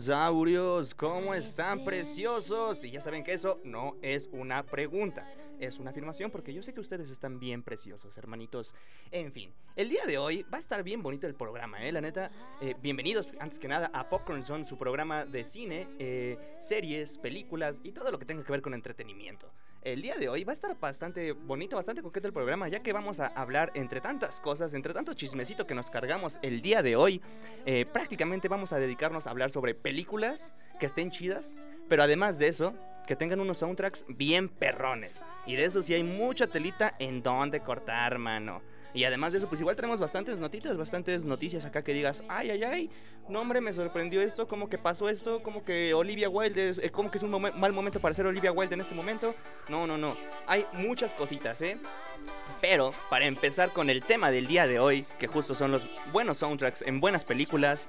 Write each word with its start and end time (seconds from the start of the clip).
Sí, 0.00 0.06
nenesaurios, 0.06 0.94
¿cómo 0.94 1.34
están 1.34 1.84
preciosos? 1.84 2.84
Y 2.84 2.90
ya 2.90 3.02
saben 3.02 3.22
que 3.22 3.34
eso 3.34 3.60
no 3.64 3.98
es 4.00 4.30
una 4.32 4.64
pregunta, 4.64 5.30
es 5.58 5.78
una 5.78 5.90
afirmación 5.90 6.30
porque 6.30 6.54
yo 6.54 6.62
sé 6.62 6.72
que 6.72 6.80
ustedes 6.80 7.10
están 7.10 7.38
bien 7.38 7.62
preciosos, 7.62 8.16
hermanitos. 8.16 8.74
En 9.10 9.30
fin, 9.30 9.52
el 9.76 9.90
día 9.90 10.06
de 10.06 10.16
hoy 10.16 10.42
va 10.44 10.56
a 10.56 10.58
estar 10.58 10.82
bien 10.82 11.02
bonito 11.02 11.26
el 11.26 11.34
programa, 11.34 11.84
¿eh? 11.84 11.92
La 11.92 12.00
neta, 12.00 12.30
eh, 12.62 12.74
bienvenidos 12.80 13.28
antes 13.40 13.58
que 13.58 13.68
nada 13.68 13.90
a 13.92 14.08
Popcorn 14.08 14.42
Zone, 14.42 14.64
su 14.64 14.78
programa 14.78 15.26
de 15.26 15.44
cine, 15.44 15.86
eh, 15.98 16.38
series, 16.58 17.18
películas 17.18 17.80
y 17.82 17.92
todo 17.92 18.10
lo 18.10 18.18
que 18.18 18.24
tenga 18.24 18.42
que 18.42 18.52
ver 18.52 18.62
con 18.62 18.72
entretenimiento. 18.72 19.52
El 19.82 20.02
día 20.02 20.16
de 20.16 20.28
hoy 20.28 20.44
va 20.44 20.52
a 20.52 20.54
estar 20.54 20.78
bastante 20.78 21.32
bonito, 21.32 21.76
bastante 21.76 22.02
coqueto 22.02 22.26
el 22.26 22.34
programa, 22.34 22.68
ya 22.68 22.82
que 22.82 22.92
vamos 22.92 23.18
a 23.18 23.28
hablar 23.28 23.72
entre 23.72 24.02
tantas 24.02 24.38
cosas, 24.38 24.74
entre 24.74 24.92
tanto 24.92 25.14
chismecito 25.14 25.66
que 25.66 25.74
nos 25.74 25.88
cargamos 25.88 26.38
el 26.42 26.60
día 26.60 26.82
de 26.82 26.96
hoy. 26.96 27.22
eh, 27.64 27.86
prácticamente 27.90 28.46
vamos 28.48 28.74
a 28.74 28.78
dedicarnos 28.78 29.26
a 29.26 29.30
hablar 29.30 29.50
sobre 29.50 29.74
películas 29.74 30.70
que 30.78 30.84
estén 30.84 31.10
chidas, 31.10 31.54
pero 31.88 32.02
además 32.02 32.38
de 32.38 32.48
eso, 32.48 32.74
que 33.06 33.16
tengan 33.16 33.40
unos 33.40 33.56
soundtracks 33.56 34.04
bien 34.06 34.50
perrones. 34.50 35.24
Y 35.46 35.56
de 35.56 35.64
eso 35.64 35.80
sí 35.80 35.94
hay 35.94 36.02
mucha 36.02 36.46
telita 36.46 36.94
en 36.98 37.22
donde 37.22 37.60
cortar, 37.60 38.18
mano. 38.18 38.60
Y 38.92 39.04
además 39.04 39.32
de 39.32 39.38
eso, 39.38 39.48
pues 39.48 39.60
igual 39.60 39.76
tenemos 39.76 40.00
bastantes 40.00 40.40
notitas, 40.40 40.76
bastantes 40.76 41.24
noticias 41.24 41.64
acá 41.64 41.82
que 41.82 41.94
digas, 41.94 42.24
ay, 42.28 42.50
ay, 42.50 42.64
ay, 42.64 42.90
no 43.28 43.40
hombre, 43.40 43.60
me 43.60 43.72
sorprendió 43.72 44.20
esto, 44.20 44.48
como 44.48 44.68
que 44.68 44.78
pasó 44.78 45.08
esto, 45.08 45.42
como 45.42 45.64
que 45.64 45.94
Olivia 45.94 46.28
Wilde 46.28 46.70
es, 46.70 46.78
eh, 46.78 46.90
como 46.90 47.10
que 47.10 47.18
es 47.18 47.22
un 47.22 47.30
mal 47.30 47.72
momento 47.72 48.00
para 48.00 48.14
ser 48.14 48.26
Olivia 48.26 48.50
Wilde 48.52 48.74
en 48.74 48.80
este 48.80 48.94
momento. 48.94 49.34
No, 49.68 49.86
no, 49.86 49.96
no, 49.96 50.16
hay 50.46 50.66
muchas 50.72 51.14
cositas, 51.14 51.60
¿eh? 51.60 51.76
Pero 52.60 52.92
para 53.08 53.26
empezar 53.26 53.72
con 53.72 53.88
el 53.88 54.04
tema 54.04 54.30
del 54.30 54.46
día 54.46 54.66
de 54.66 54.80
hoy, 54.80 55.06
que 55.18 55.26
justo 55.26 55.54
son 55.54 55.70
los 55.70 55.86
buenos 56.12 56.38
soundtracks 56.38 56.82
en 56.82 57.00
buenas 57.00 57.24
películas, 57.24 57.88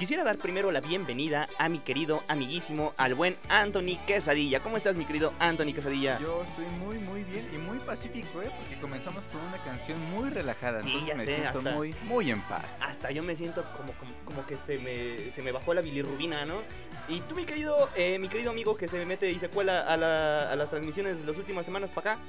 quisiera 0.00 0.24
dar 0.24 0.38
primero 0.38 0.72
la 0.72 0.80
bienvenida 0.80 1.46
a 1.58 1.68
mi 1.68 1.78
querido 1.78 2.22
amiguísimo, 2.26 2.94
al 2.96 3.14
buen 3.14 3.36
Anthony 3.50 3.98
Quesadilla. 4.06 4.60
¿Cómo 4.60 4.78
estás, 4.78 4.96
mi 4.96 5.04
querido 5.04 5.34
Anthony 5.38 5.74
Quesadilla? 5.74 6.18
Yo 6.18 6.42
estoy 6.42 6.64
muy, 6.82 6.98
muy 6.98 7.22
bien 7.24 7.46
y 7.54 7.58
muy 7.58 7.78
pacífico, 7.80 8.40
¿eh? 8.40 8.50
Porque 8.58 8.80
comenzamos 8.80 9.24
con 9.28 9.42
una 9.42 9.58
canción 9.58 9.98
muy 10.12 10.30
relajada. 10.30 10.80
Sí, 10.80 10.88
entonces 10.88 11.06
ya 11.06 11.14
me 11.16 11.24
sé, 11.24 11.34
siento 11.36 11.58
hasta- 11.58 11.70
muy, 11.72 11.94
muy 12.08 12.30
en 12.30 12.40
paz. 12.40 12.80
Hasta 12.80 13.10
yo 13.10 13.22
me 13.22 13.36
siento 13.36 13.62
como, 13.76 13.92
como, 13.92 14.12
como 14.24 14.46
que 14.46 14.54
este 14.54 14.78
me, 14.78 15.30
se 15.32 15.42
me 15.42 15.52
bajó 15.52 15.74
la 15.74 15.82
bilirrubina, 15.82 16.46
¿no? 16.46 16.62
Y 17.08 17.20
tú, 17.20 17.34
mi 17.34 17.44
querido, 17.44 17.90
eh, 17.94 18.18
mi 18.18 18.28
querido 18.28 18.52
amigo 18.52 18.78
que 18.78 18.88
se 18.88 19.04
mete 19.04 19.30
y 19.30 19.38
se 19.38 19.50
cuela 19.50 19.82
a, 19.82 19.98
la- 19.98 20.50
a 20.50 20.56
las 20.56 20.70
transmisiones 20.70 21.18
de 21.18 21.24
las 21.26 21.36
últimas 21.36 21.66
semanas 21.66 21.90
para 21.90 22.12
acá, 22.14 22.22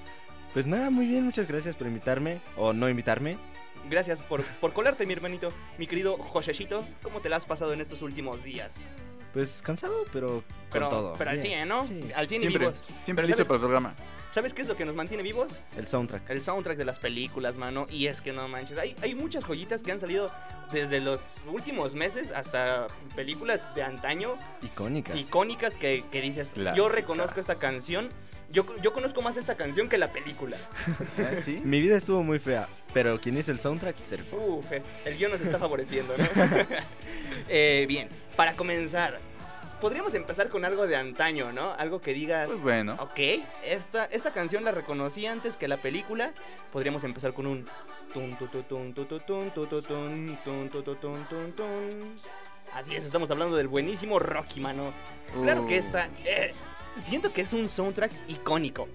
Pues 0.53 0.65
nada, 0.67 0.89
muy 0.89 1.05
bien, 1.07 1.23
muchas 1.23 1.47
gracias 1.47 1.77
por 1.77 1.87
invitarme 1.87 2.41
o 2.57 2.73
no 2.73 2.89
invitarme. 2.89 3.37
Gracias 3.89 4.21
por, 4.21 4.43
por 4.43 4.73
colarte, 4.73 5.05
mi 5.05 5.13
hermanito. 5.13 5.51
Mi 5.77 5.87
querido 5.87 6.17
Josechito, 6.17 6.83
¿cómo 7.03 7.19
te 7.21 7.29
la 7.29 7.37
has 7.37 7.45
pasado 7.45 7.73
en 7.73 7.81
estos 7.81 8.01
últimos 8.01 8.43
días? 8.43 8.79
Pues 9.33 9.61
cansado, 9.61 10.05
pero 10.11 10.43
Pero, 10.71 10.89
con 10.89 10.97
todo. 10.97 11.13
pero 11.17 11.29
al 11.29 11.37
Bien. 11.37 11.47
100, 11.47 11.67
¿no? 11.69 11.85
Sí. 11.85 11.99
Al 12.15 12.27
100 12.27 12.41
y 12.41 12.45
Siempre, 12.47 12.59
vivos. 12.67 12.79
siempre 13.05 13.05
Pero 13.15 13.21
listo 13.27 13.37
¿sabes- 13.37 13.47
para 13.47 13.55
el 13.55 13.61
programa. 13.61 13.93
¿Sabes 14.33 14.53
qué 14.53 14.61
es 14.61 14.67
lo 14.69 14.77
que 14.77 14.85
nos 14.85 14.95
mantiene 14.95 15.23
vivos? 15.23 15.61
El 15.77 15.87
soundtrack. 15.87 16.29
El 16.29 16.41
soundtrack 16.41 16.77
de 16.77 16.85
las 16.85 16.99
películas, 16.99 17.57
mano. 17.57 17.85
Y 17.89 18.07
es 18.07 18.21
que 18.21 18.31
no 18.31 18.47
manches. 18.47 18.77
Hay, 18.77 18.95
hay 19.01 19.13
muchas 19.13 19.43
joyitas 19.43 19.83
que 19.83 19.91
han 19.91 19.99
salido 19.99 20.31
desde 20.71 21.01
los 21.01 21.19
últimos 21.47 21.95
meses 21.95 22.31
hasta 22.31 22.87
películas 23.13 23.73
de 23.75 23.83
antaño 23.83 24.35
Icónicas. 24.61 25.17
icónicas 25.17 25.75
que, 25.75 26.05
que 26.13 26.21
dices, 26.21 26.53
yo 26.55 26.61
Clásicas. 26.61 26.91
reconozco 26.93 27.39
esta 27.41 27.55
canción. 27.55 28.07
Yo, 28.51 28.65
yo 28.81 28.91
conozco 28.93 29.21
más 29.21 29.37
esta 29.37 29.55
canción 29.55 29.87
que 29.89 29.97
la 29.97 30.11
película. 30.11 30.57
¿Eh? 31.17 31.41
¿Sí? 31.45 31.61
Mi 31.63 31.79
vida 31.79 31.95
estuvo 31.97 32.21
muy 32.23 32.39
fea, 32.39 32.67
pero 32.93 33.19
quien 33.19 33.37
hizo 33.37 33.51
el 33.51 33.59
soundtrack, 33.59 33.95
Sergio. 34.03 34.37
Uf, 34.37 34.71
eh, 34.71 34.81
el 35.05 35.17
guion 35.17 35.31
nos 35.31 35.41
está 35.41 35.57
favoreciendo, 35.65 36.15
¿no? 36.17 36.25
Eh, 37.47 37.85
bien, 37.87 38.07
para 38.35 38.53
comenzar, 38.53 39.19
podríamos 39.79 40.13
empezar 40.13 40.49
con 40.49 40.63
algo 40.65 40.85
de 40.85 40.95
antaño, 40.95 41.51
¿no? 41.51 41.71
Algo 41.73 42.01
que 42.01 42.13
digas, 42.13 42.47
Pues 42.49 42.61
bueno. 42.61 42.97
ok, 42.99 43.19
esta, 43.63 44.05
esta 44.05 44.31
canción 44.31 44.63
la 44.63 44.71
reconocí 44.71 45.25
antes 45.25 45.55
que 45.57 45.67
la 45.67 45.77
película. 45.77 46.31
Podríamos 46.73 47.03
empezar 47.03 47.33
con 47.33 47.47
un... 47.47 47.67
Así 52.73 52.95
es, 52.95 53.05
estamos 53.05 53.29
hablando 53.31 53.55
del 53.57 53.67
buenísimo 53.67 54.19
Rocky, 54.19 54.59
mano. 54.59 54.93
Claro 55.41 55.65
que 55.67 55.75
Uh, 55.75 55.79
esta... 55.79 56.09
eh, 56.25 56.53
siento 56.99 57.31
que 57.33 57.41
es 57.41 57.53
un 57.53 57.69
soundtrack 57.69 58.11
icónico. 58.27 58.87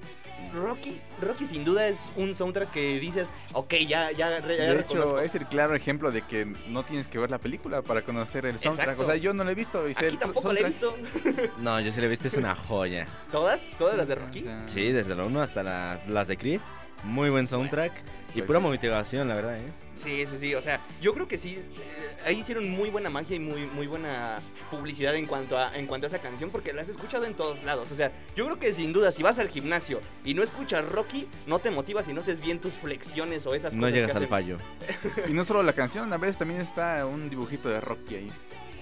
Rocky, 0.54 1.00
Rocky 1.20 1.44
sin 1.44 1.64
duda 1.64 1.88
es 1.88 2.10
un 2.16 2.34
soundtrack 2.34 2.70
que 2.70 2.98
dices, 3.00 3.30
ok, 3.52 3.74
ya, 3.86 4.10
ya, 4.12 4.38
ya 4.38 4.40
De 4.40 4.74
reconozco. 4.74 5.18
hecho, 5.18 5.20
es 5.20 5.34
el 5.34 5.44
claro 5.46 5.74
ejemplo 5.74 6.10
de 6.12 6.22
que 6.22 6.46
no 6.68 6.84
tienes 6.84 7.08
que 7.08 7.18
ver 7.18 7.30
la 7.30 7.38
película 7.38 7.82
para 7.82 8.02
conocer 8.02 8.46
el 8.46 8.58
soundtrack. 8.58 8.88
Exacto. 8.90 9.02
O 9.02 9.06
sea, 9.06 9.16
yo 9.16 9.34
no 9.34 9.44
lo 9.44 9.50
he 9.50 9.54
visto 9.54 9.86
y 9.88 9.94
sé 9.94 10.04
Aquí 10.06 10.14
el 10.14 10.18
tampoco 10.20 10.52
la 10.52 10.60
he 10.60 10.72
soundtrack. 10.72 11.24
visto. 11.24 11.52
No, 11.58 11.80
yo 11.80 11.90
sí 11.92 12.00
la 12.00 12.06
he 12.06 12.10
visto, 12.10 12.28
es 12.28 12.34
una 12.36 12.54
joya. 12.54 13.06
¿Todas? 13.32 13.68
¿Todas 13.78 13.96
las 13.96 14.08
de 14.08 14.14
Rocky? 14.14 14.40
O 14.40 14.44
sea, 14.44 14.62
Sí, 14.68 14.92
desde 14.92 15.14
la 15.14 15.24
1 15.24 15.42
hasta 15.42 15.62
la- 15.62 16.00
las 16.06 16.28
de 16.28 16.36
Creed. 16.36 16.60
Muy 17.02 17.28
buen 17.30 17.48
soundtrack. 17.48 17.92
Y 18.30 18.38
pues 18.38 18.44
pura 18.46 18.58
sí. 18.58 18.64
motivación, 18.66 19.28
la 19.28 19.34
verdad, 19.34 19.56
¿eh? 19.58 19.72
Sí, 19.94 20.26
sí, 20.26 20.36
sí. 20.36 20.54
O 20.54 20.60
sea, 20.60 20.80
yo 21.00 21.14
creo 21.14 21.26
que 21.26 21.38
sí. 21.38 21.54
eh, 21.54 22.16
ahí 22.26 22.40
hicieron 22.40 22.68
muy 22.68 22.90
buena 22.90 23.08
magia 23.08 23.34
y 23.36 23.38
muy, 23.38 23.62
muy 23.66 23.86
buena 23.86 24.38
publicidad 24.70 25.14
en 25.14 25.26
cuanto, 25.26 25.56
a, 25.56 25.74
en 25.74 25.86
cuanto 25.86 26.06
a 26.06 26.08
esa 26.08 26.18
canción 26.18 26.50
porque 26.50 26.72
la 26.74 26.82
has 26.82 26.88
escuchado 26.90 27.24
en 27.24 27.32
todos 27.34 27.62
lados. 27.64 27.90
O 27.90 27.94
sea, 27.94 28.12
yo 28.36 28.44
creo 28.44 28.58
que 28.58 28.72
sin 28.74 28.92
duda, 28.92 29.10
si 29.10 29.22
vas 29.22 29.38
al 29.38 29.48
gimnasio 29.48 30.00
y 30.24 30.34
no 30.34 30.42
escuchas 30.42 30.84
Rocky, 30.86 31.26
no 31.46 31.58
te 31.60 31.70
motivas 31.70 32.08
y 32.08 32.12
no 32.12 32.20
haces 32.20 32.42
bien 32.42 32.58
tus 32.58 32.74
flexiones 32.74 33.46
o 33.46 33.54
esas 33.54 33.72
No 33.74 33.80
cosas. 33.82 33.94
llegas 33.94 34.10
que 34.12 34.16
al 34.18 34.24
hacen- 34.24 34.28
fallo. 34.28 34.58
Y 35.28 35.32
no 35.32 35.44
solo 35.44 35.62
la 35.62 35.72
canción, 35.72 36.12
a 36.12 36.18
veces 36.18 36.36
también 36.36 36.60
está 36.60 37.06
un 37.06 37.30
dibujito 37.30 37.70
de 37.70 37.80
Rocky 37.80 38.16
ahí. 38.16 38.30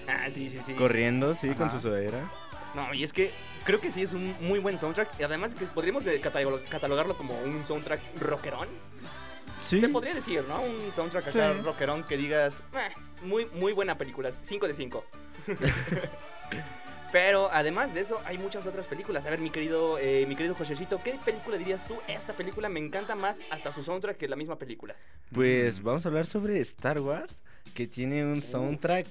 Ah, 0.09 0.29
sí, 0.29 0.49
sí, 0.49 0.59
sí. 0.65 0.73
Corriendo, 0.73 1.33
sí, 1.33 1.49
con 1.55 1.71
su 1.71 1.79
sudadera. 1.79 2.29
No, 2.75 2.93
y 2.93 3.05
es 3.05 3.13
que 3.13 3.31
creo 3.63 3.79
que 3.79 3.89
sí 3.89 4.01
es 4.01 4.11
un 4.11 4.35
muy 4.41 4.59
buen 4.59 4.77
soundtrack. 4.77 5.17
Y 5.17 5.23
además 5.23 5.53
que 5.53 5.65
podríamos 5.65 6.03
catalo- 6.05 6.61
catalogarlo 6.67 7.15
como 7.17 7.39
un 7.39 7.65
soundtrack 7.65 8.01
rockerón. 8.19 8.67
Sí. 9.65 9.79
Se 9.79 9.89
podría 9.89 10.13
decir, 10.13 10.43
¿no? 10.47 10.61
Un 10.61 10.91
soundtrack 10.95 11.27
acá 11.27 11.53
Sí. 11.53 11.61
rockerón 11.63 12.03
que 12.03 12.17
digas, 12.17 12.61
"Eh, 12.73 13.23
muy, 13.25 13.45
muy 13.47 13.73
buena 13.73 13.97
película, 13.97 14.31
5 14.31 14.67
de 14.67 14.73
5. 14.73 15.03
Pero 17.11 17.49
además 17.51 17.93
de 17.93 18.01
eso, 18.01 18.19
hay 18.25 18.37
muchas 18.37 18.65
otras 18.65 18.87
películas. 18.87 19.25
A 19.25 19.29
ver, 19.29 19.39
mi 19.39 19.49
querido, 19.49 19.97
eh, 19.99 20.25
mi 20.27 20.35
querido 20.35 20.53
Josecito, 20.53 20.99
¿qué 21.03 21.17
película 21.23 21.57
dirías 21.57 21.85
tú? 21.87 21.95
Esta 22.07 22.33
película 22.33 22.67
me 22.67 22.79
encanta 22.79 23.15
más 23.15 23.39
hasta 23.51 23.71
su 23.71 23.83
soundtrack 23.83 24.17
que 24.17 24.27
la 24.27 24.35
misma 24.35 24.57
película. 24.57 24.95
Pues 25.31 25.81
vamos 25.81 26.05
a 26.05 26.09
hablar 26.09 26.25
sobre 26.25 26.59
Star 26.59 26.99
Wars, 26.99 27.37
que 27.73 27.87
tiene 27.87 28.25
un 28.25 28.41
soundtrack. 28.41 29.07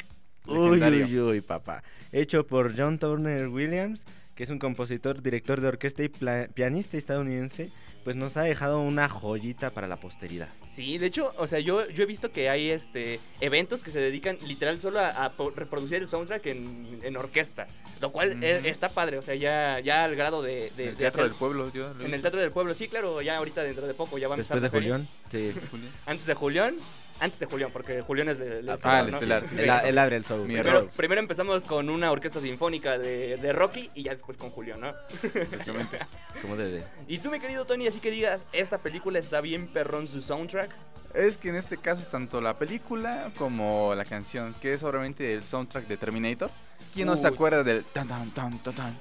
Uy, 0.47 0.77
Legendario. 0.79 1.07
uy, 1.07 1.21
uy, 1.37 1.41
papá. 1.41 1.83
Hecho 2.13 2.47
por 2.47 2.77
John 2.77 2.99
Turner 2.99 3.49
Williams, 3.49 4.05
que 4.35 4.45
es 4.45 4.51
un 4.51 4.59
compositor, 4.59 5.23
director 5.23 5.63
de 5.63 5.69
orquesta 5.69 6.03
y 6.03 6.11
pianista 6.11 6.99
estadounidense, 6.99 7.71
pues 8.05 8.17
nos 8.17 8.37
ha 8.37 8.43
dejado 8.43 8.81
una 8.81 9.09
joyita 9.09 9.71
para 9.71 9.89
la 9.89 9.97
posteridad. 9.97 10.49
Sí, 10.69 10.99
de 10.99 11.07
hecho, 11.07 11.33
o 11.39 11.47
sea, 11.47 11.59
yo, 11.59 11.89
yo 11.89 12.03
he 12.03 12.07
visto 12.07 12.31
que 12.31 12.51
hay 12.51 12.71
este 12.71 13.19
eventos 13.41 13.83
que 13.83 13.91
se 13.91 13.99
dedican 13.99 14.37
literal 14.47 14.79
solo 14.79 15.01
a, 15.01 15.33
reproducir 15.57 16.03
el 16.03 16.09
soundtrack 16.09 16.45
en, 16.47 16.99
en 17.03 17.17
orquesta. 17.17 17.67
Lo 18.01 18.13
cual 18.13 18.33
Ujú. 18.37 18.45
está 18.45 18.91
padre, 18.91 19.17
o 19.19 19.23
sea, 19.23 19.35
ya, 19.35 19.81
ya 19.81 20.05
al 20.05 20.15
grado 20.17 20.43
de, 20.43 20.71
de, 20.77 20.83
En 20.85 20.89
el 20.91 20.95
de 20.97 20.99
Teatro 20.99 21.23
hacer- 21.23 21.31
del 21.31 21.39
Pueblo, 21.39 21.71
he 21.75 22.05
En 22.05 22.15
el. 22.15 22.21
Teatro 22.21 22.41
del 22.41 22.51
Pueblo, 22.51 22.75
sí, 22.75 22.89
claro, 22.89 23.23
ya 23.23 23.39
ahorita 23.39 23.63
dentro 23.63 23.87
de 23.87 23.95
poco 23.95 24.19
ya 24.19 24.29
va 24.29 24.35
a 24.35 24.39
empezar 24.39 24.61
Después 24.61 24.73
de. 24.73 24.79
Julián, 24.91 25.09
sí. 25.31 25.55
Julián. 25.71 25.91
Antes 26.07 26.27
de 26.27 26.35
Julián, 26.35 26.75
antes 27.21 27.39
de 27.41 27.47
Julián, 27.47 27.71
porque 27.73 28.03
Julián 28.03 28.29
es 28.29 28.39
de, 28.39 28.63
de 28.63 28.71
Ah, 28.71 28.75
Estelar, 28.75 29.05
el 29.05 29.11
¿no? 29.11 29.17
Estelar, 29.17 29.47
sí, 29.47 29.57
Sí. 29.57 29.63
Él, 29.63 29.71
él 29.85 29.99
abre 29.99 30.17
el 30.17 30.25
show. 30.25 30.39
Mi 30.39 30.55
Primero, 30.55 30.87
primero 30.97 31.21
empezamos 31.21 31.65
con 31.65 31.89
una 31.89 32.11
orquesta 32.11 32.41
sinfónica 32.41 32.99
de, 32.99 33.37
de 33.37 33.53
Rocky 33.53 33.91
y 33.95 34.03
ya 34.03 34.13
después 34.15 34.37
con 34.37 34.51
Julián, 34.51 34.81
¿no? 34.81 34.93
Exactamente. 35.23 35.99
Como 36.43 36.57
debe. 36.57 36.85
Y 37.09 37.19
tú, 37.19 37.31
mi 37.31 37.39
querido 37.41 37.65
Tony, 37.65 37.87
así 37.87 38.01
que 38.01 38.11
digas, 38.11 38.45
esta 38.53 38.79
película 38.79 39.19
está 39.19 39.41
bien 39.41 39.67
perrón 39.69 40.09
su 40.09 40.21
soundtrack. 40.23 40.71
Es 41.15 41.39
que 41.39 41.49
en 41.51 41.55
este 41.55 41.77
caso 41.77 42.03
es 42.03 42.09
tanto 42.11 42.41
la 42.41 42.59
película 42.59 43.31
como 43.39 43.95
la 43.95 44.05
canción, 44.05 44.53
que 44.61 44.73
es 44.73 44.83
obviamente 44.83 45.33
el 45.35 45.45
soundtrack 45.45 45.87
de 45.87 45.97
Terminator. 45.97 46.51
¿Quién 46.93 47.07
no 47.07 47.15
se 47.17 47.29
Uy. 47.29 47.35
acuerda 47.35 47.63
del 47.63 47.85
tan 47.85 48.09
tan 48.09 48.31
tan 48.33 48.59
tan 48.63 48.75
tan? 48.75 48.99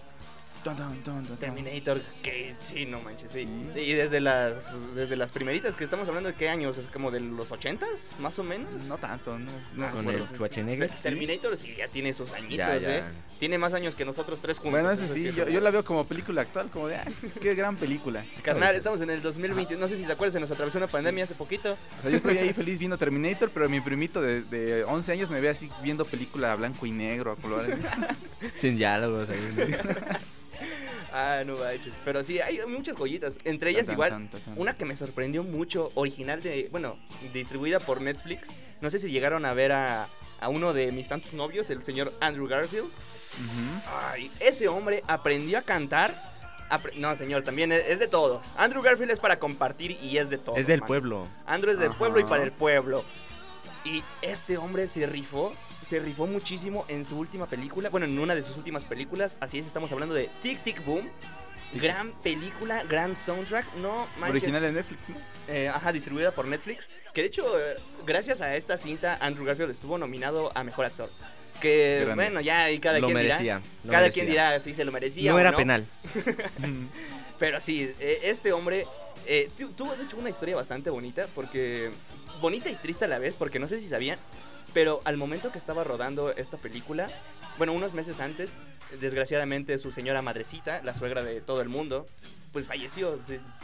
Terminator, 1.39 2.01
que 2.21 2.55
sí, 2.57 2.85
no 2.85 3.01
manches, 3.01 3.31
sí. 3.31 3.47
Sí. 3.73 3.79
Y 3.79 3.93
desde 3.93 4.19
las 4.19 4.73
desde 4.95 5.15
las 5.15 5.31
primeritas 5.31 5.75
que 5.75 5.83
estamos 5.83 6.07
hablando 6.07 6.29
de 6.29 6.35
qué 6.35 6.49
años, 6.49 6.77
Es 6.77 6.87
como 6.87 7.11
de 7.11 7.19
los 7.19 7.51
80s, 7.51 8.17
más 8.19 8.37
o 8.39 8.43
menos. 8.43 8.83
No 8.83 8.97
tanto, 8.97 9.37
no. 9.37 9.51
no 9.75 9.91
Con 9.91 10.05
Con 10.05 10.15
el 10.15 10.23
Schwarzenegger. 10.23 10.89
Terminator 11.01 11.57
sí 11.57 11.75
ya 11.77 11.87
tiene 11.87 12.13
sus 12.13 12.31
añitos, 12.31 12.57
Ya, 12.57 12.77
ya. 12.77 12.97
¿eh? 12.97 13.03
Tiene 13.39 13.57
más 13.57 13.73
años 13.73 13.93
que 13.95 14.05
nosotros 14.05 14.39
tres 14.41 14.57
juntos. 14.57 14.71
Bueno, 14.71 14.91
eso 14.91 15.05
sí, 15.05 15.27
es 15.27 15.35
yo, 15.35 15.59
la 15.59 15.69
veo 15.69 15.83
como 15.83 16.05
película 16.05 16.43
actual, 16.43 16.69
como 16.69 16.87
de, 16.87 16.95
ah, 16.95 17.05
qué 17.41 17.55
gran 17.55 17.75
película. 17.75 18.23
Carnal, 18.41 18.73
estamos 18.75 19.01
en 19.01 19.09
el 19.09 19.21
2020, 19.21 19.75
no 19.75 19.87
sé 19.87 19.97
si 19.97 20.03
te 20.03 20.13
acuerdas, 20.13 20.33
se 20.33 20.39
nos 20.39 20.49
atravesó 20.51 20.77
una 20.77 20.87
pandemia 20.87 21.25
hace 21.25 21.35
poquito. 21.35 21.73
O 21.99 22.01
sea, 22.01 22.09
yo 22.09 22.17
estoy 22.17 22.37
ahí 22.37 22.53
feliz 22.53 22.79
viendo 22.79 22.97
Terminator, 22.97 23.49
pero 23.49 23.67
mi 23.67 23.81
primito 23.81 24.21
de, 24.21 24.43
de 24.43 24.85
11 24.85 25.11
años 25.11 25.29
me 25.29 25.41
ve 25.41 25.49
así 25.49 25.69
viendo 25.81 26.05
película 26.05 26.55
blanco 26.55 26.85
y 26.85 26.91
negro, 26.91 27.31
a 27.31 27.35
colores. 27.35 27.77
Sin 28.55 28.77
diálogos. 28.77 29.27
ahí. 29.29 29.75
Ah, 31.13 31.43
no 31.45 31.55
manches. 31.57 31.93
Pero 32.03 32.23
sí, 32.23 32.39
hay 32.41 32.59
muchas 32.67 32.95
joyitas. 32.97 33.37
Entre 33.43 33.69
ellas 33.69 33.85
Tan, 33.85 33.93
igual, 33.93 34.09
tan, 34.09 34.27
tan, 34.29 34.41
tan. 34.41 34.59
una 34.59 34.75
que 34.75 34.83
me 34.85 34.95
sorprendió 34.95 35.43
mucho, 35.43 35.91
original 35.95 36.41
de, 36.41 36.67
bueno, 36.71 36.97
distribuida 37.33 37.79
por 37.79 38.01
Netflix. 38.01 38.49
No 38.81 38.89
sé 38.89 38.97
si 38.99 39.11
llegaron 39.11 39.45
a 39.45 39.53
ver 39.53 39.71
a, 39.73 40.07
a 40.41 40.49
uno 40.49 40.73
de 40.73 40.91
mis 40.91 41.07
tantos 41.07 41.33
novios, 41.33 41.69
el 41.69 41.83
señor 41.85 42.11
Andrew 42.19 42.47
Garfield. 42.47 42.89
Ay, 44.11 44.31
ese 44.39 44.67
hombre 44.67 45.03
aprendió 45.07 45.57
a 45.57 45.61
cantar. 45.61 46.13
apre- 46.69 46.95
no, 46.95 47.15
señor, 47.15 47.43
también 47.43 47.71
es, 47.71 47.87
es 47.87 47.99
de 47.99 48.07
todos. 48.07 48.53
Andrew 48.57 48.81
Garfield 48.81 49.11
es 49.11 49.19
para 49.19 49.39
compartir 49.39 49.91
y 50.01 50.17
es 50.17 50.29
de 50.29 50.37
todos. 50.37 50.57
Es 50.57 50.67
del 50.67 50.79
man. 50.81 50.87
pueblo. 50.87 51.27
Andrew 51.45 51.71
es 51.73 51.79
del 51.79 51.89
Ajá. 51.89 51.97
pueblo 51.99 52.19
y 52.19 52.23
para 52.23 52.43
el 52.43 52.51
pueblo. 52.51 53.03
Y 53.85 54.03
este 54.21 54.57
hombre 54.57 54.87
se 54.87 55.05
rifó, 55.05 55.53
se 55.85 55.99
rifó 55.99 56.25
muchísimo 56.25 56.85
en 56.87 57.03
su 57.03 57.17
última 57.17 57.47
película, 57.47 57.89
bueno, 57.89 58.05
en 58.05 58.17
una 58.17 58.33
de 58.35 58.43
sus 58.43 58.55
últimas 58.55 58.85
películas, 58.85 59.37
así 59.41 59.59
es, 59.59 59.67
estamos 59.67 59.91
hablando 59.91 60.15
de 60.15 60.29
Tic 60.41 60.63
Tic 60.63 60.83
Boom. 60.85 61.09
Gran 61.73 62.11
película, 62.21 62.83
gran 62.83 63.15
soundtrack, 63.15 63.73
no 63.77 64.07
manches. 64.19 64.43
Original 64.43 64.61
de 64.61 64.71
Netflix, 64.73 65.09
¿no? 65.09 65.15
Eh, 65.47 65.67
ajá, 65.69 65.91
distribuida 65.91 66.31
por 66.31 66.45
Netflix. 66.45 66.87
Que 67.15 67.21
de 67.21 67.27
hecho, 67.27 67.59
eh, 67.59 67.77
gracias 68.05 68.41
a 68.41 68.55
esta 68.55 68.77
cinta, 68.77 69.17
Andrew 69.19 69.43
Garfield 69.43 69.71
estuvo 69.71 69.97
nominado 69.97 70.51
a 70.55 70.63
mejor 70.63 70.85
actor. 70.85 71.09
Que 71.59 72.01
grande. 72.05 72.15
bueno, 72.25 72.41
ya 72.41 72.69
y 72.69 72.77
cada 72.79 72.99
Lo 72.99 73.07
quien 73.07 73.15
merecía. 73.15 73.39
dirá. 73.41 73.61
lo 73.85 73.91
Cada 73.91 74.01
merecía. 74.03 74.23
quien 74.23 74.31
dirá 74.31 74.59
si 74.59 74.73
se 74.75 74.85
lo 74.85 74.91
merecía. 74.91 75.31
No 75.31 75.37
o 75.37 75.39
era 75.39 75.55
penal. 75.55 75.85
pero 77.39 77.59
sí, 77.59 77.91
eh, 77.99 78.19
este 78.23 78.53
hombre 78.53 78.85
eh, 79.25 79.49
tu- 79.57 79.69
tuvo 79.69 79.95
de 79.95 80.03
hecho 80.03 80.17
una 80.17 80.29
historia 80.29 80.55
bastante 80.55 80.89
bonita, 80.89 81.27
porque 81.35 81.91
bonita 82.41 82.69
y 82.69 82.75
triste 82.75 83.05
a 83.05 83.07
la 83.07 83.19
vez, 83.19 83.35
porque 83.35 83.59
no 83.59 83.67
sé 83.67 83.79
si 83.79 83.87
sabían, 83.87 84.19
pero 84.73 85.01
al 85.05 85.17
momento 85.17 85.51
que 85.51 85.57
estaba 85.57 85.83
rodando 85.83 86.31
esta 86.31 86.57
película, 86.57 87.09
bueno, 87.57 87.73
unos 87.73 87.93
meses 87.93 88.19
antes, 88.19 88.57
desgraciadamente 88.99 89.77
su 89.77 89.91
señora 89.91 90.21
madrecita, 90.21 90.81
la 90.83 90.93
suegra 90.93 91.23
de 91.23 91.41
todo 91.41 91.61
el 91.61 91.69
mundo, 91.69 92.07
pues 92.51 92.67
falleció, 92.67 93.19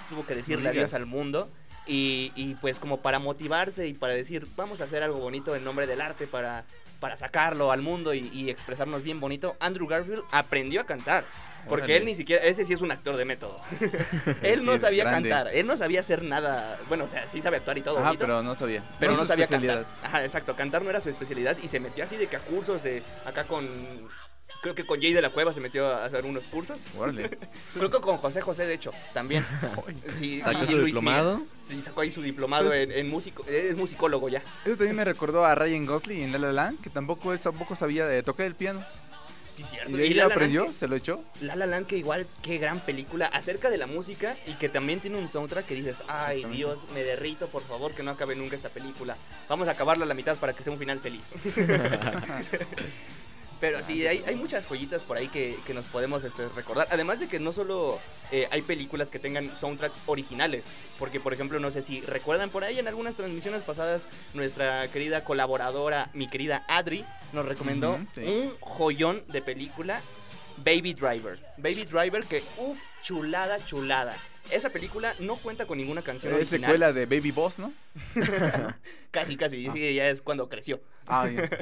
tuvo 0.09 0.25
que 0.25 0.35
decirle 0.35 0.63
No 0.63 0.69
adiós 0.69 0.93
al 0.93 1.05
mundo. 1.05 1.49
Y, 1.87 2.31
y, 2.35 2.53
pues 2.55 2.77
como 2.77 3.01
para 3.01 3.17
motivarse 3.17 3.87
y 3.87 3.93
para 3.93 4.13
decir, 4.13 4.45
vamos 4.55 4.79
a 4.79 4.83
hacer 4.83 5.01
algo 5.01 5.17
bonito 5.19 5.55
en 5.55 5.63
nombre 5.63 5.87
del 5.87 6.01
arte 6.01 6.27
para, 6.27 6.63
para 6.99 7.17
sacarlo 7.17 7.71
al 7.71 7.81
mundo 7.81 8.13
y, 8.13 8.27
y 8.31 8.51
expresarnos 8.51 9.01
bien 9.01 9.19
bonito, 9.19 9.55
Andrew 9.59 9.87
Garfield 9.87 10.21
aprendió 10.29 10.81
a 10.81 10.83
cantar. 10.83 11.23
Porque 11.67 11.83
Órale. 11.83 11.97
él 11.97 12.05
ni 12.05 12.15
siquiera, 12.15 12.43
ese 12.43 12.65
sí 12.65 12.73
es 12.73 12.81
un 12.81 12.91
actor 12.91 13.15
de 13.17 13.25
método. 13.25 13.61
él 14.41 14.65
no 14.65 14.77
sabía 14.77 15.03
grande. 15.03 15.29
cantar, 15.29 15.53
él 15.53 15.67
no 15.67 15.77
sabía 15.77 15.99
hacer 15.99 16.23
nada, 16.23 16.79
bueno, 16.87 17.05
o 17.05 17.07
sea, 17.07 17.27
sí 17.27 17.41
sabe 17.41 17.57
actuar 17.57 17.77
y 17.77 17.81
todo, 17.81 17.97
Ajá, 17.97 18.07
bonito, 18.07 18.21
pero, 18.25 18.33
pero 18.37 18.43
no 18.43 18.55
sabía. 18.55 18.83
no, 19.01 19.19
su 19.19 19.25
sabía 19.25 19.47
cantar. 19.47 19.85
Ajá, 20.03 20.23
exacto, 20.23 20.55
cantar 20.55 20.81
no 20.81 20.89
era 20.89 20.99
su 20.99 21.09
especialidad 21.09 21.57
y 21.61 21.67
se 21.67 21.79
metió 21.79 22.03
así 22.03 22.17
de 22.17 22.27
que 22.27 22.35
a 22.35 22.39
cursos 22.39 22.83
de 22.83 23.03
acá 23.25 23.43
con 23.43 23.67
creo 24.61 24.75
que 24.75 24.85
con 24.85 24.99
Jay 25.01 25.13
de 25.13 25.21
la 25.21 25.29
Cueva 25.29 25.53
se 25.53 25.59
metió 25.61 25.87
a 25.87 26.05
hacer 26.05 26.25
unos 26.25 26.45
cursos. 26.45 26.83
Órale. 26.97 27.29
Creo 27.73 27.89
que 27.89 27.99
con 27.99 28.17
José 28.17 28.41
José 28.41 28.65
de 28.65 28.73
hecho, 28.73 28.91
también. 29.13 29.45
Sí, 30.13 30.41
Sacó 30.41 30.65
su 30.65 30.73
Luis 30.73 30.85
diplomado. 30.87 31.41
Sí, 31.59 31.81
sacó 31.81 32.01
ahí 32.01 32.11
su 32.11 32.21
diplomado 32.21 32.73
en, 32.73 32.91
en 32.91 33.07
músico, 33.07 33.45
es 33.47 33.75
musicólogo 33.75 34.27
ya. 34.29 34.41
Eso 34.65 34.75
también 34.75 34.95
me 34.95 35.05
recordó 35.05 35.45
a 35.45 35.55
Ryan 35.55 35.85
Gosling 35.85 36.23
en 36.23 36.31
La 36.31 36.39
La 36.39 36.51
Land, 36.51 36.81
que 36.81 36.89
tampoco 36.89 37.31
él 37.31 37.39
tampoco 37.39 37.75
sabía 37.75 38.05
de 38.05 38.23
tocar 38.23 38.45
el 38.45 38.55
piano. 38.55 38.83
Sí, 39.59 39.65
cierto. 39.71 39.89
Y 39.91 39.97
de 39.97 40.03
ahí 40.03 40.13
La 40.13 40.25
aprendió, 40.25 40.67
que- 40.67 40.73
se 40.73 40.87
lo 40.87 40.95
echó. 40.95 41.23
La 41.41 41.55
La 41.55 41.65
Land 41.65 41.87
que 41.87 41.97
igual, 41.97 42.27
qué 42.41 42.57
gran 42.57 42.79
película 42.79 43.25
acerca 43.27 43.69
de 43.69 43.77
la 43.77 43.87
música 43.87 44.37
y 44.47 44.53
que 44.53 44.69
también 44.69 44.99
tiene 44.99 45.17
un 45.17 45.27
soundtrack 45.27 45.65
que 45.65 45.75
dices, 45.75 46.03
ay. 46.07 46.45
Dios, 46.45 46.85
me 46.93 47.03
derrito, 47.03 47.47
por 47.47 47.63
favor, 47.63 47.93
que 47.93 48.03
no 48.03 48.11
acabe 48.11 48.35
nunca 48.35 48.55
esta 48.55 48.69
película. 48.69 49.17
Vamos 49.49 49.67
a 49.67 49.71
acabarla 49.71 50.05
a 50.05 50.07
la 50.07 50.13
mitad 50.13 50.37
para 50.37 50.53
que 50.53 50.63
sea 50.63 50.71
un 50.71 50.79
final 50.79 50.99
feliz. 50.99 51.23
Pero 53.59 53.83
sí, 53.83 54.07
hay, 54.07 54.23
hay 54.25 54.35
muchas 54.35 54.65
joyitas 54.65 55.01
por 55.01 55.17
ahí 55.17 55.27
que, 55.27 55.57
que 55.65 55.73
nos 55.73 55.85
podemos 55.87 56.23
este, 56.23 56.47
recordar. 56.49 56.87
Además 56.91 57.19
de 57.19 57.27
que 57.27 57.39
no 57.39 57.51
solo 57.51 57.99
eh, 58.31 58.47
hay 58.51 58.61
películas 58.61 59.09
que 59.09 59.19
tengan 59.19 59.55
soundtracks 59.55 60.01
originales. 60.05 60.65
Porque, 60.97 61.19
por 61.19 61.33
ejemplo, 61.33 61.59
no 61.59 61.71
sé 61.71 61.81
si 61.81 62.01
recuerdan 62.01 62.49
por 62.49 62.63
ahí 62.63 62.79
en 62.79 62.87
algunas 62.87 63.15
transmisiones 63.17 63.63
pasadas, 63.63 64.07
nuestra 64.33 64.87
querida 64.89 65.23
colaboradora, 65.23 66.09
mi 66.13 66.29
querida 66.29 66.63
Adri, 66.67 67.05
nos 67.33 67.45
recomendó 67.45 67.99
sí. 68.15 68.21
un 68.21 68.53
joyón 68.59 69.23
de 69.27 69.41
película, 69.41 70.01
Baby 70.57 70.93
Driver. 70.93 71.39
Baby 71.57 71.85
Driver 71.85 72.23
que, 72.25 72.43
uff, 72.57 72.77
chulada, 73.01 73.63
chulada. 73.65 74.15
Esa 74.51 74.69
película 74.69 75.13
no 75.19 75.35
cuenta 75.35 75.65
con 75.65 75.77
ninguna 75.77 76.01
canción 76.01 76.33
Es 76.33 76.37
original. 76.39 76.71
secuela 76.71 76.93
de 76.93 77.05
Baby 77.05 77.31
Boss, 77.31 77.59
¿no? 77.59 77.71
Casi, 79.11 79.35
casi. 79.37 79.67
Ah. 79.67 79.71
Sí, 79.73 79.93
ya 79.93 80.09
es 80.09 80.21
cuando 80.21 80.49
creció. 80.49 80.81
Ah, 81.07 81.25
bien. 81.25 81.49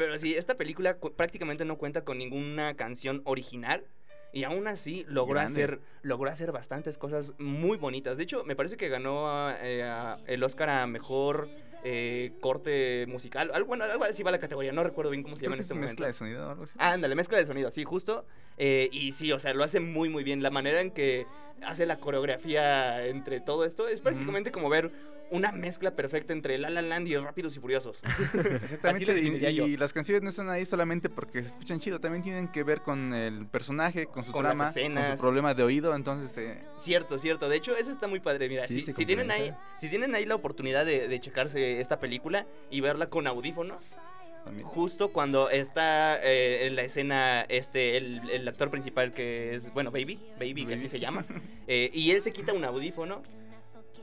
Pero 0.00 0.18
sí, 0.18 0.34
esta 0.34 0.54
película 0.56 0.94
cu- 0.94 1.12
prácticamente 1.12 1.66
no 1.66 1.76
cuenta 1.76 2.06
con 2.06 2.16
ninguna 2.16 2.74
canción 2.74 3.20
original. 3.26 3.84
Y 4.32 4.44
aún 4.44 4.66
así 4.66 5.04
logró 5.08 5.34
Grande. 5.34 5.52
hacer, 5.52 5.80
logró 6.00 6.30
hacer 6.30 6.52
bastantes 6.52 6.96
cosas 6.96 7.34
muy 7.38 7.76
bonitas. 7.76 8.16
De 8.16 8.22
hecho, 8.22 8.42
me 8.44 8.56
parece 8.56 8.78
que 8.78 8.88
ganó 8.88 9.50
eh, 9.60 9.82
a- 9.82 10.16
el 10.26 10.42
Oscar 10.42 10.70
a 10.70 10.86
mejor 10.86 11.50
eh, 11.84 12.32
corte 12.40 13.04
musical. 13.08 13.50
Algo, 13.52 13.68
bueno, 13.68 13.84
algo 13.84 14.04
así 14.04 14.22
va 14.22 14.30
la 14.30 14.38
categoría. 14.38 14.72
No 14.72 14.82
recuerdo 14.82 15.10
bien 15.10 15.22
cómo 15.22 15.36
se 15.36 15.40
Creo 15.40 15.48
llama 15.50 15.56
en 15.56 15.60
es 15.60 15.64
este 15.66 15.74
momento. 15.74 15.90
mezcla 15.90 16.06
de 16.06 16.12
sonido 16.14 16.46
o 16.46 16.50
algo 16.50 16.64
así. 16.64 16.76
Ah, 16.78 16.92
ándale, 16.92 17.14
mezcla 17.14 17.36
de 17.36 17.44
sonido, 17.44 17.70
sí, 17.70 17.84
justo. 17.84 18.24
Eh, 18.56 18.88
y 18.90 19.12
sí, 19.12 19.30
o 19.32 19.38
sea, 19.38 19.52
lo 19.52 19.64
hace 19.64 19.80
muy, 19.80 20.08
muy 20.08 20.24
bien. 20.24 20.42
La 20.42 20.50
manera 20.50 20.80
en 20.80 20.92
que 20.92 21.26
hace 21.62 21.84
la 21.84 21.98
coreografía 22.00 23.06
entre 23.06 23.40
todo 23.42 23.66
esto 23.66 23.86
es 23.86 24.00
prácticamente 24.00 24.50
como 24.50 24.70
ver 24.70 24.90
una 25.30 25.52
mezcla 25.52 25.92
perfecta 25.92 26.32
entre 26.32 26.58
La 26.58 26.70
La 26.70 26.82
Land 26.82 27.08
y 27.08 27.16
Rápidos 27.16 27.56
y 27.56 27.60
Furiosos. 27.60 28.00
Exactamente, 28.62 29.18
y, 29.20 29.54
yo. 29.54 29.66
y 29.66 29.76
las 29.76 29.92
canciones 29.92 30.22
no 30.22 30.30
están 30.30 30.50
ahí 30.50 30.64
solamente 30.64 31.08
porque 31.08 31.42
se 31.42 31.50
escuchan 31.50 31.80
chido, 31.80 32.00
también 32.00 32.22
tienen 32.22 32.48
que 32.48 32.62
ver 32.62 32.82
con 32.82 33.14
el 33.14 33.46
personaje, 33.46 34.06
con 34.06 34.24
su 34.24 34.32
Con 34.32 34.44
las 34.44 34.56
trama, 34.56 35.04
con 35.04 35.16
su 35.16 35.22
problema 35.22 35.54
de 35.54 35.62
oído, 35.62 35.94
entonces 35.94 36.36
eh, 36.38 36.64
Cierto, 36.76 37.18
cierto. 37.18 37.48
De 37.48 37.56
hecho, 37.56 37.76
eso 37.76 37.90
está 37.90 38.08
muy 38.08 38.20
padre. 38.20 38.48
Mira, 38.48 38.66
Sí, 38.66 38.80
si, 38.80 38.92
tienen 39.04 39.30
ahí, 39.30 39.54
si 39.78 39.88
tienen 39.88 40.14
ahí 40.14 40.24
la 40.26 40.34
oportunidad 40.34 40.84
de, 40.84 41.08
de 41.08 41.20
checarse 41.20 41.80
esta 41.80 41.98
película 41.98 42.46
y 42.70 42.80
verla 42.80 43.08
con 43.08 43.26
audífonos, 43.26 43.96
también. 44.44 44.66
justo 44.66 45.12
cuando 45.12 45.50
está 45.50 46.18
eh, 46.22 46.66
en 46.66 46.76
la 46.76 46.82
escena 46.82 47.42
este 47.48 47.96
el, 47.96 48.28
el 48.30 48.48
actor 48.48 48.70
principal 48.70 49.12
que 49.12 49.54
es 49.54 49.72
bueno 49.72 49.90
Baby, 49.90 50.18
Baby, 50.38 50.66
que 50.66 50.74
así 50.74 50.88
se 50.88 50.98
llama, 50.98 51.24
eh, 51.66 51.90
y 51.92 52.10
él 52.10 52.20
se 52.20 52.32
quita 52.32 52.52
un 52.52 52.64
audífono. 52.64 53.22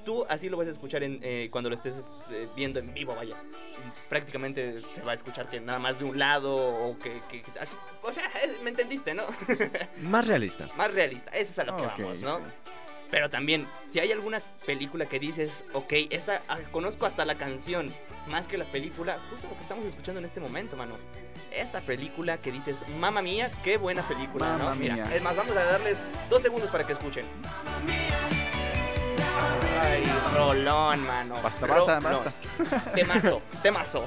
Tú 0.08 0.26
así 0.30 0.48
lo 0.48 0.56
vas 0.56 0.68
a 0.68 0.70
escuchar 0.72 1.04
en, 1.04 1.20
eh, 1.22 1.50
cuando 1.52 1.70
lo 1.70 1.76
estés 1.76 2.08
eh, 2.32 2.48
viendo 2.56 2.80
en 2.80 2.94
vivo, 2.94 3.14
vaya. 3.14 3.36
Prácticamente 4.08 4.80
se 4.94 5.02
va 5.02 5.12
a 5.12 5.16
escuchar 5.16 5.50
que 5.50 5.60
nada 5.60 5.80
más 5.80 6.00
de 6.00 6.06
un 6.06 6.18
lado 6.18 6.56
o 6.56 6.98
que, 6.98 7.22
que- 7.30 7.42
que 7.42 7.60
así, 7.60 7.76
o 8.02 8.12
sea, 8.14 8.24
eh, 8.42 8.58
me 8.64 8.70
entendiste, 8.70 9.14
¿no? 9.14 9.26
Más 10.04 10.26
realista. 10.26 10.70
Más 10.78 10.94
realista, 10.94 11.30
eso 11.32 11.52
es 11.52 11.60
a 11.60 11.66
lo 11.66 11.76
que 11.76 11.84
vamos, 11.84 12.22
¿no? 12.22 12.38
sí. 12.38 12.42
Pero 13.12 13.30
también, 13.30 13.68
si 13.88 14.00
hay 14.00 14.14
alguna 14.14 14.42
película 14.66 15.08
que 15.08 15.20
dices, 15.20 15.66
ok, 15.74 15.92
esta 16.10 16.42
ah, 16.48 16.58
conozco 16.72 17.06
hasta 17.06 17.26
la 17.26 17.36
canción 17.36 17.92
más 18.28 18.48
que 18.48 18.58
la 18.58 18.66
película, 18.72 19.18
justo 19.30 19.48
lo 19.50 19.56
que 19.58 19.62
estamos 19.62 19.86
escuchando 19.86 20.20
en 20.20 20.26
este 20.26 20.40
momento, 20.40 20.78
mano. 20.78 20.96
Esta 21.52 21.82
película 21.82 22.38
que 22.38 22.54
dices, 22.54 22.86
mamma 22.98 23.22
mía, 23.22 23.52
qué 23.62 23.76
buena 23.78 24.04
película, 24.04 24.54
¿no? 24.54 24.64
Mamma 24.66 24.76
Mira, 24.76 24.94
mía. 24.96 25.10
es 25.14 25.22
más, 25.22 25.36
vamos 25.36 25.56
a 25.58 25.64
darles 25.66 25.98
dos 26.30 26.42
segundos 26.42 26.70
para 26.72 26.88
que 26.88 26.94
escuchen. 26.94 27.26
Ay, 29.82 30.04
rolón, 30.36 31.06
mano. 31.06 31.36
Basta, 31.42 31.66
basta, 31.66 32.00
Rolón. 32.00 32.24
basta. 32.60 32.92
Temazo, 32.96 33.42
temazo. 33.62 34.06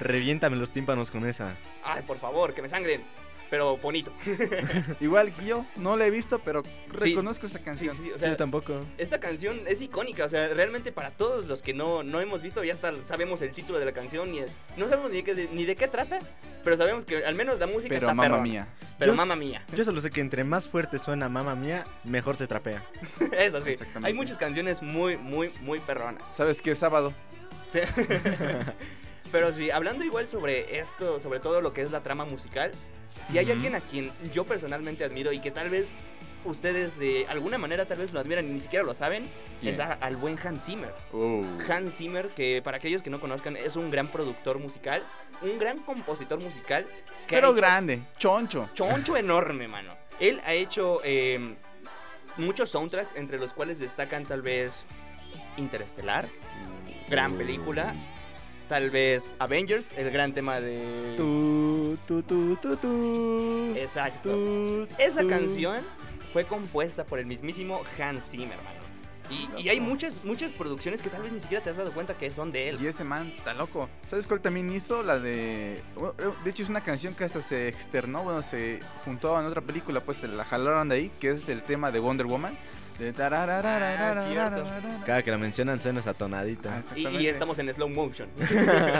Reviéntame 0.00 0.56
los 0.56 0.70
tímpanos 0.70 1.10
con 1.10 1.26
esa. 1.26 1.54
Ay, 1.84 2.02
por 2.02 2.18
favor, 2.18 2.54
que 2.54 2.62
me 2.62 2.68
sangren. 2.68 3.02
Pero 3.48 3.76
bonito. 3.76 4.12
Igual 5.00 5.32
que 5.32 5.44
yo, 5.46 5.64
no 5.76 5.96
la 5.96 6.06
he 6.06 6.10
visto, 6.10 6.40
pero 6.40 6.62
Sí. 6.64 7.10
reconozco 7.10 7.46
esa 7.46 7.58
Sí, 7.58 7.64
canción. 7.64 7.96
sí, 7.96 8.10
o 8.10 8.18
Sí, 8.18 8.24
sea, 8.24 8.36
tampoco. 8.36 8.80
Esta 8.98 9.20
canción 9.20 9.60
es 9.66 9.80
icónica, 9.80 10.24
o 10.24 10.28
sea, 10.28 10.48
realmente 10.48 10.90
para 10.90 11.10
todos 11.12 11.46
los 11.46 11.62
que 11.62 11.72
no, 11.72 12.02
no 12.02 12.20
hemos 12.20 12.42
visto, 12.42 12.64
ya 12.64 12.72
hasta 12.72 12.92
sabemos 13.04 13.40
el 13.42 13.52
título 13.52 13.78
de 13.78 13.84
la 13.84 13.92
canción, 13.92 14.34
y 14.34 14.40
no 14.76 14.88
sabemos 14.88 15.10
ni 15.12 15.22
de, 15.22 15.24
qué, 15.24 15.48
ni 15.52 15.64
de 15.64 15.76
qué 15.76 15.86
trata, 15.86 16.18
pero 16.64 16.76
sabemos 16.76 17.04
que 17.04 17.24
al 17.24 17.36
menos 17.36 17.60
la 17.60 17.66
música 17.68 17.88
Pero 17.94 18.06
está 18.08 18.14
mamá 18.14 18.38
mía. 18.38 18.66
Pero 18.98 19.12
Yo- 19.12 19.16
mamá 19.16 19.36
mía, 19.36 19.62
Yo 19.76 19.84
solo 19.84 20.00
sé 20.00 20.10
que 20.10 20.20
entre 20.20 20.42
más 20.42 20.66
fuerte 20.68 20.98
suena 20.98 21.28
mamá 21.28 21.54
mía, 21.54 21.84
mejor 22.04 22.34
se 22.34 22.46
trapea. 22.48 22.82
eso 23.38 23.60
sí. 23.60 23.70
Exactamente. 23.70 24.08
Hay 24.08 24.14
muchas 24.14 24.38
canciones 24.38 24.82
muy, 24.82 25.16
muy, 25.16 25.50
muy 25.60 25.78
perronas. 25.78 26.28
¿Sabes 26.34 26.60
qué? 26.60 26.74
Sábado. 26.74 27.12
Sí. 27.68 27.78
Pero 29.32 29.52
sí, 29.52 29.70
hablando 29.70 30.04
igual 30.04 30.28
sobre 30.28 30.78
esto, 30.78 31.18
sobre 31.20 31.40
todo 31.40 31.60
lo 31.60 31.72
que 31.72 31.82
es 31.82 31.90
la 31.90 32.00
trama 32.02 32.24
musical, 32.24 32.70
Si 33.24 33.38
hay 33.38 33.50
alguien 33.50 33.74
a 33.74 33.80
quien 33.80 34.10
yo 34.32 34.44
personalmente 34.44 35.04
admiro 35.04 35.32
y 35.32 35.40
que 35.40 35.50
tal 35.50 35.70
vez 35.70 35.94
ustedes 36.44 36.96
de 36.98 37.26
alguna 37.28 37.58
manera 37.58 37.86
tal 37.86 37.98
vez 37.98 38.12
lo 38.12 38.20
admiran 38.20 38.44
y 38.46 38.50
ni 38.52 38.60
siquiera 38.60 38.84
lo 38.84 38.94
saben, 38.94 39.26
es 39.62 39.78
a- 39.80 39.94
al 39.94 40.16
buen 40.16 40.38
Hans 40.38 40.64
Zimmer. 40.66 40.92
Oh. 41.12 41.42
Hans 41.68 41.96
Zimmer, 41.96 42.28
que 42.28 42.60
para 42.62 42.76
aquellos 42.76 43.02
que 43.02 43.10
no 43.10 43.18
conozcan, 43.18 43.56
es 43.56 43.74
un 43.76 43.90
gran 43.90 44.08
productor 44.08 44.58
musical, 44.58 45.02
un 45.42 45.58
gran 45.58 45.78
compositor 45.78 46.38
musical. 46.40 46.86
Pero 47.28 47.48
hecho 47.48 47.56
grande, 47.56 48.02
choncho. 48.18 48.68
Choncho 48.74 49.16
enorme, 49.16 49.66
mano. 49.66 49.94
Él 50.20 50.40
ha 50.46 50.52
hecho 50.52 51.00
eh, 51.02 51.56
muchos 52.36 52.70
soundtracks, 52.70 53.16
entre 53.16 53.38
los 53.38 53.52
cuales 53.52 53.80
destacan 53.80 54.24
tal 54.24 54.42
vez 54.42 54.84
Interestelar, 55.56 56.26
gran 57.08 57.36
película. 57.36 57.92
Tal 58.68 58.90
vez 58.90 59.36
Avengers, 59.38 59.92
el 59.96 60.10
gran 60.10 60.32
tema 60.32 60.60
de... 60.60 61.14
Tu, 61.16 61.96
tu, 62.06 62.22
tu, 62.22 62.76
tu. 62.76 63.74
Exacto. 63.76 64.88
Esa 64.98 65.24
canción 65.26 65.82
fue 66.32 66.44
compuesta 66.44 67.04
por 67.04 67.20
el 67.20 67.26
mismísimo 67.26 67.82
Hans 67.98 68.30
Zimmer, 68.30 68.56
mano. 68.56 68.76
Y, 69.30 69.48
y 69.62 69.68
hay 69.68 69.80
muchas, 69.80 70.24
muchas 70.24 70.52
producciones 70.52 71.02
que 71.02 71.10
tal 71.10 71.22
vez 71.22 71.32
ni 71.32 71.40
siquiera 71.40 71.62
te 71.62 71.70
has 71.70 71.76
dado 71.76 71.92
cuenta 71.92 72.14
que 72.14 72.30
son 72.30 72.52
de 72.52 72.68
él. 72.68 72.78
Y 72.80 72.86
ese 72.86 73.04
man 73.04 73.32
está 73.36 73.54
loco. 73.54 73.88
¿Sabes 74.08 74.26
cuál 74.26 74.40
también 74.40 74.72
hizo? 74.72 75.02
La 75.02 75.18
de. 75.18 75.80
bueno, 75.96 76.14
De 76.44 76.50
hecho, 76.50 76.62
es 76.62 76.68
una 76.68 76.82
canción 76.82 77.14
que 77.14 77.24
hasta 77.24 77.42
se 77.42 77.68
externó. 77.68 78.22
Bueno, 78.22 78.42
se 78.42 78.80
juntó 79.04 79.38
en 79.40 79.46
otra 79.46 79.60
película, 79.60 80.00
pues 80.00 80.18
se 80.18 80.28
la 80.28 80.44
jalaron 80.44 80.88
de 80.88 80.94
ahí, 80.96 81.12
que 81.20 81.30
es 81.30 81.46
del 81.46 81.62
tema 81.62 81.90
de 81.90 81.98
Wonder 81.98 82.26
Woman. 82.26 82.56
De 82.98 83.12
Ah. 83.18 85.02
Cada 85.04 85.22
que 85.22 85.30
la 85.30 85.38
mencionan 85.38 85.80
suena 85.80 86.00
esa 86.00 86.14
tonadita. 86.14 86.70
Y, 86.94 87.00
y 87.00 87.02
Exactamente. 87.02 87.30
estamos 87.30 87.58
en 87.58 87.74
slow 87.74 87.88
motion. 87.88 88.28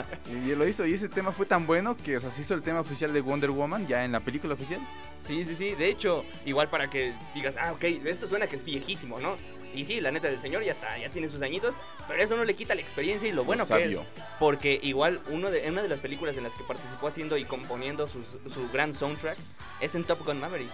Y 0.46 0.54
lo 0.54 0.66
hizo, 0.68 0.84
y 0.86 0.94
ese 0.94 1.08
tema 1.08 1.32
fue 1.32 1.46
tan 1.46 1.66
bueno 1.66 1.96
que 1.96 2.16
o 2.16 2.20
sea, 2.20 2.30
se 2.30 2.42
hizo 2.42 2.54
el 2.54 2.62
tema 2.62 2.80
oficial 2.80 3.12
de 3.12 3.20
Wonder 3.20 3.50
Woman 3.50 3.86
ya 3.86 4.04
en 4.04 4.12
la 4.12 4.20
película 4.20 4.54
oficial. 4.54 4.80
Sí, 5.22 5.44
sí, 5.44 5.54
sí. 5.54 5.74
De 5.74 5.88
hecho, 5.88 6.24
igual 6.44 6.68
para 6.68 6.88
que 6.90 7.14
digas, 7.34 7.56
ah, 7.60 7.72
ok, 7.72 7.84
esto 8.04 8.26
suena 8.26 8.46
que 8.46 8.56
es 8.56 8.64
viejísimo, 8.64 9.18
¿no? 9.20 9.36
Y 9.74 9.84
sí, 9.84 10.00
la 10.00 10.10
neta 10.10 10.28
del 10.28 10.40
señor 10.40 10.62
ya 10.64 10.72
está, 10.72 10.96
ya 10.96 11.10
tiene 11.10 11.28
sus 11.28 11.42
añitos, 11.42 11.74
pero 12.08 12.22
eso 12.22 12.36
no 12.36 12.44
le 12.44 12.54
quita 12.54 12.74
la 12.74 12.80
experiencia 12.80 13.28
y 13.28 13.32
lo 13.32 13.44
bueno 13.44 13.66
que 13.66 13.74
es. 13.74 13.82
sabio. 13.82 14.04
Porque 14.38 14.78
igual 14.82 15.20
uno 15.30 15.50
de, 15.50 15.66
en 15.66 15.72
una 15.72 15.82
de 15.82 15.88
las 15.88 15.98
películas 16.00 16.36
en 16.36 16.44
las 16.44 16.54
que 16.54 16.64
participó 16.64 17.08
haciendo 17.08 17.36
y 17.36 17.44
componiendo 17.44 18.06
sus- 18.06 18.38
su 18.52 18.68
gran 18.72 18.94
soundtrack 18.94 19.36
es 19.80 19.94
en 19.94 20.04
Top 20.04 20.24
Gun 20.24 20.40
Maverick. 20.40 20.70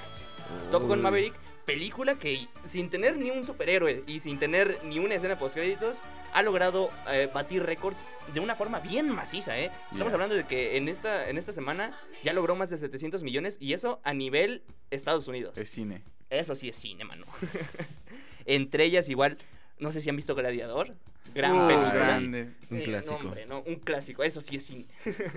Top 0.70 0.82
Gun. 0.86 1.00
Maverick, 1.02 1.34
película 1.64 2.16
que 2.18 2.48
sin 2.64 2.90
tener 2.90 3.16
ni 3.16 3.30
un 3.30 3.46
superhéroe 3.46 4.02
y 4.06 4.20
sin 4.20 4.38
tener 4.38 4.78
ni 4.84 4.98
una 4.98 5.14
escena 5.14 5.36
post 5.36 5.54
créditos 5.54 6.02
ha 6.32 6.42
logrado 6.42 6.90
eh, 7.08 7.28
batir 7.32 7.62
récords 7.62 7.98
de 8.34 8.40
una 8.40 8.56
forma 8.56 8.80
bien 8.80 9.08
maciza, 9.10 9.58
¿eh? 9.58 9.66
Estamos 9.92 10.12
Yeah. 10.12 10.14
hablando 10.14 10.34
de 10.34 10.44
que 10.44 10.76
en 10.76 10.88
esta, 10.88 11.28
en 11.28 11.38
esta 11.38 11.52
semana 11.52 11.92
ya 12.24 12.32
logró 12.32 12.56
más 12.56 12.70
de 12.70 12.76
700 12.78 13.22
millones 13.22 13.58
y 13.60 13.74
eso 13.74 14.00
a 14.02 14.12
nivel 14.14 14.62
Estados 14.90 15.28
Unidos. 15.28 15.56
Es 15.58 15.70
cine. 15.70 16.02
Eso 16.30 16.54
sí 16.54 16.68
es 16.68 16.76
cine, 16.76 17.04
mano. 17.04 17.26
Entre 18.46 18.84
ellas 18.84 19.08
igual, 19.08 19.38
no 19.78 19.92
sé 19.92 20.00
si 20.00 20.10
han 20.10 20.16
visto 20.16 20.34
Gladiador. 20.34 20.94
Gran 21.34 21.52
Uh, 21.52 21.66
película. 21.68 21.94
grande. 21.94 22.48
Un 22.70 22.78
Eh, 22.78 22.82
clásico. 22.82 23.18
No, 23.20 23.24
hombre, 23.28 23.46
no, 23.46 23.60
un 23.62 23.76
clásico, 23.76 24.22
eso 24.22 24.40
sí 24.40 24.56
es 24.56 24.64
cine. 24.66 24.86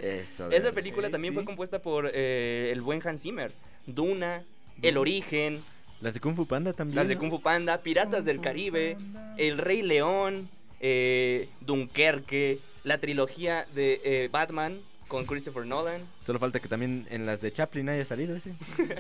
Eso. 0.02 0.50
Esa 0.52 0.72
película 0.72 1.08
ok, 1.08 1.12
también 1.12 1.34
fue 1.34 1.46
compuesta 1.46 1.82
por 1.82 2.10
eh, 2.14 2.70
el 2.74 2.82
buen 2.82 3.06
Hans 3.08 3.22
Zimmer. 3.22 3.52
Duna, 3.86 4.44
El. 4.82 4.98
Origen, 4.98 5.62
Las 6.02 6.14
de 6.14 6.20
Kung 6.20 6.36
Fu 6.36 6.46
Panda 6.46 6.74
también. 6.74 6.96
las 6.98 7.08
de. 7.08 7.18
Kung 7.18 7.30
Fu 7.30 7.42
Panda, 7.42 7.82
Piratas 7.82 8.26
del 8.26 8.42
Caribe, 8.42 8.98
El 9.38 9.58
Rey 9.58 9.82
León, 9.82 10.50
eh, 10.80 11.50
Dunkerque, 11.62 12.60
la 12.84 12.98
trilogía 13.00 13.66
de 13.74 14.02
eh, 14.04 14.30
Batman 14.32 14.80
con 15.08 15.26
Christopher 15.26 15.66
Nolan. 15.66 16.02
Solo 16.26 16.40
falta 16.40 16.60
que 16.60 16.68
también 16.68 17.08
en 17.10 17.26
las 17.26 17.40
de 17.42 17.52
Chaplin 17.54 17.90
haya 17.90 18.06
salido 18.06 18.36
ese. 18.36 18.54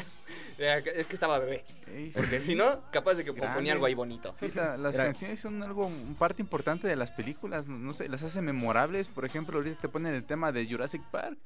Es 0.57 1.07
que 1.07 1.15
estaba 1.15 1.37
bebé. 1.39 1.65
Porque 2.13 2.39
si 2.41 2.55
no, 2.55 2.79
capaz 2.89 3.15
de 3.15 3.25
que 3.25 3.31
Grande. 3.33 3.55
ponía 3.55 3.73
algo 3.73 3.87
ahí 3.87 3.93
bonito. 3.93 4.33
Sí, 4.39 4.49
la- 4.55 4.77
las 4.77 4.95
Era- 4.95 5.03
canciones 5.05 5.39
son 5.41 5.61
algo, 5.61 5.85
un 5.87 6.15
parte 6.17 6.41
importante 6.41 6.87
de 6.87 6.95
las 6.95 7.11
películas, 7.11 7.67
no, 7.67 7.77
no 7.77 7.93
sé, 7.93 8.07
las 8.07 8.23
hace 8.23 8.41
memorables. 8.41 9.09
Por 9.09 9.25
ejemplo, 9.25 9.57
ahorita 9.57 9.81
te 9.81 9.89
ponen 9.89 10.13
el 10.13 10.23
tema 10.23 10.53
de 10.53 10.65
Jurassic 10.65 11.01
Park, 11.11 11.37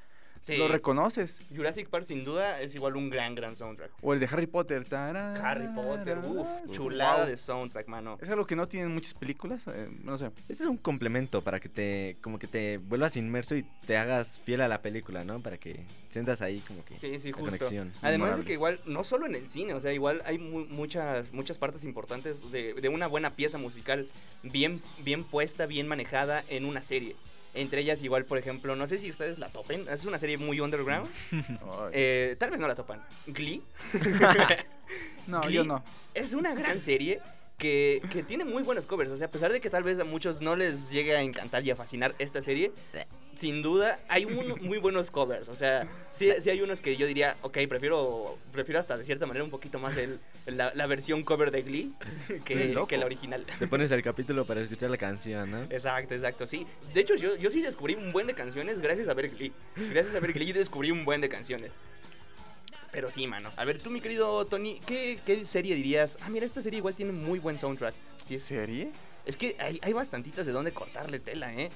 Sí. 0.41 0.55
lo 0.57 0.67
reconoces. 0.67 1.39
Jurassic 1.55 1.89
Park 1.89 2.05
sin 2.05 2.23
duda 2.23 2.61
es 2.61 2.73
igual 2.73 2.95
un 2.95 3.09
gran, 3.09 3.35
gran 3.35 3.55
soundtrack. 3.55 3.91
O 4.01 4.13
el 4.13 4.19
de 4.19 4.25
Harry 4.31 4.47
Potter. 4.47 4.85
tarara, 4.85 5.33
Harry 5.49 5.67
Potter, 5.75 6.17
uff, 6.19 6.47
uf, 6.65 6.73
chulada 6.75 7.17
wow. 7.23 7.27
de 7.27 7.37
soundtrack, 7.37 7.87
mano. 7.87 8.17
Es 8.21 8.29
algo 8.29 8.45
que 8.47 8.55
no 8.55 8.67
tienen 8.67 8.93
muchas 8.93 9.13
películas, 9.13 9.61
eh, 9.67 9.89
no 10.03 10.17
sé. 10.17 10.27
Ese 10.47 10.63
es 10.63 10.69
un 10.69 10.77
complemento 10.77 11.41
para 11.41 11.59
que 11.59 11.69
te, 11.69 12.17
como 12.21 12.39
que 12.39 12.47
te 12.47 12.77
vuelvas 12.77 13.15
inmerso 13.17 13.55
y 13.55 13.63
te 13.85 13.97
hagas 13.97 14.39
fiel 14.45 14.61
a 14.61 14.67
la 14.67 14.81
película, 14.81 15.23
¿no? 15.23 15.39
Para 15.41 15.57
que 15.57 15.83
sientas 16.09 16.41
ahí 16.41 16.59
como 16.67 16.83
que 16.85 16.97
Sí, 16.99 17.19
sí, 17.19 17.31
la 17.31 17.37
justo. 17.37 17.57
conexión. 17.57 17.91
Además 18.01 18.37
de 18.37 18.43
que 18.45 18.53
igual, 18.53 18.79
no 18.85 19.03
solo 19.03 19.25
en 19.25 19.35
el 19.35 19.49
cine, 19.49 19.73
o 19.73 19.79
sea, 19.79 19.91
igual 19.93 20.21
hay 20.25 20.37
mu- 20.37 20.65
muchas, 20.65 21.31
muchas 21.33 21.57
partes 21.57 21.83
importantes 21.83 22.49
de, 22.51 22.73
de 22.73 22.89
una 22.89 23.07
buena 23.07 23.35
pieza 23.35 23.57
musical 23.57 24.07
bien, 24.43 24.81
bien 25.03 25.23
puesta, 25.23 25.65
bien 25.65 25.87
manejada 25.87 26.43
en 26.49 26.65
una 26.65 26.81
serie. 26.81 27.15
Entre 27.53 27.81
ellas 27.81 28.03
igual, 28.03 28.25
por 28.25 28.37
ejemplo, 28.37 28.75
no 28.75 28.85
sé 28.85 28.97
si 28.97 29.09
ustedes 29.09 29.39
la 29.39 29.49
topen, 29.49 29.87
es 29.89 30.05
una 30.05 30.19
serie 30.19 30.37
muy 30.37 30.59
underground, 30.59 31.09
eh, 31.91 32.35
tal 32.39 32.51
vez 32.51 32.59
no 32.59 32.67
la 32.67 32.75
topan. 32.75 33.01
Glee 33.27 33.61
no, 35.27 35.41
Glee 35.41 35.53
yo 35.53 35.63
no. 35.63 35.83
es 36.13 36.33
una 36.33 36.53
gran 36.53 36.79
serie 36.79 37.19
que, 37.59 38.01
que 38.11 38.23
tiene 38.23 38.45
muy 38.45 38.63
buenos 38.63 38.87
covers. 38.87 39.11
O 39.11 39.17
sea, 39.17 39.27
a 39.27 39.31
pesar 39.31 39.51
de 39.51 39.61
que 39.61 39.69
tal 39.69 39.83
vez 39.83 39.99
a 39.99 40.03
muchos 40.05 40.41
no 40.41 40.55
les 40.55 40.89
llegue 40.89 41.15
a 41.15 41.21
encantar 41.21 41.63
y 41.63 41.69
a 41.69 41.75
fascinar 41.75 42.15
esta 42.17 42.41
serie, 42.41 42.71
sin 43.35 43.61
duda 43.61 43.99
hay 44.07 44.25
un- 44.25 44.59
muy 44.61 44.79
buenos 44.79 45.11
covers. 45.11 45.47
O 45.49 45.55
sea, 45.55 45.87
sí, 46.11 46.29
sí 46.39 46.49
hay 46.49 46.61
unos 46.61 46.81
que 46.81 46.95
yo 46.97 47.05
diría, 47.05 47.37
ok, 47.41 47.57
prefiero, 47.69 48.37
prefiero 48.51 48.79
hasta 48.79 48.97
de 48.97 49.05
cierta 49.05 49.25
manera 49.27 49.43
un 49.43 49.51
poquito 49.51 49.77
más 49.77 49.95
el, 49.97 50.19
la, 50.47 50.73
la 50.73 50.87
versión 50.87 51.23
cover 51.23 51.51
de 51.51 51.61
Glee 51.61 51.91
que, 52.45 52.75
que 52.87 52.97
la 52.97 53.05
original. 53.05 53.45
Te 53.59 53.67
pones 53.67 53.91
el 53.91 54.01
capítulo 54.01 54.45
para 54.45 54.61
escuchar 54.61 54.89
la 54.89 54.97
canción, 54.97 55.51
¿no? 55.51 55.63
Exacto, 55.63 56.15
exacto, 56.15 56.47
sí. 56.47 56.65
De 56.93 57.01
hecho, 57.01 57.15
yo, 57.15 57.35
yo 57.35 57.49
sí 57.49 57.61
descubrí 57.61 57.93
un 57.95 58.11
buen 58.11 58.25
de 58.25 58.33
canciones 58.33 58.79
gracias 58.79 59.07
a 59.09 59.13
ver 59.13 59.29
Glee. 59.29 59.51
Gracias 59.75 60.15
a 60.15 60.19
ver 60.19 60.33
Glee 60.33 60.53
descubrí 60.53 60.91
un 60.91 61.05
buen 61.05 61.21
de 61.21 61.29
canciones. 61.29 61.71
Pero 62.91 63.11
sí, 63.11 63.27
mano. 63.27 63.51
A 63.55 63.65
ver, 63.65 63.79
tú, 63.81 63.89
mi 63.91 64.01
querido 64.01 64.45
Tony, 64.45 64.79
¿qué, 64.85 65.19
qué 65.25 65.45
serie 65.45 65.75
dirías? 65.75 66.17
Ah, 66.21 66.29
mira, 66.29 66.45
esta 66.45 66.61
serie 66.61 66.77
igual 66.79 66.95
tiene 66.95 67.11
muy 67.11 67.39
buen 67.39 67.57
soundtrack. 67.59 67.93
Sí, 68.25 68.37
¿Serie? 68.39 68.91
es 69.25 69.35
que 69.37 69.55
hay, 69.59 69.79
hay 69.83 69.93
bastantitas 69.93 70.45
de 70.45 70.51
dónde 70.51 70.71
cortarle 70.71 71.19
tela, 71.19 71.53
¿eh? 71.53 71.69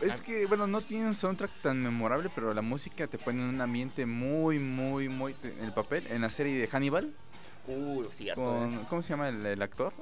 Es 0.00 0.20
que, 0.20 0.46
bueno, 0.46 0.66
no 0.66 0.80
tiene 0.80 1.06
un 1.06 1.14
soundtrack 1.14 1.50
tan 1.62 1.82
memorable, 1.82 2.30
pero 2.34 2.54
la 2.54 2.62
música 2.62 3.06
te 3.06 3.18
pone 3.18 3.42
en 3.42 3.48
un 3.48 3.60
ambiente 3.60 4.06
muy, 4.06 4.58
muy, 4.58 5.08
muy... 5.08 5.34
En 5.42 5.64
el 5.64 5.72
papel, 5.72 6.06
en 6.10 6.22
la 6.22 6.30
serie 6.30 6.58
de 6.58 6.66
Hannibal, 6.68 7.12
Uh, 7.66 8.04
cierto. 8.12 8.42
con... 8.42 8.74
eh. 8.74 8.78
¿Cómo 8.90 9.02
se 9.02 9.08
llama 9.10 9.30
el, 9.30 9.44
el 9.46 9.62
actor? 9.62 9.92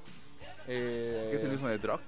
Eh, 0.67 1.29
Que 1.31 1.37
es 1.37 1.45
el 1.45 1.51
mismo 1.53 1.69
de 1.69 1.79
Drock, 1.79 2.03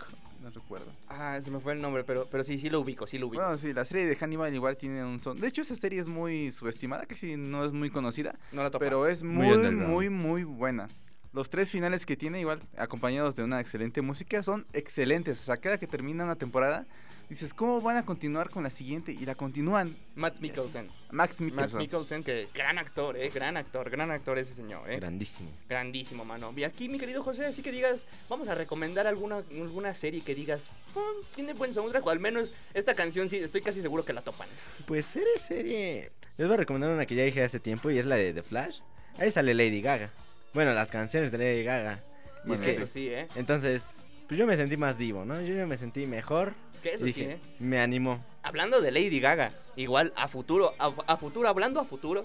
no 0.44 0.50
recuerdo. 0.50 0.92
Ah, 1.08 1.38
se 1.40 1.50
me 1.50 1.58
fue 1.58 1.72
el 1.72 1.80
nombre, 1.80 2.04
pero, 2.04 2.26
pero 2.30 2.44
sí, 2.44 2.58
sí 2.58 2.68
lo 2.68 2.80
ubico, 2.80 3.06
sí 3.06 3.18
lo 3.18 3.28
ubico. 3.28 3.42
Bueno, 3.42 3.56
sí, 3.56 3.72
la 3.72 3.84
serie 3.84 4.06
de 4.06 4.14
Hannibal 4.14 4.54
igual 4.54 4.76
tiene 4.76 5.02
un 5.02 5.18
son. 5.18 5.40
De 5.40 5.48
hecho, 5.48 5.62
esa 5.62 5.74
serie 5.74 5.98
es 6.00 6.06
muy 6.06 6.52
subestimada, 6.52 7.06
que 7.06 7.14
sí 7.14 7.36
no 7.36 7.64
es 7.64 7.72
muy 7.72 7.90
conocida, 7.90 8.38
no 8.52 8.62
la 8.62 8.70
topo. 8.70 8.84
pero 8.84 9.06
es 9.08 9.22
Muy 9.22 9.56
muy, 9.70 10.10
muy 10.10 10.44
buena. 10.44 10.88
Los 11.32 11.50
tres 11.50 11.70
finales 11.70 12.06
que 12.06 12.16
tiene, 12.16 12.38
igual 12.40 12.60
acompañados 12.76 13.34
de 13.34 13.42
una 13.42 13.58
excelente 13.60 14.02
música, 14.02 14.42
son 14.42 14.66
excelentes. 14.72 15.40
O 15.40 15.44
sea, 15.44 15.56
cada 15.56 15.78
que 15.78 15.86
termina 15.88 16.22
una 16.24 16.36
temporada, 16.36 16.86
dices, 17.28 17.54
¿cómo 17.54 17.80
van 17.80 17.96
a 17.96 18.04
continuar 18.04 18.50
con 18.50 18.62
la 18.62 18.70
siguiente? 18.70 19.12
Y 19.12 19.24
la 19.26 19.34
continúan. 19.34 19.96
Matt 20.14 20.40
Mikkelsen. 20.40 20.88
Max 21.10 21.40
Mikkelsen. 21.40 21.78
Mikkelsen, 21.78 22.24
que 22.24 22.48
gran 22.54 22.78
actor, 22.78 23.16
¿eh? 23.16 23.30
Gran 23.30 23.56
actor, 23.56 23.88
gran 23.90 24.10
actor 24.10 24.38
ese 24.38 24.54
señor, 24.54 24.90
¿eh? 24.90 24.96
Grandísimo. 24.96 25.50
Grandísimo, 25.68 26.24
mano. 26.24 26.52
Y 26.56 26.64
aquí, 26.64 26.88
mi 26.88 26.98
querido 26.98 27.22
José, 27.22 27.46
así 27.46 27.62
que 27.62 27.72
digas, 27.72 28.06
vamos 28.28 28.48
a 28.48 28.54
recomendar 28.54 29.06
alguna, 29.06 29.42
alguna 29.50 29.94
serie 29.94 30.22
que 30.22 30.34
digas, 30.34 30.68
"Mm, 30.94 31.34
tiene 31.34 31.52
buen 31.54 31.72
soundtrack, 31.72 32.04
o 32.06 32.10
al 32.10 32.20
menos 32.20 32.52
esta 32.74 32.94
canción 32.94 33.28
sí, 33.28 33.36
estoy 33.38 33.60
casi 33.60 33.80
seguro 33.82 34.04
que 34.04 34.12
la 34.12 34.22
topan. 34.22 34.48
Pues 34.86 35.06
serie, 35.06 35.38
serie. 35.38 36.12
Les 36.36 36.46
voy 36.48 36.54
a 36.54 36.58
recomendar 36.58 36.90
una 36.90 37.06
que 37.06 37.14
ya 37.14 37.24
dije 37.24 37.42
hace 37.42 37.60
tiempo 37.60 37.90
y 37.90 37.98
es 37.98 38.06
la 38.06 38.16
de 38.16 38.32
The 38.34 38.42
Flash. 38.42 38.80
Ahí 39.18 39.30
sale 39.30 39.54
Lady 39.54 39.80
Gaga. 39.80 40.10
Bueno, 40.52 40.72
las 40.72 40.88
canciones 40.88 41.30
de 41.32 41.38
Lady 41.38 41.62
Gaga. 41.64 42.00
Y 42.44 42.48
Bueno, 42.48 42.62
es 42.62 42.68
que, 42.68 42.72
Eso 42.76 42.86
sí, 42.86 43.08
¿eh? 43.08 43.28
entonces, 43.36 43.96
pues 44.28 44.38
yo 44.38 44.46
me 44.46 44.56
sentí 44.56 44.76
más 44.76 44.98
divo, 44.98 45.24
¿no? 45.24 45.40
Yo 45.40 45.54
ya 45.54 45.66
me 45.66 45.76
sentí 45.76 46.06
mejor. 46.06 46.54
Que 46.82 46.94
eso 46.94 47.06
y 47.06 47.12
sí, 47.12 47.20
dije, 47.20 47.32
¿eh? 47.34 47.38
me 47.58 47.80
animó. 47.80 48.22
Hablando 48.42 48.80
de 48.80 48.90
Lady 48.90 49.20
Gaga, 49.20 49.52
igual 49.76 50.12
a 50.16 50.28
futuro, 50.28 50.74
a, 50.78 50.92
a 51.06 51.16
futuro, 51.16 51.48
hablando 51.48 51.80
a 51.80 51.84
futuro, 51.84 52.22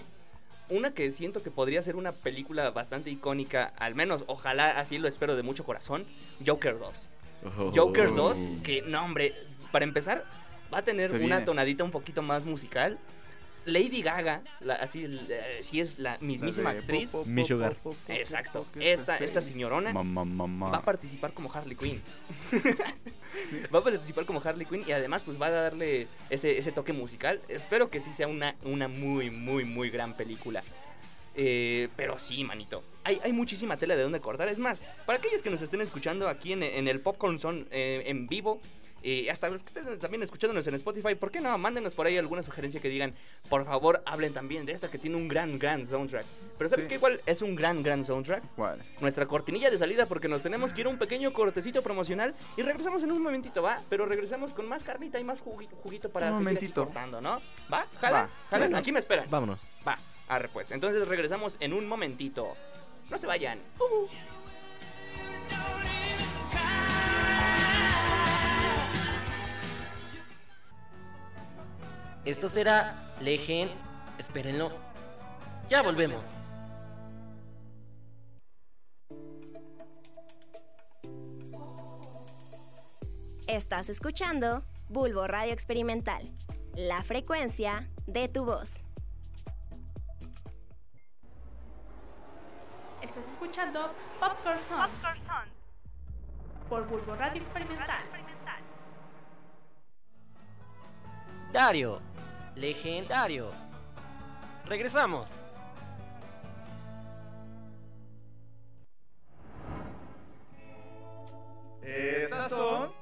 una 0.68 0.92
que 0.92 1.10
siento 1.12 1.42
que 1.42 1.50
podría 1.50 1.82
ser 1.82 1.96
una 1.96 2.12
película 2.12 2.70
bastante 2.70 3.10
icónica, 3.10 3.72
al 3.78 3.94
menos 3.94 4.24
ojalá 4.26 4.78
así 4.78 4.98
lo 4.98 5.08
espero 5.08 5.34
de 5.36 5.42
mucho 5.42 5.64
corazón, 5.64 6.04
Joker 6.46 6.78
2. 6.78 7.08
Joker 7.74 8.14
2, 8.14 8.38
que 8.62 8.82
no 8.82 9.02
hombre, 9.02 9.34
para 9.72 9.84
empezar, 9.84 10.24
va 10.72 10.78
a 10.78 10.82
tener 10.82 11.10
Se 11.10 11.16
una 11.16 11.26
viene. 11.26 11.44
tonadita 11.46 11.82
un 11.84 11.90
poquito 11.90 12.20
más 12.22 12.44
musical. 12.44 12.98
Lady 13.66 14.02
Gaga, 14.02 14.42
la- 14.60 14.74
así, 14.76 15.04
eh, 15.28 15.60
es 15.72 15.98
la 15.98 16.18
mismísima 16.20 16.70
La 16.70 16.74
de 16.74 16.80
actriz. 16.80 17.10
po, 17.10 17.22
po, 17.22 17.28
Mi 17.28 17.42
po, 17.42 17.48
sugar. 17.48 17.74
po, 17.76 17.90
po, 17.90 17.96
po, 18.06 18.12
Exacto. 18.12 18.66
Esta, 18.78 19.18
señorona 19.42 19.92
va 19.92 20.76
a 20.78 20.82
participar 20.82 21.32
como 21.32 21.52
Harley 21.52 21.76
Quinn. 21.76 22.00
va 23.74 23.78
a 23.78 23.84
participar 23.84 24.24
como 24.26 24.40
Harley 24.42 24.66
Quinn 24.66 24.84
y 24.86 24.92
además 24.92 25.22
pues 25.24 25.40
va 25.40 25.46
a 25.46 25.50
darle 25.50 26.06
ese, 26.30 26.58
ese 26.58 26.72
toque 26.72 26.92
musical. 26.92 27.40
Espero 27.48 27.90
que 27.90 28.00
sí 28.00 28.12
sea 28.12 28.26
una, 28.28 28.54
una 28.64 28.88
muy, 28.88 29.30
muy, 29.30 29.64
muy 29.64 29.90
gran 29.90 30.16
película. 30.16 30.62
Eh, 31.36 31.88
pero 31.96 32.18
sí, 32.18 32.42
manito. 32.44 32.82
Hay, 33.04 33.20
hay 33.22 33.32
muchísima 33.32 33.76
tela 33.76 33.96
de 33.96 34.02
dónde 34.02 34.20
cortar. 34.20 34.48
Es 34.48 34.58
más, 34.58 34.82
para 35.06 35.18
aquellos 35.18 35.42
que 35.42 35.50
nos 35.50 35.62
estén 35.62 35.80
escuchando 35.80 36.28
aquí 36.28 36.52
en, 36.52 36.62
en 36.62 36.88
el 36.88 37.00
Popcorn 37.00 37.38
Zone 37.38 37.64
eh, 37.70 38.02
en 38.06 38.26
vivo, 38.26 38.60
y 39.02 39.28
hasta 39.28 39.48
los 39.48 39.62
que 39.62 39.68
estén 39.68 39.98
también 39.98 40.22
escuchándonos 40.22 40.66
en 40.66 40.74
Spotify, 40.74 41.14
¿por 41.14 41.30
qué 41.30 41.40
no? 41.40 41.56
Mándenos 41.58 41.94
por 41.94 42.06
ahí 42.06 42.16
alguna 42.18 42.42
sugerencia 42.42 42.80
que 42.80 42.88
digan, 42.88 43.14
por 43.48 43.64
favor, 43.64 44.02
hablen 44.06 44.32
también 44.32 44.66
de 44.66 44.72
esta 44.72 44.90
que 44.90 44.98
tiene 44.98 45.16
un 45.16 45.28
gran, 45.28 45.58
gran 45.58 45.86
soundtrack. 45.86 46.26
Pero 46.58 46.68
¿sabes 46.70 46.84
Sí. 46.84 46.88
qué? 46.90 46.94
Igual 46.96 47.20
es 47.26 47.40
un 47.42 47.54
gran, 47.54 47.82
gran 47.82 48.04
soundtrack 48.04 48.42
¿Cuál? 48.56 48.82
nuestra 49.00 49.26
cortinilla 49.26 49.70
de 49.70 49.78
salida 49.78 50.06
porque 50.06 50.28
nos 50.28 50.42
tenemos 50.42 50.72
que 50.72 50.82
ir 50.82 50.86
a 50.86 50.90
un 50.90 50.98
pequeño 50.98 51.32
cortecito 51.32 51.82
promocional 51.82 52.34
y 52.56 52.62
regresamos 52.62 53.02
en 53.02 53.12
un 53.12 53.22
momentito, 53.22 53.62
¿va? 53.62 53.80
Pero 53.88 54.06
regresamos 54.06 54.52
con 54.52 54.68
más 54.68 54.84
carnita 54.84 55.18
y 55.18 55.24
más 55.24 55.40
juguito, 55.40 55.76
juguito 55.76 56.10
para 56.10 56.26
Un 56.28 56.34
seguir 56.34 56.44
momentito. 56.48 56.84
cortando, 56.84 57.20
¿no? 57.20 57.40
¿Va? 57.72 57.86
¿Jala? 58.00 58.22
Va. 58.22 58.30
¿Jala? 58.50 58.68
Sí. 58.68 58.74
Aquí 58.74 58.92
me 58.92 58.98
esperan. 58.98 59.26
Vámonos. 59.30 59.60
Va, 59.86 59.96
arre 60.28 60.48
pues. 60.48 60.70
Entonces 60.70 61.06
regresamos 61.08 61.56
en 61.60 61.72
un 61.72 61.86
momentito. 61.88 62.54
No 63.08 63.18
se 63.18 63.26
vayan. 63.26 63.58
Uh. 63.78 64.06
Esto 72.24 72.48
será 72.50 73.14
Legend. 73.20 73.70
Espérenlo. 74.18 74.70
Ya 75.68 75.82
volvemos. 75.82 76.20
Estás 83.46 83.88
escuchando 83.88 84.62
Bulbo 84.88 85.26
Radio 85.26 85.52
Experimental, 85.52 86.30
la 86.74 87.02
frecuencia 87.02 87.88
de 88.06 88.28
tu 88.28 88.44
voz. 88.44 88.84
Estás 93.00 93.24
escuchando 93.32 93.92
Popcorn 94.20 94.58
Song 94.68 94.90
por 96.68 96.86
Bulbo 96.86 97.16
Radio 97.16 97.40
Experimental. 97.40 98.02
Dario. 101.52 102.09
Legendario. 102.56 103.50
Regresamos. 104.66 105.36
Estas 111.82 112.48
son 112.48 112.92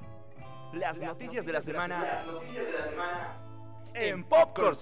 Las 0.72 1.00
noticias 1.00 1.44
de 1.44 1.52
la 1.52 1.60
semana 1.60 2.24
en 3.94 4.24
Popcorn 4.24 4.74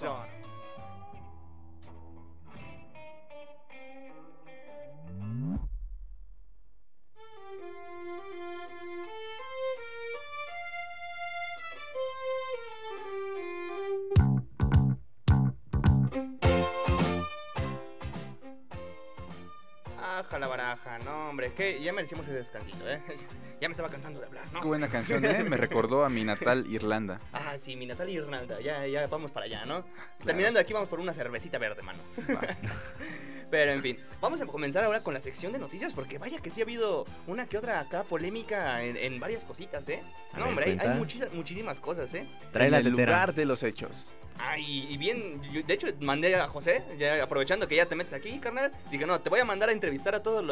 hombre, 21.36 21.52
que 21.52 21.82
ya 21.82 21.92
merecimos 21.92 22.26
ese 22.26 22.36
descansito, 22.36 22.88
¿eh? 22.88 22.98
Ya 23.60 23.68
me 23.68 23.72
estaba 23.72 23.88
cansando 23.88 24.20
de 24.20 24.26
hablar, 24.26 24.44
¿no? 24.52 24.60
Qué 24.60 24.66
buena 24.66 24.88
canción, 24.88 25.24
¿eh? 25.24 25.42
Me 25.44 25.56
recordó 25.58 26.04
a 26.04 26.08
mi 26.10 26.24
natal 26.24 26.66
Irlanda. 26.68 27.20
Ah, 27.32 27.54
sí, 27.58 27.74
mi 27.76 27.86
natal 27.86 28.08
Irlanda, 28.10 28.58
ya, 28.60 28.86
ya 28.86 29.06
vamos 29.06 29.30
para 29.30 29.46
allá, 29.46 29.64
¿no? 29.66 29.84
Terminando 30.24 30.58
aquí 30.60 30.72
vamos 30.74 30.88
por 30.88 30.98
una 31.00 31.12
cervecita 31.14 31.56
verde, 31.58 31.82
mano. 31.82 31.98
Va. 32.34 32.40
Pero 33.50 33.72
en 33.72 33.80
fin, 33.82 33.98
vamos 34.20 34.40
a 34.40 34.46
comenzar 34.46 34.82
ahora 34.84 35.00
con 35.00 35.14
la 35.14 35.20
sección 35.20 35.52
de 35.52 35.58
noticias 35.58 35.92
porque 35.92 36.18
vaya 36.18 36.40
que 36.40 36.50
sí 36.50 36.60
ha 36.60 36.64
habido 36.64 37.06
una 37.26 37.46
que 37.46 37.56
otra 37.58 37.80
acá 37.80 38.02
polémica 38.02 38.82
en, 38.82 38.96
en 38.96 39.20
varias 39.20 39.44
cositas, 39.44 39.88
¿eh? 39.88 40.02
A 40.32 40.38
No, 40.38 40.44
ver, 40.44 40.48
hombre, 40.48 40.70
hay, 40.72 40.78
hay 40.78 40.98
muchis- 40.98 41.30
muchísimas 41.32 41.78
cosas, 41.80 42.12
¿eh? 42.14 42.26
Trae 42.52 42.66
en 42.66 42.72
la 42.72 42.78
el 42.78 42.84
tetera. 42.90 43.12
lugar 43.12 43.34
de 43.34 43.44
los 43.46 43.62
hechos. 43.62 44.10
Ay, 44.38 44.86
y 44.90 44.96
bien, 44.96 45.42
yo- 45.52 45.62
de 45.62 45.74
hecho 45.74 45.86
mandé 46.00 46.34
a 46.36 46.46
José, 46.48 46.82
ya 46.98 47.22
aprovechando 47.22 47.66
que 47.66 47.76
ya 47.76 47.86
te 47.86 47.96
metes 47.96 48.12
aquí, 48.12 48.38
carnal, 48.38 48.70
dije, 48.90 49.06
no, 49.06 49.20
te 49.20 49.30
voy 49.30 49.40
a 49.40 49.44
mandar 49.44 49.70
a 49.70 49.72
entrevistar 49.72 50.14
a 50.14 50.18
los, 50.18 50.42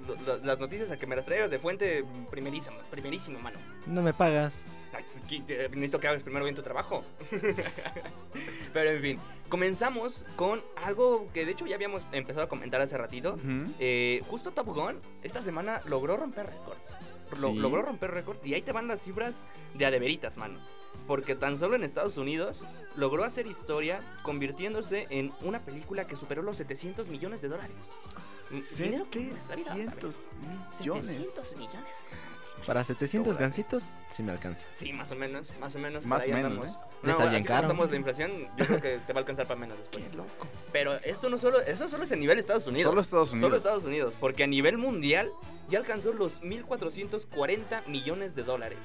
los- 0.00 0.44
las 0.44 0.58
noticias 0.60 0.90
a 0.90 0.96
que 0.96 1.06
me 1.06 1.16
las 1.16 1.24
traigas 1.24 1.50
de 1.50 1.58
fuente 1.58 2.04
primerísima, 2.30 2.76
primerísimo, 2.90 3.38
mano. 3.40 3.58
No 3.86 4.00
me 4.02 4.12
pagas. 4.12 4.54
Ay, 4.94 5.04
pues, 5.10 5.70
necesito 5.70 5.98
que 6.00 6.08
hagas 6.08 6.22
primero 6.22 6.44
bien 6.44 6.54
tu 6.54 6.62
trabajo. 6.62 7.04
Pero 8.72 8.90
en 8.90 9.02
fin, 9.02 9.18
comenzamos 9.48 10.24
con 10.36 10.62
algo 10.82 11.28
que 11.32 11.44
de 11.44 11.52
hecho 11.52 11.66
ya 11.66 11.76
habíamos 11.76 12.06
empezado 12.12 12.44
a 12.44 12.48
comentar 12.48 12.80
hace 12.80 12.96
ratito. 12.96 13.36
Eh, 13.78 14.22
justo 14.28 14.50
Top 14.52 14.66
Gun 14.68 15.00
esta 15.24 15.42
semana 15.42 15.80
logró 15.86 16.16
romper 16.16 16.46
récords. 16.46 16.96
Lo- 17.40 17.48
Sí. 17.52 17.56
Logró 17.58 17.80
romper 17.82 18.10
récords 18.10 18.44
y 18.44 18.52
ahí 18.54 18.60
te 18.62 18.72
van 18.72 18.88
las 18.88 19.00
cifras 19.02 19.46
de 19.74 19.86
adeveritas, 19.86 20.36
mano. 20.36 20.58
Porque 21.06 21.34
tan 21.34 21.58
solo 21.58 21.74
en 21.76 21.82
Estados 21.82 22.16
Unidos 22.16 22.64
logró 22.96 23.24
hacer 23.24 23.46
historia 23.46 24.00
convirtiéndose 24.22 25.06
en 25.10 25.32
una 25.42 25.60
película 25.60 26.06
que 26.06 26.16
superó 26.16 26.42
los 26.42 26.56
700 26.56 27.08
millones 27.08 27.42
de 27.42 27.48
dólares. 27.48 27.74
Dinero 28.76 29.06
que 29.10 29.20
en 29.20 29.36
esta 29.36 29.56
vida 29.56 29.70
vas 29.70 29.70
a 29.70 29.74
ver. 29.74 29.84
700 29.84 30.28
millones. 30.80 31.06
700 31.06 31.56
millones. 31.56 31.96
Para 32.66 32.84
700 32.84 33.26
Dólares. 33.34 33.40
gancitos, 33.40 33.82
sí 34.10 34.22
me 34.22 34.30
alcanza. 34.30 34.64
Sí, 34.72 34.92
más 34.92 35.10
o 35.10 35.16
menos, 35.16 35.52
más 35.58 35.74
o 35.74 35.78
menos. 35.80 36.04
Más 36.06 36.22
o 36.22 36.30
menos, 36.30 36.44
andamos. 36.52 36.68
¿eh? 36.68 36.78
Ya 37.02 37.10
está 37.10 37.24
bien 37.24 37.34
así 37.34 37.46
como 37.46 37.56
caro. 37.56 37.66
estamos 37.66 37.90
de 37.90 37.96
inflación, 37.96 38.30
yo 38.56 38.66
creo 38.66 38.80
que 38.80 38.98
te 38.98 39.12
va 39.12 39.18
a 39.18 39.22
alcanzar 39.22 39.46
para 39.48 39.58
menos 39.58 39.78
después. 39.78 40.04
Pero 40.72 40.94
esto 41.02 41.28
no 41.28 41.38
solo, 41.38 41.60
eso 41.60 41.88
solo 41.88 42.04
es 42.04 42.12
a 42.12 42.16
nivel 42.16 42.38
Estados 42.38 42.66
Unidos. 42.68 42.90
Solo 42.90 43.00
Estados 43.00 43.28
Solo 43.30 43.40
Unidos. 43.40 43.56
Estados 43.56 43.84
Unidos, 43.84 44.14
porque 44.20 44.44
a 44.44 44.46
nivel 44.46 44.78
mundial 44.78 45.28
ya 45.70 45.80
alcanzó 45.80 46.12
los 46.12 46.40
1.440 46.42 47.86
millones 47.88 48.36
de 48.36 48.44
dólares. 48.44 48.78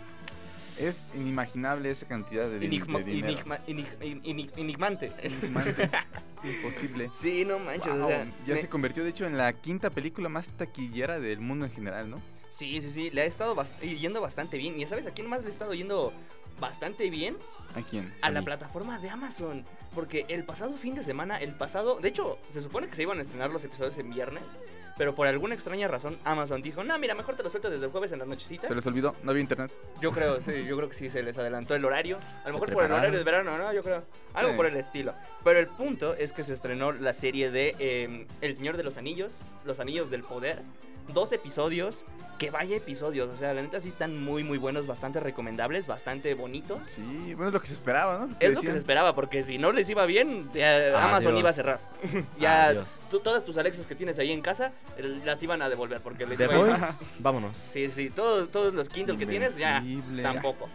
Es 0.80 1.08
inimaginable 1.16 1.90
esa 1.90 2.08
cantidad 2.08 2.48
de, 2.50 2.58
Enigma- 2.66 3.00
de 3.00 3.06
dinero. 3.06 3.34
enigma- 3.40 3.60
enig- 3.68 3.88
en- 4.02 4.22
enig- 4.24 4.52
enigmante. 4.58 5.12
Enigmante. 5.22 5.90
Imposible. 6.44 7.10
Sí, 7.18 7.46
no 7.46 7.58
manches. 7.60 7.88
o 7.94 7.96
Wow, 7.98 8.08
sea, 8.10 8.26
ya 8.46 8.54
me- 8.54 8.62
se 8.62 8.70
convirtió, 8.70 9.04
de 9.04 9.10
hecho, 9.10 9.26
en 9.26 9.38
la 9.38 9.52
quinta 9.54 9.90
película 9.90 10.30
más 10.30 10.50
taquillera 10.52 11.20
del 11.20 11.40
mundo 11.40 11.66
en 11.66 11.72
general, 11.72 12.10
¿no? 12.10 12.22
Sí, 12.50 12.80
sí, 12.82 12.92
sí, 12.92 13.10
le 13.12 13.22
ha 13.22 13.26
estado 13.26 13.56
bast- 13.56 13.80
yendo 13.82 14.22
bastante 14.22 14.58
bien. 14.58 14.76
Y 14.78 14.82
ya 14.82 14.88
sabes, 14.88 15.06
¿a 15.08 15.12
quién 15.12 15.28
más 15.28 15.42
le 15.42 15.48
ha 15.50 15.52
estado 15.52 15.74
yendo 15.74 16.14
bastante 16.60 17.10
bien? 17.10 17.38
¿A 17.76 17.82
quién? 17.82 18.14
a 18.22 18.30
la 18.30 18.40
mí. 18.40 18.46
plataforma 18.46 18.98
de 19.00 19.10
Amazon. 19.10 19.66
Porque 19.94 20.26
el 20.30 20.44
pasado 20.44 20.76
fin 20.78 20.96
de 20.96 21.04
semana, 21.04 21.38
el 21.38 21.54
pasado. 21.54 22.00
De 22.00 22.10
hecho, 22.10 22.38
se 22.50 22.62
supone 22.62 22.88
que 22.88 22.96
se 22.96 23.04
iban 23.04 23.20
a 23.20 23.24
estrenar 23.24 23.50
los 23.52 23.64
episodios 23.64 23.98
en 23.98 24.10
viernes. 24.10 24.44
Pero 24.98 25.14
por 25.14 25.28
alguna 25.28 25.54
extraña 25.54 25.88
razón, 25.88 26.18
Amazon 26.24 26.64
dijo: 26.64 26.84
No, 26.84 26.98
mira, 26.98 27.14
mejor 27.14 27.36
te 27.36 27.44
lo 27.44 27.50
suelto 27.52 27.70
desde 27.70 27.86
el 27.86 27.92
jueves 27.92 28.12
en 28.14 28.20
la 28.20 28.26
nochecita. 28.26 28.68
Se 28.68 28.74
les 28.74 28.86
olvidó, 28.88 29.16
no 29.22 29.30
había 29.30 29.42
internet. 29.42 29.72
Yo 30.02 30.12
creo, 30.12 30.42
sí, 30.42 30.66
yo 30.66 30.76
creo 30.76 30.90
que 30.90 30.96
sí 30.96 31.10
se 31.12 31.22
les 31.22 31.38
adelantó 31.38 31.76
el 31.76 31.86
horario. 31.86 32.18
A 32.44 32.48
lo 32.48 32.56
mejor 32.56 32.74
por 32.74 32.84
el 32.86 32.92
horario 32.92 33.16
de 33.18 33.24
verano, 33.24 33.58
¿no? 33.60 33.72
Yo 33.74 33.84
creo. 33.84 34.04
Algo 34.34 34.52
Sí. 34.52 34.58
por 34.58 34.66
el 34.66 34.76
estilo. 34.76 35.14
Pero 35.44 35.60
el 35.60 35.68
punto 35.68 36.16
es 36.16 36.34
que 36.34 36.44
se 36.44 36.54
estrenó 36.54 36.92
la 36.94 37.14
serie 37.14 37.52
de 37.52 37.76
eh, 37.78 38.26
El 38.42 38.56
Señor 38.56 38.76
de 38.76 38.84
los 38.84 38.98
Anillos, 38.98 39.36
Los 39.66 39.80
Anillos 39.80 40.10
del 40.10 40.24
Poder. 40.24 40.64
Dos 41.14 41.32
episodios, 41.32 42.04
que 42.38 42.50
vaya 42.52 42.76
episodios. 42.76 43.34
O 43.34 43.38
sea, 43.38 43.54
la 43.54 43.62
neta 43.62 43.80
sí 43.80 43.88
están 43.90 44.22
muy, 44.24 44.44
muy 44.44 44.58
buenos, 44.58 44.88
bastante 44.88 45.20
recomendables, 45.20 45.88
bastante 45.88 46.34
bonitos. 46.34 46.80
Sí, 46.88 47.34
bueno, 47.34 47.48
es 47.48 47.54
lo 47.54 47.62
que 47.62 47.68
se 47.68 47.74
esperaba, 47.74 48.20
¿no? 48.28 48.36
Es 48.40 48.54
lo 48.54 48.62
que 48.62 48.72
se 48.72 48.78
esperaba, 48.78 49.16
porque 49.16 49.44
si 49.44 49.58
no 49.58 49.72
les 49.72 49.90
iba 49.90 50.06
bien, 50.06 50.50
ya 50.54 51.04
Amazon 51.08 51.38
iba 51.38 51.50
a 51.50 51.54
cerrar. 51.54 51.80
ya 52.40 52.76
tú- 53.10 53.20
todas 53.20 53.44
tus 53.46 53.58
Alexas 53.58 53.86
que 53.86 53.96
tienes 53.96 54.20
ahí 54.20 54.32
en 54.32 54.42
casa 54.42 54.72
eh, 54.98 55.20
las 55.26 55.42
iban 55.42 55.62
a 55.62 55.70
devolver 55.70 56.02
porque 56.02 56.26
les 56.26 56.40
iba 56.40 56.54
a 56.76 56.96
vámonos. 57.20 57.58
Sí, 57.72 57.90
sí, 57.90 58.10
todos, 58.10 58.52
todos 58.52 58.74
los 58.74 58.90
Kindle 58.90 59.18
que 59.18 59.26
tienes 59.26 59.58
ya 59.58 59.82
tampoco. 60.22 60.70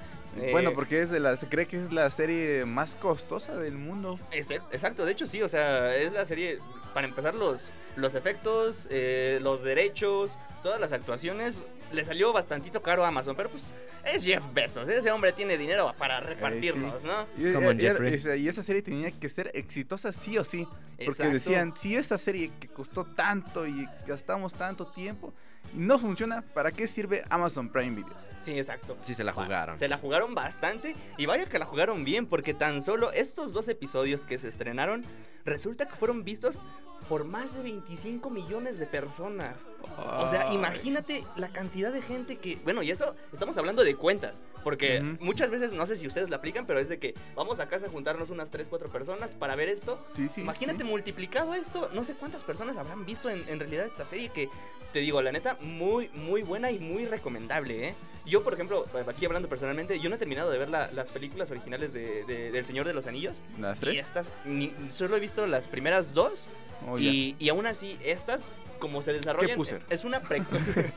Bueno, 0.51 0.71
Eh, 0.71 0.73
porque 0.75 1.03
es 1.03 1.11
de 1.11 1.21
la, 1.21 1.37
se 1.37 1.47
cree 1.47 1.67
que 1.67 1.77
es 1.77 1.93
la 1.93 2.09
serie 2.09 2.65
más 2.65 2.97
costosa 2.97 3.55
del 3.55 3.77
mundo. 3.77 4.19
Exa- 4.33 4.63
Exacto, 4.73 5.05
de 5.05 5.13
hecho 5.13 5.27
sí, 5.27 5.43
o 5.43 5.49
sea, 5.51 5.95
es 5.95 6.11
la 6.15 6.25
serie, 6.25 6.59
para 6.93 7.07
empezar 7.07 7.35
los, 7.35 7.73
los 7.97 8.15
efectos, 8.15 8.87
eh, 8.91 9.39
los 9.43 9.63
derechos, 9.63 10.39
todas 10.63 10.81
las 10.81 10.93
actuaciones, 10.93 11.63
le 11.93 12.05
salió 12.05 12.33
bastantito 12.33 12.81
caro 12.81 13.05
a 13.05 13.09
Amazon, 13.09 13.37
pero 13.37 13.51
pues 13.51 13.73
es 14.05 14.25
Jeff 14.25 14.43
Bezos, 14.53 14.89
ese 14.89 15.11
hombre 15.11 15.33
tiene 15.33 15.57
dinero 15.59 15.95
para 15.99 16.21
repartirnos, 16.21 17.05
¿no? 17.05 17.27
Y, 17.37 17.49
y- 17.49 17.81
Jeffrey. 17.81 18.41
y 18.43 18.49
esa 18.49 18.63
serie 18.63 18.83
tenía 18.83 19.11
que 19.11 19.29
ser 19.29 19.51
exitosa 19.55 20.11
sí 20.13 20.39
o 20.39 20.45
sí. 20.45 20.67
Porque 20.97 21.05
Exacto. 21.11 21.33
decían, 21.35 21.77
si 21.77 21.97
esa 21.97 22.17
serie 22.19 22.51
que 22.59 22.69
costó 22.69 23.05
tanto 23.05 23.67
y 23.67 23.87
gastamos 24.07 24.55
tanto 24.55 24.87
tiempo 24.87 25.33
no 25.75 25.99
funciona, 25.99 26.43
¿para 26.43 26.71
qué 26.73 26.87
sirve 26.87 27.23
Amazon 27.31 27.69
Prime 27.69 27.97
Video? 27.97 28.15
Sí, 28.43 28.57
exacto. 28.57 28.97
Sí, 29.03 29.15
se 29.15 29.23
la 29.25 29.33
jugaron. 29.33 29.79
Se 29.79 29.89
la 29.89 29.97
jugaron 29.97 30.35
bastante 30.35 30.95
y 31.17 31.27
vaya 31.27 31.47
que 31.47 31.59
la 31.59 31.65
jugaron 31.65 32.05
bien 32.05 32.27
porque 32.27 32.55
tan 32.55 32.83
solo 32.83 33.13
estos 33.13 33.53
dos 33.53 33.69
episodios 33.69 34.25
que 34.25 34.37
se 34.37 34.49
estrenaron 34.49 35.03
resulta 35.45 35.87
que 35.87 35.95
fueron 35.95 36.25
vistos 36.25 36.63
por 37.09 37.25
más 37.25 37.55
de 37.55 37.63
25 37.63 38.31
millones 38.31 38.79
de 38.79 38.87
personas. 38.87 39.57
O 40.21 40.27
sea, 40.27 40.53
imagínate 40.53 41.25
la 41.37 41.49
cantidad 41.49 41.93
de 41.93 42.01
gente 42.03 42.37
que... 42.37 42.57
Bueno, 42.65 42.83
y 42.83 42.91
eso 42.91 43.15
estamos 43.33 43.57
hablando 43.59 43.83
de 43.85 43.95
cuentas. 43.97 44.41
Porque 44.65 45.01
muchas 45.19 45.51
veces, 45.51 45.73
no 45.73 45.87
sé 45.87 45.97
si 45.97 46.07
ustedes 46.07 46.31
la 46.31 46.37
aplican, 46.37 46.67
pero 46.67 46.79
es 46.79 46.89
de 46.89 46.99
que 47.01 47.15
vamos 47.35 47.59
a 47.59 47.69
casa 47.69 47.87
a 47.87 47.89
juntarnos 47.89 48.31
unas 48.31 48.51
3, 48.51 48.69
4 48.71 48.91
personas 48.91 49.31
para 49.33 49.57
ver 49.57 49.69
esto. 49.69 49.99
Sí, 50.15 50.29
sí. 50.29 50.41
Imagínate 50.43 50.85
multiplicado 50.85 51.53
esto, 51.55 51.91
no 51.93 52.05
sé 52.05 52.15
cuántas 52.15 52.45
personas 52.45 52.77
habrán 52.77 53.05
visto 53.05 53.29
en, 53.29 53.43
en 53.49 53.59
realidad 53.59 53.87
esta 53.87 54.07
serie 54.07 54.29
que, 54.29 54.49
te 54.93 55.01
digo, 55.01 55.21
la 55.21 55.33
neta, 55.33 55.57
muy, 55.61 56.09
muy 56.11 56.43
buena 56.43 56.71
y 56.71 56.79
muy 56.79 57.07
recomendable, 57.07 57.89
¿eh? 57.89 57.95
Yo, 58.25 58.45
por 58.45 58.53
ejemplo, 58.55 58.85
aquí 59.09 59.27
hablando 59.27 59.49
personalmente, 59.49 59.99
yo 59.99 60.09
no 60.09 60.15
he 60.15 60.19
terminado 60.19 60.49
de 60.53 60.59
ver 60.59 60.69
la- 60.71 60.93
las 60.93 61.11
películas 61.11 61.51
originales 61.51 61.93
de, 61.93 62.23
de- 62.25 62.53
del 62.53 62.65
Señor 62.65 62.87
de 62.87 62.95
los 62.95 63.09
Anillos. 63.09 63.43
¿Las 63.59 63.79
Y 63.79 63.81
tres? 63.81 63.99
estas, 63.99 64.31
ni- 64.45 64.73
solo 64.91 65.17
he 65.17 65.21
visto 65.21 65.45
las 65.49 65.67
primeras 65.67 66.15
dos. 66.15 66.47
Y, 66.99 67.37
y 67.39 67.49
aún 67.49 67.67
así, 67.67 67.99
estas, 68.05 68.43
como 68.83 69.01
se 69.01 69.13
desarrollan... 69.13 69.57
puse? 69.57 69.79
Es 69.91 70.05
una 70.05 70.19
precuela... 70.21 70.65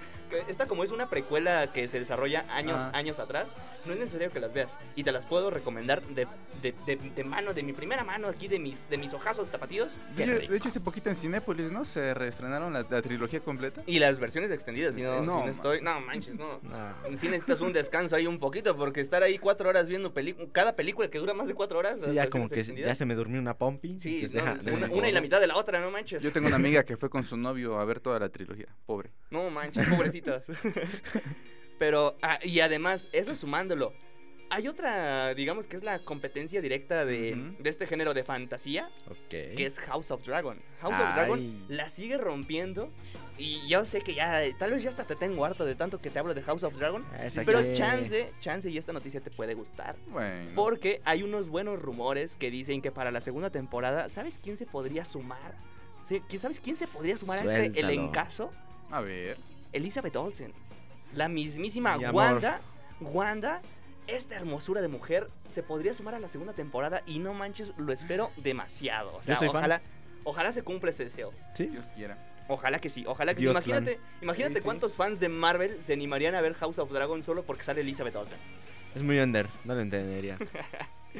Esta 0.49 0.65
como 0.65 0.83
es 0.83 0.91
una 0.91 1.07
precuela 1.07 1.67
que 1.71 1.87
se 1.87 1.99
desarrolla 1.99 2.43
años, 2.49 2.75
Ah. 2.81 2.89
años 2.93 3.19
atrás, 3.19 3.53
no 3.85 3.93
es 3.93 3.99
necesario 3.99 4.31
que 4.31 4.39
las 4.39 4.53
veas. 4.53 4.77
Y 4.95 5.03
te 5.03 5.11
las 5.11 5.25
puedo 5.25 5.49
recomendar 5.51 6.01
de, 6.01 6.27
de, 6.63 6.73
de- 6.87 6.95
de 6.97 7.23
mano, 7.23 7.53
de 7.53 7.61
mi 7.63 7.71
primera 7.73 8.03
mano 8.03 8.27
aquí, 8.27 8.47
de 8.47 8.57
mis, 8.59 8.89
de 8.89 8.97
mis 8.97 9.13
ojazos 9.13 9.49
tapatíos. 9.51 9.97
De 10.15 10.15
Qué 10.17 10.23
hecho, 10.31 10.39
rico. 10.41 10.51
de 10.51 10.57
hecho, 10.57 10.67
hace 10.69 10.79
poquito 10.81 11.09
en 11.09 11.15
Cinépolis, 11.15 11.71
¿no? 11.71 11.85
Se 11.85 12.13
reestrenaron 12.15 12.73
la, 12.73 12.85
la 12.89 13.01
trilogía 13.03 13.39
completa. 13.39 13.81
Y 13.85 13.99
las 13.99 14.17
versiones 14.17 14.49
extendidas, 14.51 14.95
si 14.95 15.03
no, 15.03 15.19
Eh, 15.19 15.21
no, 15.21 15.31
si 15.31 15.45
no 15.45 15.51
estoy... 15.51 15.81
No, 15.81 16.01
manches, 16.01 16.35
no. 16.35 16.59
No. 16.63 17.17
Si 17.17 17.29
necesitas 17.29 17.61
un 17.61 17.71
descanso 17.71 18.15
ahí 18.15 18.25
un 18.25 18.39
poquito, 18.39 18.75
porque 18.75 19.01
estar 19.01 19.21
ahí 19.23 19.37
cuatro 19.37 19.69
horas 19.69 19.87
viendo 19.87 20.11
película, 20.11 20.47
cada 20.51 20.75
película 20.75 21.07
que 21.07 21.19
dura 21.19 21.35
más 21.35 21.47
de 21.47 21.53
cuatro 21.53 21.77
horas. 21.79 22.01
Sí, 22.03 22.13
ya 22.13 22.27
como 22.29 22.49
que 22.49 22.55
extendidas. 22.59 22.89
ya 22.89 22.95
se 22.95 23.05
me 23.05 23.13
durmió 23.13 23.39
una 23.39 23.53
pompi. 23.53 23.99
Sí, 23.99 24.23
no, 24.23 24.29
deja- 24.29 24.57
una, 24.75 24.87
una 24.87 25.07
y 25.07 25.11
la 25.13 25.21
mitad 25.21 25.39
de 25.39 25.47
la 25.47 25.55
otra, 25.55 25.79
no 25.79 25.91
manches. 25.91 26.21
Yo 26.23 26.31
tengo 26.31 26.47
una 26.47 26.55
amiga 26.57 26.83
que 26.83 26.97
fue 26.97 27.09
con 27.11 27.23
su 27.23 27.37
novio 27.37 27.74
a 27.79 27.85
ver 27.85 27.99
toda 27.99 28.19
la 28.19 28.29
trilogía. 28.29 28.67
Pobre. 28.85 29.11
No 29.31 29.49
manches, 29.49 29.87
pobrecitas. 29.87 30.45
Pero, 31.79 32.15
ah, 32.21 32.39
y 32.43 32.59
además, 32.61 33.09
eso 33.11 33.35
sumándolo. 33.35 33.93
Hay 34.51 34.67
otra, 34.67 35.33
digamos 35.33 35.67
que 35.67 35.75
es 35.75 35.83
la 35.83 35.97
competencia 35.99 36.61
directa 36.61 37.03
de, 37.03 37.33
Ujú. 37.33 37.63
de 37.63 37.69
este 37.69 37.87
género 37.87 38.13
de 38.13 38.23
fantasía, 38.23 38.89
Ok. 39.09 39.27
que 39.29 39.65
es 39.65 39.79
House 39.79 40.11
of 40.11 40.23
Dragon. 40.23 40.61
House 40.81 40.93
of 40.93 41.01
Ay. 41.03 41.13
Dragon 41.15 41.65
la 41.67 41.89
sigue 41.89 42.17
rompiendo. 42.19 42.91
Y 43.39 43.67
yo 43.67 43.85
sé 43.85 44.01
que 44.01 44.13
ya, 44.13 44.43
tal 44.59 44.71
vez 44.71 44.83
ya 44.83 44.89
hasta 44.91 45.03
te 45.03 45.15
tengo 45.15 45.43
harto 45.45 45.65
de 45.65 45.73
tanto 45.73 45.99
que 45.99 46.11
te 46.11 46.19
hablo 46.19 46.35
de 46.35 46.43
House 46.43 46.63
of 46.63 46.75
Dragon. 46.75 47.03
Esa 47.19 47.43
Pero 47.43 47.63
que- 47.63 47.73
chance, 47.73 48.31
chance 48.39 48.69
y 48.69 48.77
esta 48.77 48.93
noticia 48.93 49.19
te 49.19 49.31
puede 49.31 49.55
gustar. 49.55 49.95
Bueno. 50.07 50.51
Porque 50.55 51.01
hay 51.05 51.23
unos 51.23 51.49
buenos 51.49 51.81
rumores 51.81 52.35
que 52.35 52.51
dicen 52.51 52.83
que 52.83 52.91
para 52.91 53.09
la 53.11 53.21
segunda 53.21 53.49
temporada, 53.49 54.09
¿sabes 54.09 54.39
quién 54.41 54.57
se 54.57 54.67
podría 54.67 55.05
sumar? 55.05 55.55
Sí, 56.07 56.21
¿qui- 56.29 56.39
¿Sabes 56.39 56.59
quién 56.59 56.75
se 56.75 56.87
podría 56.87 57.17
sumar 57.17 57.37
a 57.39 57.41
este 57.41 57.55
Suéltalo. 57.55 57.87
elencazo? 57.87 58.51
A 58.91 59.01
ver. 59.01 59.37
Elizabeth 59.73 60.15
Olsen. 60.15 60.53
La 61.13 61.27
mismísima 61.27 61.97
Mi. 61.97 62.05
Wanda. 62.05 62.61
Wanda, 63.01 63.61
esta 64.07 64.35
hermosura 64.35 64.81
de 64.81 64.87
mujer, 64.87 65.29
se 65.49 65.63
podría 65.63 65.93
sumar 65.93 66.15
a 66.15 66.19
la 66.19 66.27
segunda 66.27 66.53
temporada 66.53 67.01
y 67.05 67.19
no 67.19 67.33
manches, 67.33 67.73
lo 67.77 67.91
espero 67.91 68.31
demasiado. 68.37 69.15
O 69.15 69.21
sea, 69.23 69.35
soy 69.37 69.47
fan. 69.47 69.57
ojalá, 69.57 69.81
ojalá 70.23 70.51
se 70.51 70.61
cumpla 70.63 70.91
ese 70.91 71.05
deseo. 71.05 71.31
Sí. 71.55 71.65
Dios 71.67 71.85
quiera. 71.95 72.17
Ojalá 72.47 72.79
que 72.79 72.89
sí, 72.89 73.03
ojalá 73.07 73.33
que 73.33 73.41
sí. 73.41 73.47
Imagínate, 73.47 73.99
imagínate 74.21 74.53
Sí, 74.55 74.59
sí. 74.59 74.65
cuántos 74.65 74.95
fans 74.95 75.19
de 75.19 75.29
Marvel 75.29 75.81
se 75.83 75.93
animarían 75.93 76.35
a 76.35 76.41
ver 76.41 76.53
House 76.53 76.77
of 76.77 76.91
Dragon 76.91 77.23
solo 77.23 77.43
porque 77.43 77.63
sale 77.63 77.81
Elizabeth 77.81 78.15
Olsen. 78.15 78.37
Es 78.93 79.01
muy 79.01 79.17
under, 79.19 79.49
no 79.63 79.73
lo 79.73 79.81
entenderías. 79.81 80.39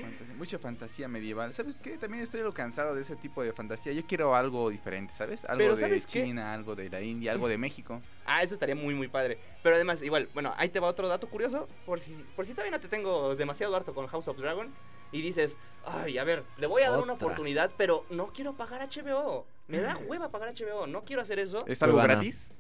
Fantasía- 0.02 0.36
mucha 0.36 0.60
fantasía 0.60 1.08
medieval. 1.08 1.54
¿Sabes 1.54 1.78
qué? 1.82 1.98
También 1.98 2.24
estoy 2.24 2.42
algo 2.42 2.54
cansado 2.54 2.96
de 2.96 3.02
ese 3.02 3.16
tipo 3.16 3.42
de 3.44 3.54
fantasía. 3.54 3.94
Yo 3.94 4.06
quiero 4.06 4.36
algo 4.36 4.70
diferente, 4.70 5.14
¿sabes? 5.14 5.46
Algo 5.46 5.76
Pero 5.76 5.76
de. 5.76 6.02
China, 6.02 6.54
algo 6.54 6.76
de 6.76 6.90
la 6.90 7.02
India, 7.02 7.32
algo 7.32 7.48
de 7.48 7.58
México. 7.58 8.02
Ah, 8.26 8.44
eso 8.44 8.54
estaría 8.54 8.76
muy, 8.76 8.94
muy 8.94 9.08
padre. 9.08 9.38
Pero 9.64 9.76
además, 9.76 10.02
igual, 10.02 10.30
bueno, 10.34 10.54
ahí 10.58 10.70
te 10.70 10.80
va 10.80 10.88
otro 10.88 11.08
dato 11.08 11.28
curioso. 11.28 11.68
Por 11.86 12.00
si, 12.00 12.14
por 12.36 12.46
si 12.46 12.54
todavía 12.54 12.72
no 12.72 12.80
te 12.80 12.88
tengo 12.88 13.36
demasiado 13.36 13.76
harto 13.76 13.94
con 13.94 14.08
House 14.08 14.28
of 14.28 14.38
Dragon. 14.38 14.74
Y 15.12 15.22
dices, 15.22 15.58
ay, 15.86 16.18
a 16.18 16.24
ver, 16.24 16.44
le 16.58 16.68
voy 16.68 16.82
a 16.82 16.90
dar 16.90 17.00
una 17.00 17.14
oportunidad, 17.14 17.72
pero 17.78 18.06
no 18.10 18.28
quiero 18.34 18.54
pagar 18.54 18.82
HBO. 18.90 19.46
Me 19.68 19.80
da 19.80 19.98
hueva 19.98 20.30
pagar 20.30 20.54
HBO, 20.54 20.88
no 20.88 21.04
quiero 21.06 21.22
hacer 21.22 21.40
eso. 21.40 21.66
¿Es 21.68 21.82
algo 21.84 21.98
gratis? 21.98 22.52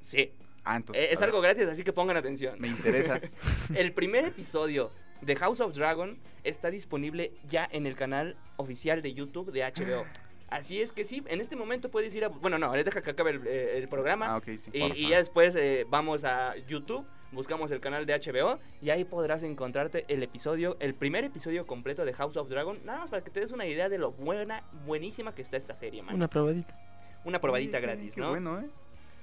Sí, 0.00 0.32
Ah, 0.64 0.76
entonces. 0.76 1.04
eh, 1.04 1.08
es 1.12 1.20
algo 1.22 1.40
gratis, 1.40 1.66
así 1.66 1.82
que 1.84 1.92
pongan 1.92 2.16
atención. 2.16 2.58
Me 2.60 2.68
interesa. 2.68 3.20
El 3.74 3.92
primer 3.92 4.24
episodio 4.26 4.90
de 5.24 5.36
House 5.36 5.60
of 5.60 5.74
Dragon 5.74 6.18
está 6.42 6.70
disponible 6.70 7.32
ya 7.46 7.68
en 7.70 7.86
el 7.86 7.96
canal 7.96 8.36
oficial 8.56 9.02
de 9.02 9.14
YouTube 9.14 9.52
de 9.52 9.62
HBO. 9.62 10.04
Así 10.48 10.80
es 10.80 10.92
que 10.92 11.04
sí, 11.04 11.22
en 11.26 11.40
este 11.40 11.56
momento 11.56 11.90
puedes 11.90 12.14
ir 12.14 12.24
a... 12.24 12.28
Bueno, 12.28 12.58
no, 12.58 12.70
deja 12.72 13.02
que 13.02 13.10
acabe 13.10 13.30
el, 13.30 13.46
eh, 13.46 13.78
el 13.78 13.88
programa. 13.88 14.34
ah, 14.34 14.36
ok, 14.36 14.44
sí. 14.56 14.70
Y, 14.72 15.06
y 15.06 15.08
ya 15.08 15.18
después 15.18 15.56
eh, 15.56 15.86
vamos 15.88 16.24
a 16.24 16.54
YouTube, 16.68 17.04
buscamos 17.32 17.70
el 17.70 17.80
canal 17.80 18.06
de 18.06 18.14
HBO 18.14 18.58
y 18.80 18.90
ahí 18.90 19.04
podrás 19.04 19.42
encontrarte 19.42 20.04
el 20.08 20.22
episodio, 20.22 20.76
el 20.80 20.94
primer 20.94 21.24
episodio 21.24 21.66
completo 21.66 22.04
de 22.04 22.12
House 22.12 22.36
of 22.36 22.48
Dragon, 22.48 22.78
nada 22.84 23.00
más 23.00 23.10
para 23.10 23.24
que 23.24 23.30
te 23.30 23.40
des 23.40 23.52
una 23.52 23.66
idea 23.66 23.88
de 23.88 23.98
lo 23.98 24.12
buena, 24.12 24.62
buenísima 24.86 25.34
que 25.34 25.42
está 25.42 25.56
esta 25.56 25.74
serie, 25.74 26.02
man. 26.02 26.14
Una 26.14 26.28
probadita. 26.28 26.78
Una 27.24 27.40
probadita 27.40 27.80
gratis, 27.80 28.14
qué 28.14 28.20
¿no? 28.20 28.30
bueno, 28.30 28.60
¿eh? 28.60 28.68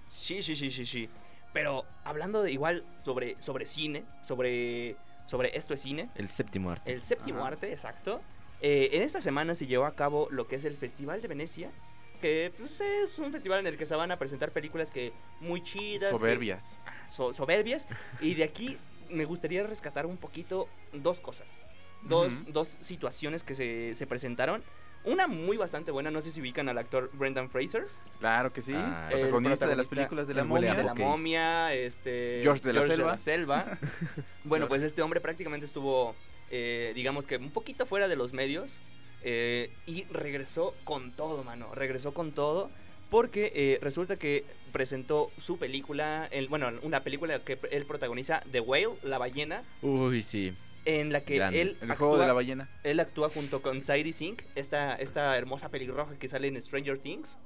Sí, 0.08 0.42
sí, 0.42 0.56
sí, 0.56 0.72
sí, 0.72 0.86
sí. 0.86 1.10
Pero 1.54 1.86
hablando 2.04 2.44
de 2.44 2.52
igual 2.52 2.84
sobre, 2.98 3.38
sobre 3.42 3.66
cine, 3.66 4.04
sobre, 4.22 4.96
sobre 5.32 5.58
esto 5.58 5.74
es 5.74 5.80
cine, 5.82 6.10
El 6.16 6.28
séptimo 6.28 6.70
arte. 6.72 6.92
el 6.92 7.02
séptimo 7.02 7.40
Ajá. 7.40 7.48
arte, 7.48 7.72
exacto. 7.72 8.22
eh, 8.62 8.90
en 8.92 9.02
esta 9.02 9.22
semana 9.22 9.56
se 9.56 9.66
llevó 9.66 9.86
a 9.86 9.96
cabo 9.96 10.28
lo 10.30 10.46
que 10.48 10.58
es 10.58 10.66
el 10.66 10.76
Festival 10.76 11.22
de 11.22 11.30
Venecia, 11.30 11.72
que 12.20 12.52
pues, 12.58 12.82
es 12.82 13.18
un 13.18 13.32
festival 13.32 13.62
en 13.62 13.68
el 13.68 13.78
que 13.78 13.86
se 13.86 13.96
van 13.96 14.12
a 14.12 14.20
presentar 14.20 14.52
películas 14.52 14.92
que 14.92 15.14
muy 15.40 15.64
chidas. 15.64 16.12
que- 16.12 16.18
Soberbias. 16.20 16.78
ah, 16.86 17.08
so- 17.08 17.34
soberbias. 17.34 17.88
y 18.20 18.34
de 18.36 18.44
aquí 18.44 18.78
me 19.10 19.24
gustaría 19.24 19.64
rescatar 19.64 20.06
un 20.06 20.18
poquito 20.18 20.68
dos 20.94 21.22
cosas. 21.22 21.66
Dos, 22.04 22.52
dos 22.52 22.78
situaciones 22.82 23.42
que 23.44 23.56
se, 23.56 23.96
se 23.96 24.06
presentaron. 24.08 24.64
Una 25.04 25.28
muy 25.28 25.58
bastante 25.58 25.92
buena, 25.92 26.12
no 26.12 26.22
sé 26.22 26.30
si 26.30 26.42
ubican 26.42 26.70
al 26.70 26.78
actor 26.78 27.10
Brendan 27.14 27.50
Fraser. 27.50 27.88
Claro 28.20 28.54
que 28.54 28.62
sí. 28.62 28.74
Ah, 28.76 29.10
el 29.12 29.22
protagonista 29.22 29.68
de 29.68 29.76
las 29.76 29.88
películas 29.88 30.28
de 30.28 30.36
la 30.36 30.44
momia. 30.44 30.76
de 30.76 30.84
la 30.84 30.94
momia, 30.94 31.74
este... 31.74 32.42
George 32.44 32.62
de 32.64 32.74
la 32.74 32.84
Selva. 32.84 33.18
Selva. 33.18 33.78
bueno, 34.44 34.68
pues 34.68 34.84
este 34.84 35.02
hombre 35.02 35.20
prácticamente 35.20 35.66
estuvo, 35.66 36.16
eh, 36.52 36.92
digamos 36.96 37.26
que 37.26 37.38
un 37.38 37.50
poquito 37.50 37.86
fuera 37.88 38.08
de 38.08 38.16
los 38.16 38.32
medios 38.32 38.80
eh, 39.24 39.72
y 39.88 40.04
regresó 40.06 40.76
con 40.84 41.12
todo, 41.12 41.44
mano. 41.44 41.74
Regresó 41.74 42.14
con 42.14 42.32
todo 42.32 42.70
porque 43.10 43.52
eh, 43.56 43.80
resulta 43.82 44.16
que 44.18 44.46
presentó 44.72 45.32
su 45.38 45.58
película, 45.58 46.28
el, 46.32 46.48
bueno, 46.48 46.72
una 46.82 47.04
película 47.04 47.40
que 47.40 47.60
él 47.72 47.86
protagoniza, 47.86 48.42
The 48.52 48.62
Whale, 48.62 48.98
La 49.04 49.18
Ballena, 49.18 49.64
Uy, 49.82 50.22
sí. 50.22 50.54
En 50.86 51.12
la 51.12 51.22
que 51.22 51.36
Grande. 51.36 51.62
él 51.62 51.78
El 51.82 51.92
juego 51.96 52.14
de 52.14 52.20
la 52.20 52.24
actúa, 52.26 52.34
ballena. 52.34 52.70
él 52.84 53.00
actúa 53.00 53.30
junto 53.30 53.62
con 53.62 53.82
Sadie 53.82 54.14
Sink, 54.14 54.42
esta, 54.56 54.96
esta 54.96 55.38
hermosa 55.38 55.70
pelirroja 55.70 56.16
que 56.18 56.28
sale 56.30 56.48
en 56.48 56.62
Stranger 56.62 56.98
Things. 56.98 57.38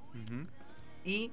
Y 1.04 1.32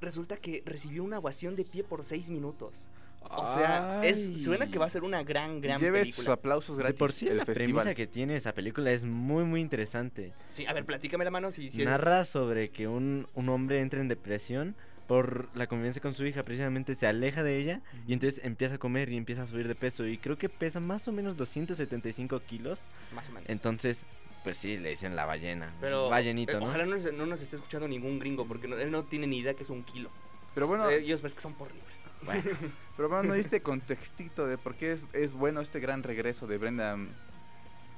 resulta 0.00 0.36
que 0.36 0.62
recibió 0.66 1.04
una 1.04 1.18
ovación 1.18 1.56
de 1.56 1.64
pie 1.64 1.84
por 1.84 2.04
seis 2.04 2.30
minutos. 2.30 2.88
O 3.30 3.46
sea, 3.46 4.02
es, 4.04 4.42
suena 4.42 4.70
que 4.70 4.78
va 4.78 4.84
a 4.84 4.90
ser 4.90 5.02
una 5.02 5.22
gran, 5.22 5.60
gran 5.62 5.80
Lleve 5.80 6.04
sus 6.04 6.14
película. 6.16 6.34
aplausos 6.34 6.76
De 6.76 6.82
gratis. 6.82 6.98
por 6.98 7.10
sí 7.12 7.26
el 7.26 7.38
la 7.38 7.46
festival. 7.46 7.72
premisa 7.72 7.94
que 7.94 8.06
tiene 8.06 8.36
esa 8.36 8.52
película 8.52 8.92
es 8.92 9.02
muy 9.02 9.44
muy 9.44 9.62
interesante. 9.62 10.34
Sí, 10.50 10.66
a 10.66 10.74
ver, 10.74 10.84
platícame 10.84 11.24
la 11.24 11.30
mano 11.30 11.50
si... 11.50 11.70
si 11.70 11.80
es- 11.80 11.88
Narra 11.88 12.26
sobre 12.26 12.68
que 12.68 12.86
un, 12.86 13.26
un 13.34 13.48
hombre 13.48 13.80
entra 13.80 14.00
en 14.02 14.08
depresión 14.08 14.74
por 15.06 15.48
la 15.54 15.66
convivencia 15.66 16.00
con 16.00 16.14
su 16.14 16.24
hija, 16.26 16.42
precisamente 16.42 16.94
se 16.94 17.06
aleja 17.06 17.42
de 17.42 17.58
ella 17.58 17.80
y 18.06 18.12
entonces 18.14 18.42
empieza 18.44 18.76
a 18.76 18.78
comer 18.78 19.08
y 19.10 19.16
empieza 19.16 19.42
a 19.42 19.46
subir 19.46 19.68
de 19.68 19.74
peso 19.74 20.06
y 20.06 20.18
creo 20.18 20.38
que 20.38 20.48
pesa 20.48 20.80
más 20.80 21.06
o 21.08 21.12
menos 21.12 21.36
275 21.36 22.40
kilos, 22.40 22.80
Más 23.14 23.28
o 23.28 23.32
menos. 23.32 23.48
entonces 23.48 24.04
pues 24.42 24.58
sí, 24.58 24.76
le 24.76 24.90
dicen 24.90 25.16
la 25.16 25.24
ballena, 25.24 25.72
Pero 25.80 26.10
ballenito, 26.10 26.52
eh, 26.52 26.60
¿no? 26.60 26.66
ojalá 26.66 26.84
no, 26.84 26.96
nos- 26.96 27.12
no 27.14 27.24
nos 27.26 27.40
esté 27.40 27.56
escuchando 27.56 27.88
ningún 27.88 28.18
gringo 28.18 28.46
porque 28.46 28.68
no- 28.68 28.76
él 28.78 28.90
no 28.90 29.04
tiene 29.04 29.26
ni 29.26 29.38
idea 29.38 29.54
que 29.54 29.62
es 29.62 29.70
un 29.70 29.82
kilo. 29.84 30.10
Pero 30.54 30.66
bueno, 30.66 30.88
Eh, 30.90 30.98
ellos 30.98 31.22
ves 31.22 31.34
que 31.34 31.40
son 31.40 31.54
por 31.54 31.68
libres. 31.72 31.94
Bueno, 32.22 32.42
pero 32.96 33.08
bueno, 33.08 33.24
no 33.24 33.34
diste 33.34 33.60
contextito 33.62 34.46
de 34.46 34.58
por 34.58 34.74
qué 34.74 34.92
es, 34.92 35.08
es 35.14 35.32
bueno 35.32 35.60
este 35.62 35.80
gran 35.80 36.02
regreso 36.02 36.46
de 36.46 36.58
Brenda. 36.58 36.96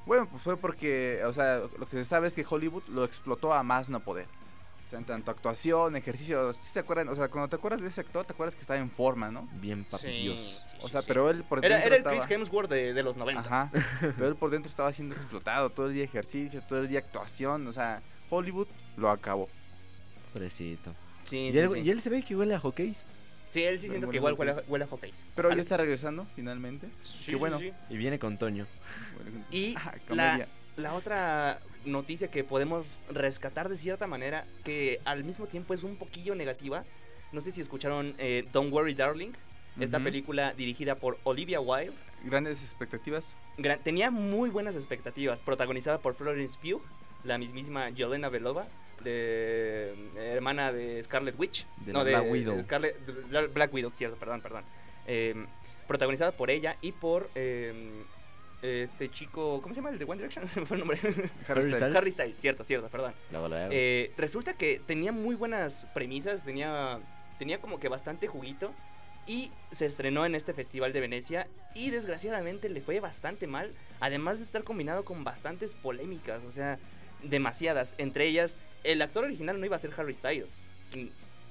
Bueno, 0.07 0.29
pues 0.31 0.43
fue 0.43 0.57
porque, 0.57 1.21
o 1.25 1.33
sea, 1.33 1.59
lo 1.79 1.87
que 1.87 1.97
se 1.97 2.05
sabe 2.05 2.29
es 2.29 2.35
que 2.35 2.47
Hollywood 2.49 2.85
lo 2.89 3.05
explotó 3.05 3.53
a 3.53 3.63
más 3.65 3.89
no 3.91 3.99
poder. 4.01 4.27
O 4.87 4.89
sea, 4.89 5.01
en 5.01 5.05
tanto 5.05 5.33
actuación, 5.33 5.97
ejercicio, 5.97 6.53
¿sí 6.53 6.61
se 6.71 6.79
acuerdan? 6.79 7.09
O 7.09 7.15
sea, 7.17 7.27
cuando 7.29 7.49
te 7.49 7.57
acuerdas 7.57 7.81
de 7.83 7.89
ese 7.89 8.01
actor, 8.01 8.25
te 8.25 8.33
acuerdas 8.33 8.55
que 8.55 8.61
estaba 8.61 8.79
en 8.79 8.89
forma, 8.89 9.33
¿no? 9.33 9.49
bien 9.55 9.85
papillos. 9.85 10.63
Sí, 10.65 10.77
O 10.81 10.87
sí, 10.87 10.93
sea, 10.93 11.01
sí. 11.03 11.07
pero 11.09 11.29
él 11.29 11.43
por 11.43 11.59
Era, 11.65 11.75
dentro 11.75 11.87
era 11.89 11.97
el 11.97 12.01
estaba... 12.03 12.17
Chris 12.17 12.31
Hemsworth 12.31 12.71
de, 12.71 12.95
de 12.95 13.03
los 13.03 13.17
noventas. 13.17 13.47
Ajá. 13.49 13.71
Pero 14.01 14.29
él 14.29 14.37
por 14.37 14.51
dentro 14.51 14.69
estaba 14.71 14.93
siendo 14.93 15.17
explotado. 15.17 15.71
Todo 15.71 15.87
el 15.89 15.95
día 15.95 16.05
ejercicio, 16.05 16.63
todo 16.63 16.79
el 16.81 16.89
día 16.89 17.01
actuación. 17.01 17.67
O 17.67 17.73
sea, 17.73 18.01
Hollywood 18.31 18.69
lo 18.97 19.11
acabó. 19.11 19.49
Pobrecito. 20.33 20.95
Sí, 21.25 21.49
Y 21.49 21.53
sí, 21.53 21.59
él, 21.59 21.71
sí. 21.71 21.79
y 21.81 21.91
él 21.91 22.01
se 22.01 22.11
ve 22.11 22.23
que 22.23 22.37
huele 22.37 22.55
a 22.55 22.61
hockeys. 22.61 23.03
Sí, 23.51 23.65
él 23.65 23.81
sí 23.81 23.89
siento 23.89 24.09
que 24.09 24.17
igual 24.19 24.35
huele, 24.35 24.53
a- 24.53 24.55
cakes. 24.57 24.71
huele 24.71 24.85
a 24.85 24.89
hot 24.89 25.01
cakes. 25.01 25.17
Pero 25.35 25.53
ya 25.53 25.61
está 25.61 25.77
regresando, 25.77 26.27
finalmente. 26.37 26.89
Sí, 27.03 27.33
Qué 27.33 27.37
bueno. 27.37 27.59
sí, 27.59 27.71
sí. 27.71 27.95
Y 27.95 27.97
viene 27.97 28.19
con 28.21 28.39
Toño. 28.39 28.67
Y 29.51 29.75
Ah, 29.79 29.95
la, 30.11 30.47
la 30.77 30.95
otra 30.95 31.59
noticia 31.87 32.29
que 32.31 32.45
podemos 32.45 32.87
rescatar 33.11 33.69
de 33.69 33.77
cierta 33.77 34.07
manera, 34.07 34.45
que 34.65 35.01
al 35.05 35.25
mismo 35.25 35.47
tiempo 35.47 35.73
es 35.75 35.83
un 35.83 35.97
poquillo 35.97 36.35
negativa, 36.35 36.85
no 37.33 37.41
sé 37.41 37.51
si 37.51 37.61
escucharon 37.61 38.15
eh, 38.19 38.45
Don't 38.53 38.73
Worry 38.73 38.95
Darling, 38.95 39.33
esta 39.81 40.01
película 40.01 40.53
dirigida 40.55 40.95
por 40.95 41.19
Olivia 41.25 41.61
Wilde. 41.61 41.93
Grandes 42.25 42.63
expectativas. 42.63 43.37
Gran- 43.59 43.79
tenía 43.81 44.11
muy 44.11 44.49
buenas 44.49 44.75
expectativas, 44.75 45.43
protagonizada 45.43 45.99
por 45.99 46.15
Florence 46.15 46.57
Pugh, 46.63 46.81
la 47.25 47.37
mismísima 47.37 47.91
Yelena 47.91 48.29
Belova, 48.31 48.67
de 49.05 49.95
hermana 50.17 50.73
de 50.73 51.03
Scarlet 51.03 51.39
Witch, 51.39 51.67
De 51.85 51.93
no 51.93 51.99
la 52.01 52.05
de, 52.05 52.11
Black 52.13 52.31
Widow. 52.33 52.57
de 52.57 52.63
Scarlet- 52.63 53.53
Black 53.53 53.73
Widow, 53.75 53.91
cierto, 53.93 54.17
perdón, 54.17 54.41
perdón. 54.41 54.65
Eh, 55.07 55.35
protagonizada 55.87 56.33
por 56.33 56.51
ella 56.51 56.77
y 56.81 56.93
por 56.93 57.29
eh, 57.35 58.03
este 58.67 59.11
chico, 59.11 59.61
¿cómo 59.63 59.75
se 59.75 59.81
llama 59.81 59.91
el 59.91 59.99
de 59.99 60.05
One 60.05 60.17
Direction? 60.17 60.49
Se 60.49 60.61
me 60.61 60.67
fue 60.67 60.77
el 60.77 60.81
nombre. 60.81 60.99
Harry 61.49 61.71
Styles. 61.73 61.97
Harry 61.97 62.11
Styles, 62.11 62.37
cierto, 62.37 62.65
cierto, 62.65 62.89
perdón. 62.89 63.15
La 63.31 63.41
bola 63.41 63.69
Eh, 63.71 64.13
resulta 64.17 64.55
que 64.55 64.81
tenía 64.87 65.13
muy 65.13 65.35
buenas 65.35 65.83
premisas, 65.95 66.45
tenía, 66.45 67.01
tenía 67.39 67.61
como 67.61 67.79
que 67.79 67.89
bastante 67.89 68.27
juguito. 68.29 68.73
Y 69.29 69.51
se 69.73 69.87
estrenó 69.87 70.25
en 70.25 70.37
este 70.37 70.53
festival 70.53 70.93
de 70.93 71.01
Venecia 71.01 71.49
y 71.75 71.91
desgraciadamente 71.91 72.69
le 72.69 72.81
fue 72.81 73.01
bastante 73.01 73.49
mal, 73.49 73.73
además 73.99 74.39
de 74.39 74.45
estar 74.45 74.63
combinado 74.63 75.05
con 75.05 75.25
bastantes 75.25 75.75
polémicas, 75.75 76.45
o 76.45 76.53
sea, 76.53 76.79
demasiadas. 77.25 77.97
Entre 77.99 78.27
ellas, 78.27 78.57
el 78.85 79.03
actor 79.03 79.25
original 79.25 79.59
no 79.59 79.67
iba 79.67 79.75
a 79.75 79.81
ser 79.81 79.91
Harry 79.97 80.15
Styles, 80.15 80.61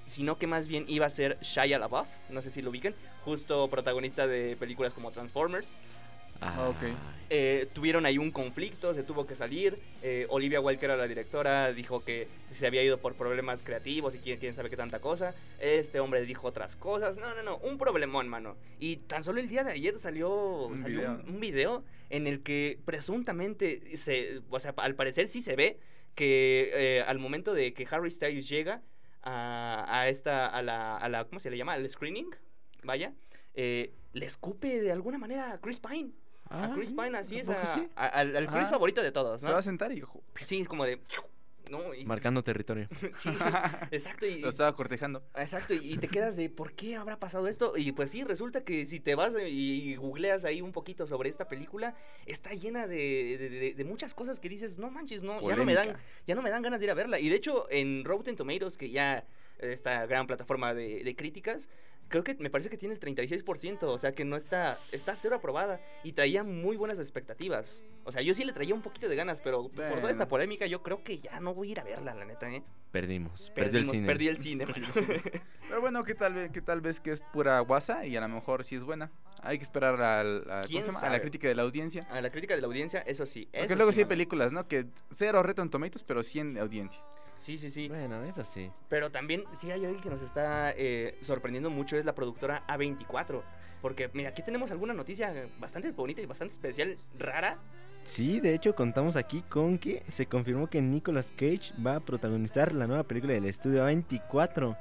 sino 0.06 0.38
que 0.38 0.47
más 0.47 0.69
bien 0.69 0.86
iba 0.88 1.06
a 1.06 1.10
ser 1.10 1.38
Shia 1.41 1.78
LaBeouf, 1.78 2.08
no 2.30 2.41
sé 2.41 2.49
si 2.49 2.62
lo 2.62 2.69
ubican, 2.69 2.95
justo 3.25 3.67
protagonista 3.69 4.25
de 4.25 4.56
películas 4.58 4.93
como 4.93 5.12
Transformers. 5.12 5.75
Ah, 6.41 6.69
ok. 6.69 6.83
Eh, 7.31 7.67
tuvieron 7.73 8.05
ahí 8.05 8.19
un 8.19 8.29
conflicto, 8.29 8.93
se 8.93 9.01
tuvo 9.01 9.25
que 9.25 9.35
salir. 9.35 9.79
eh, 10.03 10.27
Olivia 10.29 10.61
Wilde, 10.61 10.79
que 10.79 10.85
era 10.85 10.95
la 10.95 11.07
directora, 11.07 11.73
dijo 11.73 12.03
que 12.03 12.27
se 12.51 12.67
había 12.67 12.83
ido 12.83 12.99
por 12.99 13.15
problemas 13.15 13.63
creativos 13.63 14.13
y 14.13 14.19
quién, 14.19 14.39
quién 14.39 14.53
sabe 14.53 14.69
qué 14.69 14.77
tanta 14.77 14.99
cosa. 14.99 15.33
Este 15.59 15.99
hombre 15.99 16.21
dijo 16.23 16.47
otras 16.47 16.75
cosas. 16.75 17.17
No, 17.17 17.33
no, 17.33 17.41
no, 17.41 17.57
un 17.57 17.79
problemón, 17.79 18.27
mano. 18.27 18.55
Y 18.79 18.97
tan 18.97 19.23
solo 19.23 19.39
el 19.39 19.47
día 19.47 19.63
de 19.63 19.71
ayer 19.71 19.97
salió, 19.97 20.67
Un 20.67 20.77
salió 20.79 20.99
video. 20.99 21.11
un, 21.25 21.33
un 21.35 21.39
video 21.39 21.83
en 22.11 22.27
el 22.27 22.43
que 22.43 22.77
presuntamente, 22.85 23.97
se, 23.97 24.41
o 24.49 24.59
sea, 24.59 24.75
al 24.77 24.93
parecer 24.93 25.27
sí 25.27 25.41
se 25.41 25.55
ve 25.55 25.79
que 26.13 26.69
eh, 26.73 27.01
al 27.07 27.17
momento 27.17 27.53
de 27.55 27.73
que 27.73 27.87
Harry 27.89 28.11
Styles 28.11 28.47
llega 28.47 28.83
a, 29.23 29.85
a 29.89 30.09
esta, 30.09 30.45
a 30.45 30.61
la, 30.61 30.95
a 30.97 31.09
la, 31.09 31.25
¿cómo 31.25 31.39
se 31.39 31.49
le 31.49 31.57
llama? 31.57 31.73
Al 31.73 31.89
screening, 31.89 32.29
vaya, 32.83 33.13
le 33.55 33.91
escupe 34.13 34.79
de 34.79 34.91
alguna 34.91 35.17
manera 35.17 35.53
a 35.53 35.57
Chris 35.59 35.79
Pine. 35.79 36.11
A 36.49 36.71
Chris 36.73 36.91
Pine 36.91 37.17
así 37.17 37.39
es, 37.39 37.49
¿a 37.49 37.53
poco 37.55 37.67
a- 37.67 37.73
sí? 37.73 37.88
a- 37.95 38.05
al, 38.08 38.36
al 38.36 38.47
Chris 38.47 38.67
Ah. 38.67 38.71
favorito 38.71 39.01
de 39.01 39.12
todos, 39.12 39.41
Se 39.41 39.51
va 39.51 39.60
a 39.60 39.62
sentar 39.63 39.91
y 39.91 40.03
Sí, 40.43 40.62
es 40.62 40.67
como 40.67 40.86
de... 40.86 40.99
¿no? 41.71 41.95
Y- 41.95 42.05
Marcando 42.05 42.43
territorio. 42.43 42.88
sí, 43.13 43.29
exacto. 43.91 44.27
Y, 44.27 44.41
lo 44.41 44.49
estaba 44.49 44.75
cortejando. 44.75 45.23
Exacto, 45.36 45.73
y, 45.73 45.93
y 45.93 45.97
te 45.97 46.08
quedas 46.08 46.36
de 46.36 46.47
¿por 46.49 46.73
qué 46.73 46.95
habrá 46.95 47.17
pasado 47.19 47.47
esto? 47.47 47.73
Y 47.75 47.91
pues 47.91 48.12
sí, 48.12 48.23
resulta 48.23 48.63
que 48.63 48.86
si 48.86 48.99
te 48.99 49.15
vas 49.15 49.34
y, 49.36 49.47
y 49.49 49.95
googleas 49.95 50.45
ahí 50.45 50.62
un 50.62 50.71
poquito 50.71 51.08
sobre 51.08 51.27
esta 51.29 51.47
película, 51.47 51.95
está 52.27 52.53
llena 52.53 52.86
de, 52.86 53.38
de- 53.39 53.49
de- 53.49 53.73
de 53.73 53.84
muchas 53.84 54.13
cosas 54.13 54.39
que 54.39 54.47
dices, 54.47 54.77
no 54.77 54.91
manches, 54.91 55.23
no, 55.23 55.41
ya 55.49 55.55
no 55.55 55.65
me 55.65 55.73
dan, 55.73 55.97
ya 56.27 56.36
no 56.36 56.43
me 56.43 56.51
dan 56.51 56.62
ganas 56.62 56.79
de 56.79 56.86
ir 56.86 56.91
a 56.91 56.95
verla. 56.95 57.19
Y 57.19 57.29
de 57.29 57.36
hecho, 57.36 57.65
en 57.71 58.05
Rotten 58.05 58.36
Tomatoes, 58.36 58.77
que 58.77 58.91
ya 58.91 59.25
esta 59.58 60.05
gran 60.05 60.27
plataforma 60.27 60.73
de, 60.75 61.03
de 61.03 61.15
críticas, 61.15 61.69
creo 62.07 62.23
que 62.23 62.35
me 62.35 62.49
parece 62.49 62.69
que 62.69 62.77
tiene 62.77 62.95
el 62.95 62.99
36%, 62.99 63.83
o 63.83 63.97
sea 63.97 64.13
que 64.13 64.25
no 64.25 64.35
está, 64.35 64.77
está 64.91 65.15
cero 65.15 65.35
aprobada 65.35 65.79
y 66.03 66.13
traía 66.13 66.43
muy 66.43 66.77
buenas 66.77 66.99
expectativas. 66.99 67.83
O 68.03 68.11
sea, 68.11 68.21
yo 68.21 68.33
sí 68.33 68.43
le 68.43 68.53
traía 68.53 68.73
un 68.75 68.81
poquito 68.81 69.09
de 69.09 69.15
ganas, 69.15 69.41
pero 69.41 69.69
por 69.69 69.99
toda 69.99 70.11
esta 70.11 70.27
polémica 70.27 70.67
yo 70.67 70.83
creo 70.83 71.03
que 71.03 71.19
ya 71.19 71.39
no 71.39 71.53
voy 71.53 71.69
a 71.69 71.71
ir 71.71 71.79
a 71.79 71.83
verla, 71.83 72.13
la 72.13 72.25
neta, 72.25 72.49
¿eh? 72.49 72.63
Perdimos. 72.91 73.51
Perdió 73.53 73.79
el 73.79 73.87
cine. 73.87 74.07
Perdí 74.07 74.27
el 74.27 74.37
cine. 74.37 74.65
Pero 75.67 75.81
bueno, 75.81 76.03
que 76.05 76.15
tal 76.15 76.33
vez 76.33 76.51
que 76.51 76.61
tal 76.61 76.79
vez 76.79 77.01
que 77.01 77.11
es 77.11 77.23
pura 77.33 77.59
guasa 77.59 78.05
y 78.05 78.15
a 78.15 78.21
lo 78.21 78.29
mejor 78.29 78.63
sí 78.63 78.75
es 78.75 78.83
buena. 78.83 79.11
Hay 79.41 79.57
que 79.57 79.65
esperar 79.65 80.01
al- 80.01 80.49
a, 80.49 80.61
la 81.09 81.19
crítica 81.19 81.49
de 81.49 81.55
la 81.55 81.63
audiencia. 81.63 82.07
A 82.09 82.21
la 82.21 82.29
crítica 82.29 82.55
de 82.55 82.61
la 82.61 82.67
audiencia, 82.67 83.01
eso 83.01 83.25
sí. 83.25 83.49
Porque 83.51 83.65
eso 83.65 83.75
luego 83.75 83.91
sí 83.91 84.01
hay 84.01 84.05
películas, 84.05 84.53
¿no? 84.53 84.67
Que 84.67 84.85
cero 85.11 85.43
Rotten 85.43 85.69
Tomatoes, 85.69 86.03
pero 86.03 86.23
100 86.23 86.57
audiencia. 86.57 87.01
Sí, 87.37 87.57
sí, 87.57 87.69
sí. 87.69 87.87
Bueno, 87.87 88.23
eso 88.23 88.43
sí. 88.43 88.71
Pero 88.89 89.11
también, 89.11 89.43
sí 89.53 89.71
hay 89.71 89.83
alguien 89.85 90.01
que 90.01 90.09
nos 90.09 90.21
está 90.21 90.71
eh, 90.71 91.17
sorprendiendo 91.21 91.69
mucho, 91.69 91.97
es 91.97 92.05
la 92.05 92.15
productora 92.15 92.65
A24. 92.67 93.41
Porque, 93.81 94.09
mira, 94.13 94.29
aquí 94.29 94.41
tenemos 94.41 94.71
alguna 94.71 94.93
noticia 94.93 95.47
bastante 95.59 95.91
bonita 95.91 96.21
y 96.21 96.25
bastante 96.25 96.53
especial, 96.53 96.97
rara. 97.19 97.57
Sí, 98.03 98.39
de 98.39 98.53
hecho 98.53 98.75
contamos 98.75 99.15
aquí 99.15 99.41
con 99.49 99.77
que 99.79 100.03
se 100.09 100.27
confirmó 100.27 100.67
que 100.67 100.81
Nicolas 100.81 101.31
Cage 101.35 101.73
va 101.85 101.95
a 101.95 101.99
protagonizar 101.99 102.71
la 102.71 102.87
nueva 102.87 103.03
película 103.03 103.33
del 103.33 103.45
estudio 103.45 103.83
24. 103.85 104.77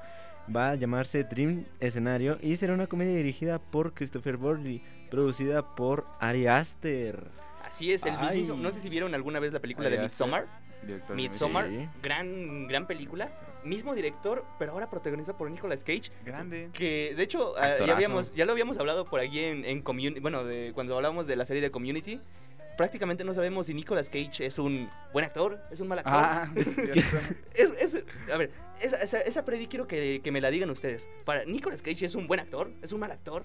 Va 0.54 0.70
a 0.70 0.74
llamarse 0.74 1.24
Dream 1.24 1.64
Escenario 1.80 2.38
y 2.42 2.56
será 2.56 2.74
una 2.74 2.86
comedia 2.86 3.16
dirigida 3.16 3.58
por 3.58 3.94
Christopher 3.94 4.36
Borley, 4.36 4.82
producida 5.10 5.74
por 5.74 6.06
Ari 6.20 6.46
Aster. 6.46 7.30
Así 7.64 7.92
es, 7.92 8.04
el 8.04 8.18
mismo. 8.18 8.56
No 8.56 8.70
sé 8.70 8.80
si 8.80 8.90
vieron 8.90 9.14
alguna 9.14 9.40
vez 9.40 9.54
la 9.54 9.60
película 9.60 9.88
de. 9.88 9.98
Midsommar. 9.98 10.46
Director 10.84 11.08
de 11.16 11.22
Midsommar, 11.22 11.68
Sí. 11.68 11.88
gran, 12.02 12.66
gran 12.68 12.86
película. 12.86 13.30
Mismo 13.64 13.94
director, 13.94 14.44
pero 14.58 14.72
ahora 14.72 14.90
protagonizada 14.90 15.38
por 15.38 15.50
Nicolas 15.50 15.82
Cage. 15.84 16.10
Grande. 16.24 16.68
Que 16.74 17.14
de 17.16 17.22
hecho 17.22 17.54
ah, 17.56 17.76
ya, 17.78 17.94
habíamos, 17.94 18.34
ya 18.34 18.44
lo 18.44 18.52
habíamos 18.52 18.76
hablado 18.78 19.04
por 19.06 19.20
aquí 19.20 19.38
en, 19.40 19.64
en 19.64 19.80
Community. 19.80 20.20
Bueno, 20.20 20.44
de, 20.44 20.72
cuando 20.74 20.94
hablábamos 20.96 21.26
de 21.26 21.36
la 21.36 21.44
serie 21.44 21.62
de 21.62 21.70
Community. 21.70 22.20
Prácticamente 22.76 23.22
no 23.22 23.32
sabemos 23.32 23.66
si 23.66 23.72
Nicolas 23.74 24.10
Cage 24.10 24.44
es 24.46 24.58
un 24.58 24.90
buen 25.12 25.24
actor, 25.24 25.60
es 25.70 25.78
un 25.78 25.86
mal 25.86 26.00
actor. 26.00 26.12
Ah. 26.16 26.52
Es, 27.54 27.70
es- 27.94 28.04
a 28.32 28.36
ver, 28.36 28.50
esa, 28.80 29.00
esa, 29.00 29.20
esa 29.20 29.44
predi 29.44 29.68
quiero 29.68 29.86
que, 29.86 30.20
que 30.24 30.32
me 30.32 30.40
la 30.40 30.50
digan 30.50 30.68
ustedes. 30.70 31.08
Para 31.24 31.44
Nicolas 31.44 31.82
Cage 31.82 32.04
es 32.06 32.16
un 32.16 32.26
buen 32.26 32.40
actor, 32.40 32.72
es 32.82 32.92
un 32.92 32.98
mal 33.00 33.12
actor. 33.12 33.44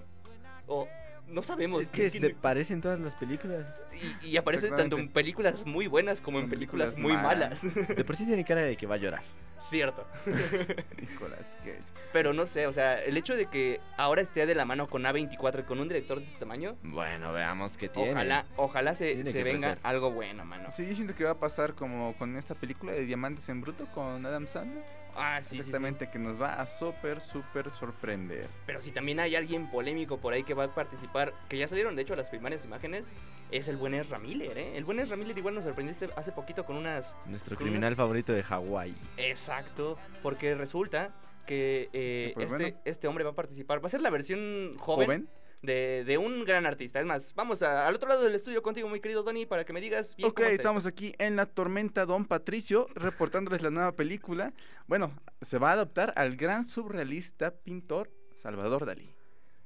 O 0.66 0.88
no 1.30 1.42
sabemos. 1.42 1.82
Es 1.82 1.90
que 1.90 2.10
se 2.10 2.30
parecen 2.30 2.80
todas 2.80 3.00
las 3.00 3.14
películas. 3.14 3.80
y, 4.22 4.28
y 4.28 4.36
aparece 4.36 4.70
tanto 4.70 4.98
en 4.98 5.08
películas 5.08 5.64
muy 5.66 5.86
buenas 5.86 6.20
como 6.20 6.38
en 6.40 6.48
películas, 6.48 6.94
películas 6.94 7.16
muy 7.16 7.22
malas. 7.22 7.64
malas. 7.64 7.88
De 7.96 8.04
por 8.04 8.16
sí 8.16 8.26
tiene 8.26 8.44
cara 8.44 8.62
de 8.62 8.76
que 8.76 8.86
va 8.86 8.96
a 8.96 8.98
llorar. 8.98 9.22
Cierto. 9.58 10.06
Nicolas 10.98 11.54
Cage. 11.58 11.82
Pero 12.12 12.32
no 12.32 12.46
sé, 12.46 12.66
o 12.66 12.72
sea, 12.72 12.98
el 13.02 13.16
hecho 13.18 13.36
de 13.36 13.46
que 13.46 13.78
ahora 13.98 14.22
esté 14.22 14.46
de 14.46 14.54
la 14.54 14.64
mano 14.64 14.86
con 14.86 15.02
A24 15.02 15.60
y 15.60 15.62
con 15.64 15.80
un 15.80 15.88
director 15.88 16.18
de 16.18 16.24
este 16.24 16.38
tamaño, 16.38 16.76
Bueno, 16.82 17.32
veamos 17.32 17.76
qué 17.76 17.88
tiene. 17.90 18.10
ojalá, 18.10 18.46
ojalá 18.56 18.94
se, 18.94 19.14
Tiene 19.14 19.30
se 19.30 19.42
venga 19.42 19.76
algo 19.82 20.10
bueno, 20.12 20.44
mano. 20.46 20.72
Sí, 20.72 20.86
yo 20.86 20.94
siento 20.94 21.14
que 21.14 21.24
va 21.24 21.32
a 21.32 21.38
pasar 21.38 21.74
como 21.74 22.14
con 22.16 22.36
esta 22.36 22.54
película 22.54 22.92
de 22.92 23.04
Diamantes 23.04 23.48
en 23.50 23.60
Bruto 23.60 23.84
con 23.92 24.24
Adam 24.24 24.46
Sandler. 24.46 24.82
Ah, 25.16 25.40
sí, 25.42 25.48
sí, 25.50 25.54
sí. 25.54 25.58
Exactamente, 25.60 26.10
que 26.10 26.18
nos 26.18 26.40
va 26.40 26.54
a 26.60 26.66
súper, 26.66 27.20
súper 27.20 27.70
sorprender. 27.70 28.46
Pero 28.66 28.80
si 28.80 28.90
también 28.92 29.20
hay 29.20 29.34
alguien 29.36 29.70
polémico 29.70 30.18
por 30.18 30.32
ahí 30.32 30.42
que 30.44 30.54
va 30.54 30.64
a 30.64 30.74
participar, 30.74 31.32
que 31.48 31.58
ya 31.58 31.66
salieron 31.68 31.96
de 31.96 32.02
hecho 32.02 32.16
las 32.16 32.28
primeras 32.30 32.64
imágenes, 32.64 33.12
es 33.50 33.68
el 33.68 33.76
buen 33.76 33.94
Ezra 33.94 34.18
Miller, 34.18 34.56
¿eh? 34.58 34.76
El 34.76 34.84
buen 34.84 34.98
Ezra 35.00 35.16
Miller 35.16 35.36
igual 35.36 35.54
nos 35.54 35.64
sorprendió 35.64 35.92
este- 35.92 36.10
hace 36.16 36.32
poquito 36.32 36.64
con 36.64 36.76
unas... 36.76 37.16
Nuestro 37.26 37.56
con 37.56 37.64
criminal 37.66 37.88
unas- 37.92 37.96
favorito 37.96 38.32
de 38.32 38.42
Hawái. 38.42 38.94
Exacto, 39.16 39.96
porque 40.22 40.54
resulta 40.54 41.10
que 41.46 41.88
eh, 41.92 42.32
Pues 42.34 42.46
este, 42.52 42.56
bueno. 42.64 42.78
este 42.84 43.08
hombre 43.08 43.24
va 43.24 43.30
a 43.30 43.34
participar, 43.34 43.82
va 43.82 43.86
a 43.86 43.90
ser 43.90 44.00
la 44.02 44.10
versión 44.10 44.76
joven, 44.78 45.06
¿Joven? 45.06 45.28
De, 45.62 46.04
de 46.06 46.16
un 46.16 46.44
gran 46.44 46.64
artista. 46.64 47.00
Es 47.00 47.06
más, 47.06 47.34
vamos 47.34 47.62
a- 47.62 47.86
al 47.86 47.94
otro 47.94 48.08
lado 48.08 48.22
del 48.24 48.34
estudio 48.34 48.62
contigo, 48.62 48.88
muy 48.88 48.98
querido 49.00 49.22
Tony, 49.22 49.44
para 49.44 49.64
que 49.64 49.74
me 49.74 49.80
digas 49.82 50.16
bien 50.16 50.30
Ok, 50.30 50.36
cómo 50.36 50.48
está 50.48 50.54
estamos 50.62 50.86
aquí 50.86 51.14
en 51.18 51.36
la 51.36 51.44
tormenta 51.44 52.06
Don 52.06 52.24
Patricio, 52.24 52.86
reportándoles 52.94 53.60
la 53.60 53.68
nueva 53.70 53.92
película. 53.92 54.54
Bueno, 54.86 55.12
se 55.42 55.58
va 55.58 55.70
a 55.70 55.72
adaptar 55.74 56.14
al 56.16 56.36
gran 56.36 56.66
surrealista 56.68 57.50
pintor 57.50 58.10
Salvador 58.34 58.86
Dalí. 58.86 59.12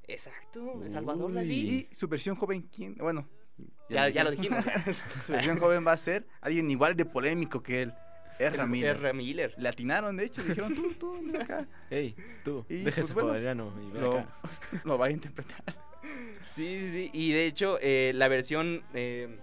Exacto, 0.08 0.82
Salvador 0.88 1.30
Uy. 1.30 1.36
Dalí. 1.36 1.88
Y 1.90 1.94
su 1.94 2.08
versión 2.08 2.34
joven, 2.36 2.62
¿quién? 2.74 2.96
Bueno, 2.96 3.28
Ya, 3.88 4.08
ya 4.08 4.24
lo 4.24 4.32
dijimos. 4.32 4.64
ya. 4.64 4.92
Su 5.24 5.32
versión 5.32 5.58
joven 5.60 5.86
va 5.86 5.92
a 5.92 5.96
ser 5.96 6.26
alguien 6.40 6.68
igual 6.70 6.96
de 6.96 7.04
polémico 7.04 7.62
que 7.62 7.82
él. 7.82 7.94
Ezra 8.38 8.66
Miller. 8.66 8.96
Ezra 8.96 9.12
Miller. 9.12 9.54
Le 9.58 9.68
atinaron, 9.68 10.16
de 10.16 10.24
hecho, 10.24 10.42
dijeron, 10.42 10.74
tú, 10.74 10.92
tú, 10.94 11.12
ven 11.14 11.40
acá. 11.40 11.66
Ey, 11.90 12.14
tú, 12.44 12.64
Y, 12.68 12.76
deja 12.82 13.00
pues, 13.02 13.12
bueno, 13.14 13.38
y 13.38 13.42
ven 13.42 14.02
Lo, 14.02 14.18
acá. 14.18 14.28
lo 14.84 14.98
va 14.98 15.06
a 15.06 15.10
interpretar. 15.10 15.62
Sí, 16.48 16.78
sí, 16.80 16.90
sí. 16.90 17.10
Y 17.12 17.32
de 17.32 17.46
hecho, 17.46 17.78
eh, 17.80 18.12
la 18.14 18.28
versión. 18.28 18.82
eh, 18.94 19.38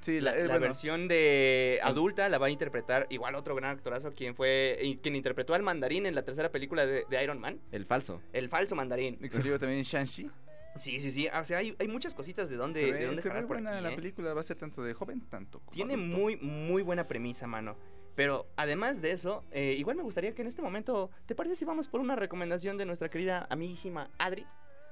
Sí, 0.00 0.20
la, 0.20 0.36
eh, 0.36 0.40
la 0.42 0.48
bueno, 0.48 0.60
versión 0.60 1.08
de 1.08 1.80
adulta 1.82 2.28
la 2.28 2.36
va 2.36 2.48
a 2.48 2.50
interpretar 2.50 3.06
igual 3.08 3.34
otro 3.36 3.54
gran 3.54 3.70
actorazo, 3.70 4.12
quien 4.12 4.34
fue. 4.34 4.98
quien 5.02 5.16
interpretó 5.16 5.54
al 5.54 5.62
mandarín 5.62 6.04
en 6.04 6.14
la 6.14 6.22
tercera 6.22 6.50
película 6.50 6.84
de, 6.84 7.06
de 7.08 7.24
Iron 7.24 7.40
Man. 7.40 7.58
El 7.72 7.86
falso. 7.86 8.20
El 8.34 8.50
falso 8.50 8.76
mandarín. 8.76 9.16
que 9.16 9.30
salió 9.30 9.58
también 9.58 9.82
Shang-Chi. 9.82 10.30
Sí, 10.76 10.98
sí, 11.00 11.10
sí. 11.10 11.28
O 11.28 11.44
sea, 11.44 11.58
hay, 11.58 11.76
hay 11.78 11.88
muchas 11.88 12.14
cositas 12.14 12.48
de 12.50 12.56
dónde, 12.56 12.80
Se 12.80 12.86
de 12.86 12.92
ve, 12.92 13.06
dónde 13.06 13.22
se 13.22 13.28
ve 13.28 13.32
jalar 13.34 13.46
por 13.46 13.56
buena 13.56 13.74
aquí, 13.74 13.82
la 13.82 13.92
¿eh? 13.92 13.96
película, 13.96 14.34
va 14.34 14.40
a 14.40 14.44
ser 14.44 14.56
tanto 14.56 14.82
de 14.82 14.92
joven, 14.94 15.20
tanto 15.28 15.60
como 15.60 15.70
Tiene 15.70 15.94
adulto. 15.94 16.16
muy, 16.18 16.36
muy 16.36 16.82
buena 16.82 17.06
premisa, 17.06 17.46
mano. 17.46 17.76
Pero 18.16 18.46
además 18.56 19.00
de 19.02 19.10
eso, 19.12 19.44
eh, 19.50 19.74
igual 19.78 19.96
me 19.96 20.02
gustaría 20.02 20.34
que 20.34 20.42
en 20.42 20.48
este 20.48 20.62
momento, 20.62 21.10
¿te 21.26 21.34
parece 21.34 21.56
si 21.56 21.64
vamos 21.64 21.88
por 21.88 22.00
una 22.00 22.14
recomendación 22.16 22.76
de 22.76 22.86
nuestra 22.86 23.08
querida 23.08 23.46
amiguísima 23.50 24.10
Adri? 24.18 24.46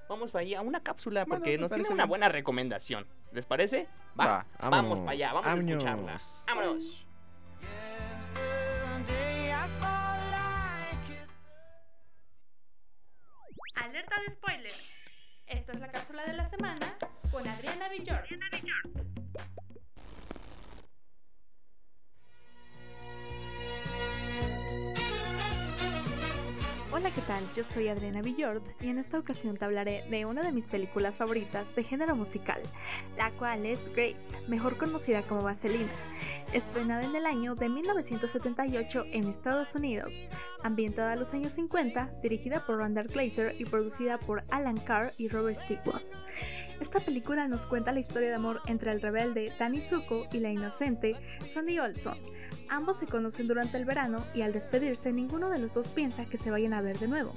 Vamos 0.09 0.33
para 0.33 0.43
allá 0.43 0.59
a 0.59 0.63
una 0.63 0.83
cápsula 0.83 1.25
Bueno, 1.25 1.39
porque 1.41 1.57
nos 1.59 1.71
tiene 1.71 1.87
una 1.89 2.03
bien. 2.05 2.09
buena 2.09 2.29
recomendación. 2.29 3.07
¿Les 3.33 3.47
parece? 3.47 3.89
Va, 4.19 4.45
Va, 4.61 4.69
vamos 4.71 4.99
para 5.01 5.13
allá, 5.13 5.33
vamos 5.33 5.47
a 5.53 5.57
escucharla. 5.57 6.17
Vámonos. 6.49 7.07
Alerta 13.83 14.17
de 14.27 14.33
spoiler. 14.35 14.73
Esta 15.53 15.73
es 15.73 15.81
la 15.81 15.93
cápsula 15.93 16.25
de 16.25 16.33
la 16.33 16.47
semana 16.47 16.97
con 17.31 17.47
Adriana 17.47 17.89
Villor. 17.91 18.25
Hola, 27.03 27.11
¿qué 27.17 27.23
tal? 27.23 27.43
Yo 27.53 27.65
soy 27.65 27.89
Adriana 27.89 28.23
Villord 28.23 28.63
y 28.81 28.89
en 28.89 28.97
esta 28.97 29.19
ocasión 29.19 29.57
te 29.57 29.65
hablaré 29.65 30.05
de 30.09 30.25
una 30.25 30.41
de 30.41 30.53
mis 30.53 30.69
películas 30.69 31.19
favoritas 31.19 31.75
de 31.75 31.83
género 31.83 32.15
musical, 32.15 32.63
la 33.17 33.33
cual 33.33 33.67
es 33.67 33.93
Grace, 33.93 34.33
mejor 34.47 34.79
conocida 34.79 35.23
como 35.23 35.43
Vaselina, 35.43 35.91
estrenada 36.53 37.03
en 37.03 37.17
el 37.17 37.27
año 37.27 37.57
de 37.57 37.69
1978 37.71 39.07
en 39.11 39.27
Estados 39.27 39.75
Unidos, 39.75 40.29
ambientada 40.63 41.15
a 41.15 41.17
los 41.17 41.35
años 41.35 41.55
50, 41.55 42.21
dirigida 42.23 42.65
por 42.65 42.79
Randall 42.79 43.09
Glazer 43.09 43.57
y 43.59 43.65
producida 43.65 44.21
por 44.21 44.45
Alan 44.51 44.77
Carr 44.77 45.13
y 45.19 45.27
Robert 45.27 45.59
Stigwood. 45.61 46.03
Esta 46.81 47.01
película 47.01 47.49
nos 47.49 47.67
cuenta 47.67 47.91
la 47.91 47.99
historia 47.99 48.29
de 48.29 48.37
amor 48.37 48.61
entre 48.67 48.93
el 48.93 49.01
rebelde 49.01 49.53
Danny 49.59 49.81
Zuko 49.81 50.29
y 50.33 50.39
la 50.39 50.53
inocente 50.53 51.17
Sandy 51.53 51.81
Olson. 51.81 52.17
Ambos 52.69 52.99
se 52.99 53.07
conocen 53.07 53.49
durante 53.49 53.77
el 53.77 53.85
verano 53.85 54.25
y 54.35 54.43
al 54.43 54.53
despedirse 54.53 55.13
ninguno 55.13 55.51
de 55.51 55.59
los 55.59 55.75
dos 55.75 55.89
piensa 55.89 56.27
que 56.27 56.37
se 56.37 56.51
vayan 56.51 56.75
a 56.75 56.83
ver 56.83 56.99
de 56.99 57.09
nuevo, 57.09 57.33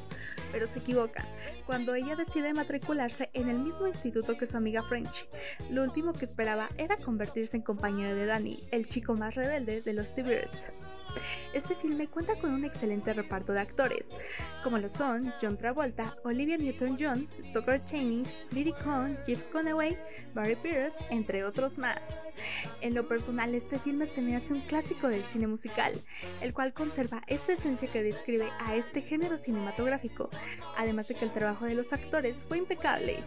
pero 0.52 0.68
se 0.68 0.80
equivocan 0.80 1.26
cuando 1.66 1.96
ella 1.96 2.16
decide 2.16 2.54
matricularse 2.54 3.30
en 3.34 3.50
el 3.50 3.60
mismo 3.60 3.88
instituto 3.88 4.38
que 4.38 4.46
su 4.46 4.58
amiga 4.58 4.84
French. 4.84 5.28
Lo 5.70 5.84
último 5.84 6.14
que 6.14 6.26
esperaba 6.26 6.70
era 6.78 6.98
convertirse 6.98 7.58
en 7.58 7.64
compañero 7.64 8.16
de 8.16 8.26
Danny, 8.26 8.64
el 8.72 8.88
chico 8.88 9.16
más 9.16 9.36
rebelde 9.36 9.82
de 9.82 9.94
los 9.94 10.14
T-Birds. 10.14 10.68
Este 11.54 11.75
filme 11.75 12.08
cuenta 12.08 12.36
con 12.36 12.51
un 12.51 12.65
excelente 12.65 13.13
reparto 13.13 13.54
de 13.54 13.62
actores, 13.62 14.13
como 14.63 14.78
lo 14.78 14.89
son 14.89 15.34
John 15.41 15.58
Travolta, 15.58 16.17
Olivia 16.23 16.58
Newton-John, 16.58 17.28
Stoker 17.41 17.84
Channing, 17.86 18.25
Diddy 18.51 18.73
Cohn, 18.84 19.17
Jeff 19.25 19.41
Conaway, 19.51 19.97
Barry 20.34 20.56
Pierce, 20.56 20.97
entre 21.10 21.43
otros 21.43 21.78
más. 21.78 22.32
En 22.82 22.93
lo 22.93 23.08
personal, 23.08 23.56
este 23.56 23.80
filme 23.80 24.06
se 24.06 24.21
me 24.21 24.36
hace 24.36 24.54
un 24.54 24.62
clásico 24.62 25.08
del 25.08 25.23
cine 25.23 25.47
musical, 25.47 25.93
el 26.41 26.54
cual 26.54 26.73
conserva 26.73 27.21
esta 27.28 27.54
esencia 27.54 27.91
que 27.91 28.04
describe 28.04 28.49
a 28.60 28.75
este 28.75 29.01
género 29.01 29.38
cinematográfico, 29.38 30.30
además 30.78 31.08
de 31.08 31.15
que 31.15 31.25
el 31.25 31.34
trabajo 31.34 31.65
de 31.65 31.75
los 31.75 31.93
actores 31.93 32.43
fue 32.47 32.58
impecable. 32.58 33.23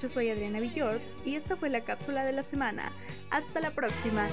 Yo 0.00 0.08
soy 0.08 0.30
Adriana 0.30 0.60
Villord 0.60 1.00
y 1.24 1.36
esta 1.36 1.56
fue 1.56 1.70
la 1.70 1.82
cápsula 1.82 2.24
de 2.24 2.32
la 2.32 2.42
semana. 2.42 2.92
Hasta 3.30 3.60
la 3.60 3.70
próxima. 3.70 4.28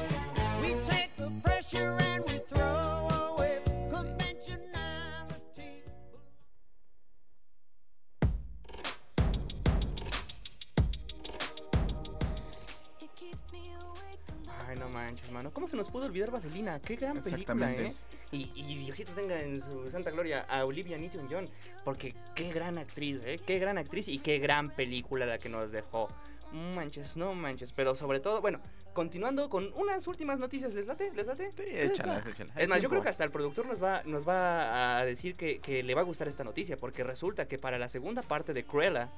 Manches, 15.14 15.32
mano. 15.32 15.52
¿Cómo 15.52 15.68
se 15.68 15.76
nos 15.76 15.90
pudo 15.90 16.06
olvidar 16.06 16.32
Vaselina? 16.32 16.80
Qué 16.80 16.96
gran 16.96 17.22
película. 17.22 17.72
¿eh? 17.72 17.94
Y, 18.32 18.52
y 18.56 18.78
Diosito 18.80 19.12
tenga 19.14 19.40
en 19.40 19.62
su 19.62 19.92
santa 19.92 20.10
gloria 20.10 20.42
a 20.50 20.66
Olivia 20.66 20.98
Newton-John. 20.98 21.48
Porque 21.86 22.16
qué 22.36 22.52
gran 22.52 22.78
actriz, 22.80 23.22
¿eh? 23.26 23.40
Qué 23.46 23.60
gran 23.60 23.78
actriz 23.78 24.08
y 24.08 24.20
qué 24.20 24.40
gran 24.40 24.72
película 24.72 25.26
la 25.26 25.38
que 25.38 25.50
nos 25.50 25.72
dejó. 25.72 26.10
Manches, 26.52 27.16
no 27.16 27.34
manches. 27.34 27.72
Pero 27.74 27.96
sobre 27.96 28.20
todo, 28.20 28.42
bueno, 28.42 28.60
continuando 28.94 29.50
con 29.50 29.72
unas 29.74 30.08
últimas 30.08 30.40
noticias. 30.40 30.74
¿Les 30.74 30.88
late? 30.88 31.12
¿Les 31.14 31.28
late? 31.28 31.52
Sí, 31.56 31.64
échala, 31.68 32.24
échala. 32.28 32.54
Hay 32.56 32.64
Es 32.64 32.70
más, 32.70 32.82
yo 32.82 32.90
creo 32.90 33.02
que 33.04 33.10
hasta 33.10 33.24
el 33.24 33.32
productor 33.32 33.68
nos 33.68 33.84
va, 33.84 34.02
nos 34.06 34.28
va 34.28 34.98
a 34.98 35.06
decir 35.06 35.36
que, 35.36 35.60
que 35.60 35.84
le 35.84 35.94
va 35.94 36.02
a 36.02 36.06
gustar 36.06 36.28
esta 36.28 36.44
noticia, 36.44 36.78
porque 36.78 37.04
resulta 37.04 37.48
que 37.48 37.60
para 37.60 37.78
la 37.78 37.90
segunda 37.90 38.24
parte 38.24 38.54
de 38.54 38.64
Cruella 38.64 39.10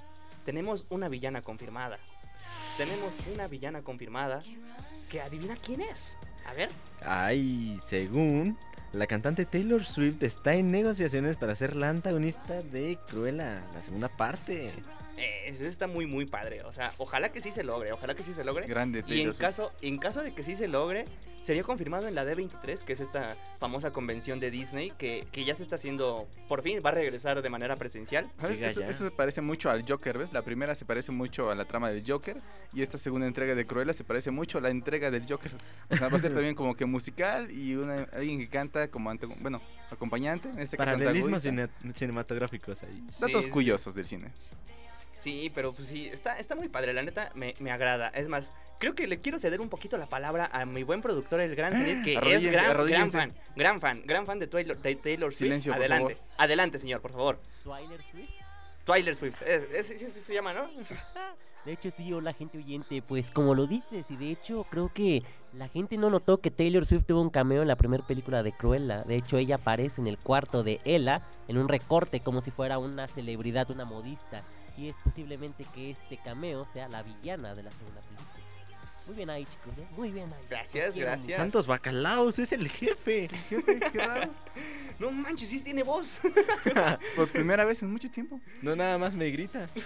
tenemos 0.46 0.86
una 0.90 1.10
villana 1.10 1.42
confirmada. 1.42 2.00
Tenemos 2.78 3.14
una 3.34 3.48
villana 3.48 3.82
confirmada 3.82 4.42
que 5.10 5.22
adivina 5.22 5.56
quién 5.56 5.82
es. 5.82 6.18
A 6.46 6.54
ver. 6.54 6.70
Ay, 7.02 7.80
según 7.86 8.58
la 8.94 9.08
cantante 9.08 9.46
Taylor 9.46 9.84
Swift 9.84 10.24
está 10.24 10.54
en 10.56 10.72
negociaciones 10.72 11.36
para 11.36 11.56
ser 11.56 11.76
la 11.76 11.90
antagonista 11.90 12.62
de 12.62 12.98
Cruella, 13.08 13.62
la 13.74 13.82
segunda 13.82 14.08
parte. 14.08 14.72
Eh, 15.18 15.46
eso 15.48 15.64
está 15.66 15.88
muy, 15.88 16.06
muy 16.06 16.26
padre. 16.26 16.62
O 16.64 16.72
sea, 16.72 16.92
ojalá 16.98 17.32
que 17.32 17.42
sí 17.42 17.52
se 17.52 17.64
logre, 17.64 17.92
ojalá 17.92 18.16
que 18.16 18.24
sí 18.24 18.34
se 18.34 18.44
logre. 18.44 18.68
Grande 18.68 19.04
Y 19.08 19.22
en 19.22 19.34
caso, 19.34 19.72
en 19.82 19.98
caso 19.98 20.22
de 20.22 20.34
que 20.34 20.44
sí 20.44 20.56
se 20.56 20.68
logre, 20.68 21.06
sería 21.42 21.64
confirmado 21.64 22.08
en 22.08 22.16
la 22.16 22.26
D23, 22.26 22.84
que 22.84 22.94
es 22.94 23.00
esta 23.00 23.38
famosa 23.60 23.92
convención 23.92 24.40
de 24.40 24.52
Disney, 24.52 24.92
que, 24.98 25.26
que 25.32 25.46
ya 25.46 25.56
se 25.56 25.64
está 25.64 25.76
haciendo, 25.76 26.28
por 26.50 26.64
fin 26.64 26.82
va 26.86 26.90
a 26.90 26.94
regresar 26.94 27.42
de 27.42 27.50
manera 27.50 27.76
presencial. 27.78 28.30
Eso, 28.42 29.06
se 29.06 29.12
parece 29.12 29.42
mucho 29.42 29.70
al 29.70 29.86
Joker, 29.88 30.18
¿ves? 30.18 30.34
La 30.34 30.42
primera 30.42 30.76
se 30.76 30.86
parece 30.86 31.12
mucho 31.12 31.50
a 31.50 31.56
la 31.56 31.66
trama 31.66 31.90
del 31.92 32.04
Joker 32.06 32.38
y 32.74 32.82
esta 32.82 32.98
segunda 32.98 33.28
entrega 33.28 33.56
de 33.56 33.66
Cruella 33.66 33.94
se 33.94 34.04
parece 34.04 34.32
mucho 34.32 34.58
a 34.58 34.62
la 34.62 34.70
entrega 34.70 35.12
del 35.12 35.26
Joker. 35.30 35.52
O 35.92 35.96
sea, 35.96 36.10
va 36.10 36.18
a 36.18 36.20
ser 36.20 36.34
también 36.34 36.56
como 36.56 36.76
que 36.76 36.86
musical 36.86 37.50
y 37.52 37.76
una, 37.76 38.04
alguien 38.12 38.40
que 38.40 38.50
canta 38.50 38.88
como, 38.90 39.10
ante- 39.12 39.28
bueno, 39.28 39.62
acompañante, 39.92 40.50
en 40.50 40.60
este 40.60 40.76
caso 40.78 40.92
Paralelismos 40.92 41.44
cinematográficos 41.94 42.82
ahí. 42.84 43.04
Datos 43.20 43.46
Sí, 43.46 43.50
curiosos 43.50 43.96
del 43.96 44.06
cine. 44.08 44.32
Sí, 45.20 45.52
pero 45.56 45.74
pues 45.74 45.88
sí, 45.88 46.08
está, 46.08 46.38
está 46.38 46.56
muy 46.56 46.70
padre, 46.70 46.94
la 46.94 47.02
neta 47.02 47.32
me, 47.34 47.56
me 47.60 47.72
agrada. 47.72 48.10
Es 48.10 48.28
más, 48.28 48.52
creo 48.80 48.94
que 48.96 49.08
le 49.08 49.20
quiero 49.20 49.40
ceder 49.40 49.60
un 49.62 49.70
poquito 49.70 49.98
la 49.98 50.06
palabra 50.06 50.50
a 50.52 50.66
mi 50.66 50.84
buen 50.84 51.02
productor, 51.02 51.40
el 51.40 51.56
gran 51.56 51.74
Zenith, 51.76 52.04
que 52.04 52.14
es 52.34 52.48
gran, 52.48 52.86
gran 52.88 53.10
fan, 53.12 53.34
gran 53.56 53.82
fan, 53.82 54.04
gran 54.06 54.26
fan 54.26 54.40
de 54.40 54.48
Taylor, 54.48 54.78
de 54.78 54.96
Taylor 54.96 55.32
Swift. 55.34 55.40
Silencio, 55.40 55.72
por 55.74 55.82
Adelante, 55.82 56.16
favor. 56.16 56.30
adelante, 56.38 56.80
señor, 56.80 57.02
por 57.02 57.12
favor. 57.12 57.40
Swift. 57.64 58.30
Tyler 58.86 59.16
Swift, 59.16 59.42
eh, 59.46 59.68
ese 59.74 59.98
sí 59.98 60.08
se 60.10 60.34
llama, 60.34 60.54
¿no? 60.54 60.70
De 61.66 61.72
hecho, 61.72 61.90
sí, 61.90 62.14
hola 62.14 62.32
gente 62.34 62.60
oyente, 62.60 63.02
pues 63.02 63.32
como 63.32 63.56
lo 63.56 63.66
dices, 63.66 64.12
y 64.12 64.16
de 64.18 64.30
hecho 64.30 64.68
creo 64.70 64.94
que 64.94 65.24
la 65.52 65.68
gente 65.68 65.98
no 65.98 66.12
notó 66.12 66.40
que 66.40 66.52
Taylor 66.52 66.86
Swift 66.86 67.06
tuvo 67.08 67.22
un 67.22 67.32
cameo 67.32 67.64
en 67.64 67.68
la 67.68 67.76
primera 67.76 68.06
película 68.06 68.44
de 68.44 68.52
Cruella. 68.52 69.04
De 69.04 69.16
hecho, 69.16 69.38
ella 69.38 69.56
aparece 69.56 70.00
en 70.00 70.06
el 70.06 70.20
cuarto 70.20 70.62
de 70.62 70.80
Ella, 70.86 71.24
en 71.48 71.58
un 71.58 71.68
recorte 71.68 72.20
como 72.20 72.42
si 72.42 72.52
fuera 72.52 72.78
una 72.78 73.08
celebridad, 73.08 73.72
una 73.72 73.84
modista. 73.84 74.44
Y 74.78 74.90
es 74.90 74.96
posiblemente 75.04 75.66
que 75.74 75.90
este 75.90 76.18
cameo 76.18 76.68
sea 76.72 76.88
la 76.88 77.02
villana 77.02 77.56
de 77.56 77.64
la 77.64 77.72
segunda 77.72 78.02
película. 78.02 78.45
Muy 79.08 79.16
bien 79.16 79.30
ahí, 79.30 79.46
chicos, 79.46 79.78
¿eh? 79.78 79.88
Muy 79.96 80.12
bien 80.12 80.34
ahí. 80.34 80.46
Gracias, 80.50 80.98
gracias. 80.98 81.38
Santos 81.38 81.68
Bacalaos, 81.68 82.40
es 82.40 82.52
el 82.52 82.68
jefe. 82.70 83.28
Jefe, 83.28 83.80
qué 83.92 84.00
raro. 84.00 84.32
No 84.98 85.12
manches, 85.12 85.50
sí 85.50 85.62
tiene 85.62 85.84
voz. 85.84 86.22
Por 87.16 87.30
primera 87.30 87.66
vez 87.66 87.84
en 87.84 87.92
mucho 87.92 88.10
tiempo. 88.10 88.40
No 88.62 88.76
nada 88.76 88.98
más 88.98 89.16
me 89.16 89.30
grita. 89.30 89.68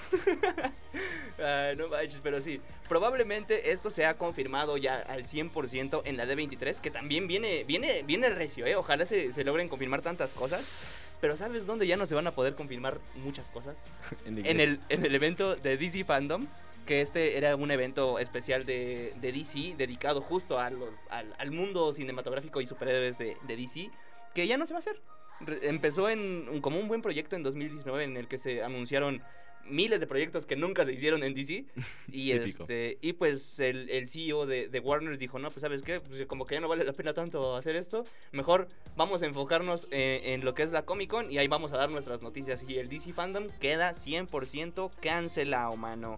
Ah, 1.41 1.71
no 1.77 1.88
manches, 1.88 2.19
pero 2.21 2.41
sí. 2.41 2.60
Probablemente 2.89 3.71
esto 3.71 3.89
se 3.89 4.05
ha 4.05 4.17
confirmado 4.17 4.75
ya 4.75 4.95
al 4.95 5.23
100% 5.23 6.01
en 6.03 6.17
la 6.17 6.25
D23, 6.25 6.82
que 6.82 6.91
también 6.91 7.27
viene, 7.27 7.63
viene, 7.63 8.03
viene 8.03 8.29
recio, 8.29 8.65
¿eh? 8.65 8.75
Ojalá 8.75 9.05
se, 9.05 9.32
se 9.32 9.45
logren 9.45 9.69
confirmar 9.69 10.01
tantas 10.01 10.34
cosas. 10.34 10.97
Pero 11.21 11.38
¿sabes 11.38 11.65
dónde 11.65 11.88
ya 11.88 11.95
no 11.95 12.05
se 12.05 12.15
van 12.15 12.27
a 12.27 12.32
poder 12.32 12.55
confirmar 12.55 12.99
muchas 13.23 13.49
cosas? 13.49 13.77
En 14.25 14.60
el, 14.60 14.79
en 14.89 15.05
el 15.05 15.15
evento 15.15 15.55
de 15.55 15.77
DC 15.77 16.03
Fandom, 16.03 16.45
que 16.89 17.02
este 17.02 17.38
era 17.38 17.56
un 17.56 17.69
evento 17.69 18.17
especial 18.17 18.65
de, 18.65 19.13
de 19.21 19.32
DC, 19.32 19.75
dedicado 19.78 20.21
justo 20.21 20.58
a 20.60 20.71
lo- 20.71 20.91
al, 21.12 21.36
al 21.38 21.52
mundo 21.52 21.93
cinematográfico 21.93 22.62
y 22.62 22.65
superhéroes 22.65 23.19
de, 23.19 23.38
de 23.47 23.56
DC, 23.56 23.91
que 24.34 24.47
ya 24.47 24.58
no 24.58 24.65
se 24.65 24.73
va 24.73 24.78
a 24.78 24.80
hacer. 24.80 24.99
Re- 25.41 25.69
empezó 25.69 26.10
en, 26.10 26.62
como 26.62 26.80
un 26.80 26.88
buen 26.88 27.04
proyecto 27.04 27.36
en 27.36 27.43
2019 27.43 28.04
en 28.06 28.17
el 28.17 28.28
que 28.28 28.39
se 28.39 28.63
anunciaron 28.63 29.21
miles 29.65 29.99
de 29.99 30.08
proyectos 30.08 30.47
que 30.47 30.56
nunca 30.56 30.84
se 30.84 30.93
hicieron 30.93 31.21
en 31.23 31.36
DC. 31.36 31.63
Y, 32.12 32.32
este, 32.63 32.97
y 33.02 33.13
pues 33.13 33.60
el, 33.60 33.88
el 33.91 34.08
CEO 34.08 34.47
de, 34.47 34.67
de 34.67 34.80
Warner 34.80 35.19
dijo, 35.19 35.38
no, 35.38 35.52
pues 35.52 35.62
sabes 35.62 35.84
qué, 35.84 35.99
pues 35.99 36.25
como 36.25 36.47
que 36.47 36.56
ya 36.56 36.62
no 36.62 36.67
vale 36.67 36.84
la 36.86 36.93
pena 36.93 37.13
tanto 37.13 37.56
hacer 37.56 37.75
esto, 37.75 38.04
mejor 38.32 38.67
vamos 38.95 39.21
a 39.21 39.28
enfocarnos 39.28 39.88
eh, 39.91 40.21
en 40.34 40.43
lo 40.43 40.56
que 40.56 40.63
es 40.63 40.71
la 40.71 40.82
Comic 40.86 41.12
Con 41.12 41.32
y 41.32 41.38
ahí 41.38 41.47
vamos 41.47 41.71
a 41.71 41.78
dar 41.78 41.91
nuestras 41.91 42.23
noticias. 42.23 42.65
Y 42.67 42.80
el 42.80 42.89
DC 42.89 43.13
Fandom 43.13 43.47
queda 43.60 43.91
100% 43.91 44.89
cancelado, 44.99 45.75
mano. 45.78 46.17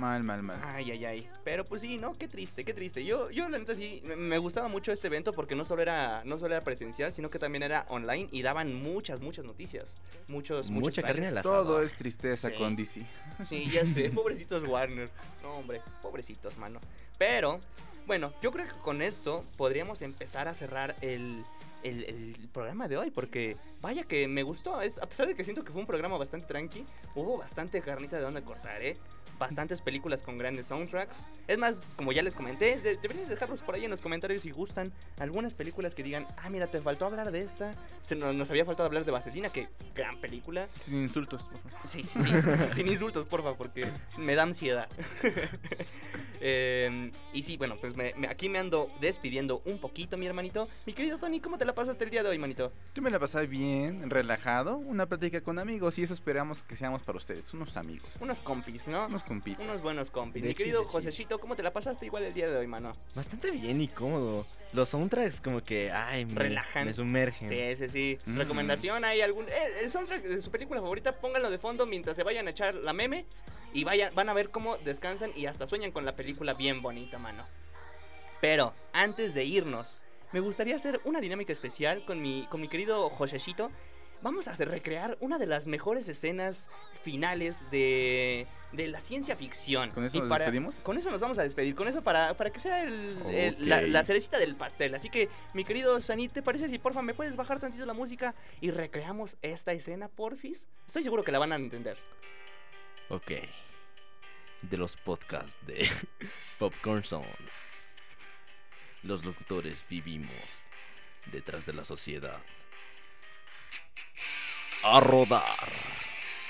Mal, 0.00 0.22
mal, 0.22 0.42
mal. 0.42 0.58
Ay, 0.64 0.90
ay, 0.92 1.04
ay. 1.04 1.28
Pero 1.44 1.62
pues 1.66 1.82
sí, 1.82 1.98
¿no? 1.98 2.16
Qué 2.16 2.26
triste, 2.26 2.64
qué 2.64 2.72
triste. 2.72 3.04
Yo, 3.04 3.30
yo 3.30 3.46
la 3.50 3.58
neta 3.58 3.74
sí, 3.74 4.02
me- 4.16 4.38
gustaba 4.38 4.66
mucho 4.68 4.92
este 4.92 5.08
evento 5.08 5.34
porque 5.34 5.54
no 5.54 5.62
solo 5.66 5.82
era, 5.82 6.22
no 6.24 6.38
solo 6.38 6.54
era 6.54 6.64
presencial, 6.64 7.12
sino 7.12 7.28
que 7.28 7.38
también 7.38 7.62
era 7.62 7.84
online 7.88 8.28
y 8.32 8.40
daban 8.40 8.74
muchas, 8.74 9.20
muchas 9.20 9.44
noticias. 9.44 9.94
Muchos, 10.26 10.70
muchos 10.70 10.88
Mucha 10.96 11.02
carne 11.02 11.26
al. 11.28 11.42
Todo 11.42 11.82
es 11.82 11.94
tristeza 11.96 12.48
Sí. 12.48 12.54
con 12.56 12.76
DC. 12.76 13.06
Sí, 13.44 13.68
ya 13.70 13.84
sé, 13.84 14.08
pobrecitos 14.14 14.64
Warner. 14.64 15.10
No, 15.42 15.56
hombre, 15.58 15.82
pobrecitos, 16.00 16.56
mano. 16.56 16.80
Pero, 17.18 17.60
bueno, 18.06 18.32
yo 18.40 18.52
creo 18.52 18.66
que 18.66 18.74
con 18.82 19.02
esto 19.02 19.44
podríamos 19.58 20.00
empezar 20.00 20.48
a 20.48 20.54
cerrar 20.54 20.96
el, 21.02 21.44
el- 21.82 22.04
el 22.04 22.48
programa 22.52 22.88
de 22.88 22.96
hoy, 22.96 23.10
porque 23.10 23.58
vaya 23.82 24.04
que 24.04 24.26
me 24.28 24.42
gustó. 24.42 24.80
Es, 24.80 24.96
a 24.96 25.06
pesar 25.06 25.26
de 25.28 25.34
que 25.34 25.44
siento 25.44 25.62
que 25.62 25.72
fue 25.72 25.82
un 25.82 25.86
programa 25.86 26.16
bastante 26.16 26.46
tranqui, 26.46 26.86
hubo 27.14 27.36
bastante 27.36 27.82
carnita 27.82 28.16
de 28.16 28.22
donde 28.22 28.40
cortar, 28.42 28.80
¿eh? 28.82 28.96
Bastantes 29.40 29.80
películas 29.80 30.22
con 30.22 30.36
grandes 30.38 30.66
soundtracks. 30.66 31.26
Es 31.48 31.56
más, 31.58 31.82
como 31.96 32.12
ya 32.12 32.22
les 32.22 32.34
comenté, 32.34 32.78
de- 32.78 32.96
deberían 32.98 33.26
dejarlos 33.28 33.62
por 33.62 33.74
ahí 33.74 33.84
en 33.86 33.90
los 33.90 34.00
comentarios 34.02 34.42
si 34.42 34.50
gustan 34.50 34.92
algunas 35.18 35.54
películas 35.54 35.94
que 35.94 36.02
digan, 36.02 36.26
ah, 36.36 36.50
mira, 36.50 36.66
te 36.68 36.80
faltó 36.82 37.06
hablar 37.06 37.32
de 37.32 37.40
esta. 37.40 37.74
Se 38.04 38.14
nos, 38.16 38.34
nos 38.34 38.50
había 38.50 38.64
faltado 38.66 38.86
hablar 38.86 39.04
de 39.06 39.10
Vaselina, 39.12 39.48
que 39.48 39.68
gran 39.94 40.20
película. 40.20 40.68
Sin 40.78 40.96
insultos. 41.02 41.42
por 41.44 41.58
favor. 41.72 41.88
Sí, 41.90 42.04
sí, 42.04 42.18
sí. 42.22 42.30
Sin 42.74 42.86
insultos, 42.88 43.26
porfa, 43.28 43.54
porque 43.54 43.90
me 44.18 44.34
da 44.34 44.42
ansiedad. 44.44 44.88
Eh, 46.42 47.10
y 47.34 47.42
sí, 47.42 47.58
bueno, 47.58 47.76
pues 47.78 47.94
me- 47.94 48.14
me- 48.16 48.26
aquí 48.26 48.48
me 48.48 48.58
ando 48.58 48.90
despidiendo 48.98 49.60
un 49.66 49.78
poquito, 49.78 50.16
mi 50.16 50.26
hermanito. 50.26 50.68
Mi 50.86 50.94
querido 50.94 51.18
Tony, 51.18 51.38
¿cómo 51.38 51.58
te 51.58 51.66
la 51.66 51.74
pasaste 51.74 52.04
el 52.04 52.10
día 52.10 52.22
de 52.22 52.30
hoy, 52.30 52.38
manito? 52.38 52.72
Yo 52.94 53.02
me 53.02 53.10
la 53.10 53.18
pasé 53.18 53.46
bien, 53.46 54.08
relajado, 54.08 54.78
una 54.78 55.04
plática 55.04 55.42
con 55.42 55.58
amigos 55.58 55.98
y 55.98 56.02
eso 56.04 56.14
esperamos 56.14 56.62
que 56.62 56.76
seamos 56.76 57.02
para 57.02 57.18
ustedes, 57.18 57.52
unos 57.52 57.76
amigos, 57.76 58.08
Unos 58.20 58.40
compis, 58.40 58.88
¿no? 58.88 59.04
unos 59.06 59.22
compitas. 59.30 59.64
Unos 59.64 59.80
buenos 59.80 60.10
compis. 60.10 60.42
De 60.42 60.48
Mi 60.48 60.50
hecho, 60.50 60.58
querido 60.58 60.78
de 60.80 60.84
hecho. 60.86 60.92
Josecito, 60.92 61.38
¿cómo 61.38 61.54
te 61.54 61.62
la 61.62 61.72
pasaste 61.72 62.04
igual 62.04 62.24
el 62.24 62.34
día 62.34 62.50
de 62.50 62.56
hoy, 62.56 62.66
mano? 62.66 62.96
Bastante 63.14 63.52
bien 63.52 63.80
y 63.80 63.86
cómodo. 63.86 64.44
Los 64.72 64.88
soundtracks 64.88 65.40
como 65.40 65.62
que, 65.62 65.92
ay, 65.92 66.26
me, 66.26 66.34
Relajan. 66.34 66.86
me 66.86 66.92
sumergen. 66.94 67.48
Sí, 67.48 67.56
ese 67.56 67.88
sí. 67.88 68.18
Mm. 68.26 68.38
Recomendación, 68.38 69.04
hay 69.04 69.20
algún... 69.20 69.48
eh, 69.48 69.80
el 69.82 69.92
soundtrack 69.92 70.22
de 70.24 70.40
su 70.40 70.50
película 70.50 70.80
favorita, 70.80 71.12
pónganlo 71.20 71.48
de 71.48 71.58
fondo 71.58 71.86
mientras 71.86 72.16
se 72.16 72.24
vayan 72.24 72.48
a 72.48 72.50
echar 72.50 72.74
la 72.74 72.92
meme 72.92 73.24
y 73.72 73.84
vayan, 73.84 74.12
van 74.16 74.28
a 74.28 74.32
ver 74.34 74.50
cómo 74.50 74.76
descansan 74.78 75.30
y 75.36 75.46
hasta 75.46 75.68
sueñan 75.68 75.92
con 75.92 76.04
la 76.04 76.16
película 76.16 76.54
bien 76.54 76.82
bonita, 76.82 77.20
mano. 77.20 77.44
Pero, 78.40 78.74
antes 78.92 79.34
de 79.34 79.44
irnos, 79.44 79.98
me 80.32 80.40
gustaría 80.40 80.74
hacer 80.74 81.00
una 81.04 81.20
dinámica 81.20 81.52
especial 81.52 82.04
con 82.04 82.20
mi, 82.20 82.46
con 82.50 82.60
mi 82.60 82.66
querido 82.68 83.08
Josecito. 83.10 83.70
Vamos 84.22 84.48
a 84.48 84.54
recrear 84.54 85.16
una 85.20 85.38
de 85.38 85.46
las 85.46 85.66
mejores 85.66 86.08
escenas 86.08 86.68
finales 87.02 87.64
de, 87.70 88.46
de 88.72 88.88
la 88.88 89.00
ciencia 89.00 89.34
ficción. 89.34 89.90
¿Con 89.92 90.04
eso 90.04 90.18
Y 90.18 90.20
nos 90.20 90.28
para- 90.28 90.44
despedimos? 90.44 90.76
Con 90.82 90.98
eso 90.98 91.10
nos 91.10 91.20
vamos 91.22 91.38
a 91.38 91.42
despedir, 91.42 91.74
con 91.74 91.88
eso 91.88 92.02
para, 92.02 92.34
para 92.34 92.50
que 92.50 92.60
sea 92.60 92.82
el- 92.82 93.16
el- 93.28 93.92
la, 93.92 94.04
cerecita 94.04 94.38
del 94.38 94.56
pastel. 94.56 94.94
Así 94.94 95.08
que, 95.08 95.30
mi 95.54 95.64
querido 95.64 96.00
Sanit, 96.02 96.32
¿te 96.32 96.42
parece 96.42 96.68
si 96.68 96.78
porfa 96.78 97.00
me 97.00 97.14
puedes 97.14 97.36
bajar 97.36 97.60
tantito 97.60 97.86
la 97.86 97.94
música 97.94 98.34
y 98.60 98.70
recreamos 98.70 99.38
esta 99.40 99.72
escena, 99.72 100.08
porfis? 100.08 100.66
Estoy 100.86 101.02
seguro 101.02 101.24
que 101.24 101.32
la 101.32 101.38
van 101.38 101.52
a 101.52 101.56
entender. 101.56 101.96
Ok. 103.08 103.32
De 104.62 104.76
los 104.76 104.96
podcasts 104.96 105.56
de 105.66 105.88
Popcorn 106.58 107.02
Sound. 107.04 107.26
Los 109.02 109.24
locutores 109.24 109.84
vivimos 109.88 110.64
detrás 111.32 111.64
de 111.64 111.72
la 111.72 111.86
sociedad. 111.86 112.38
A 114.82 114.98
rodar. 115.00 115.90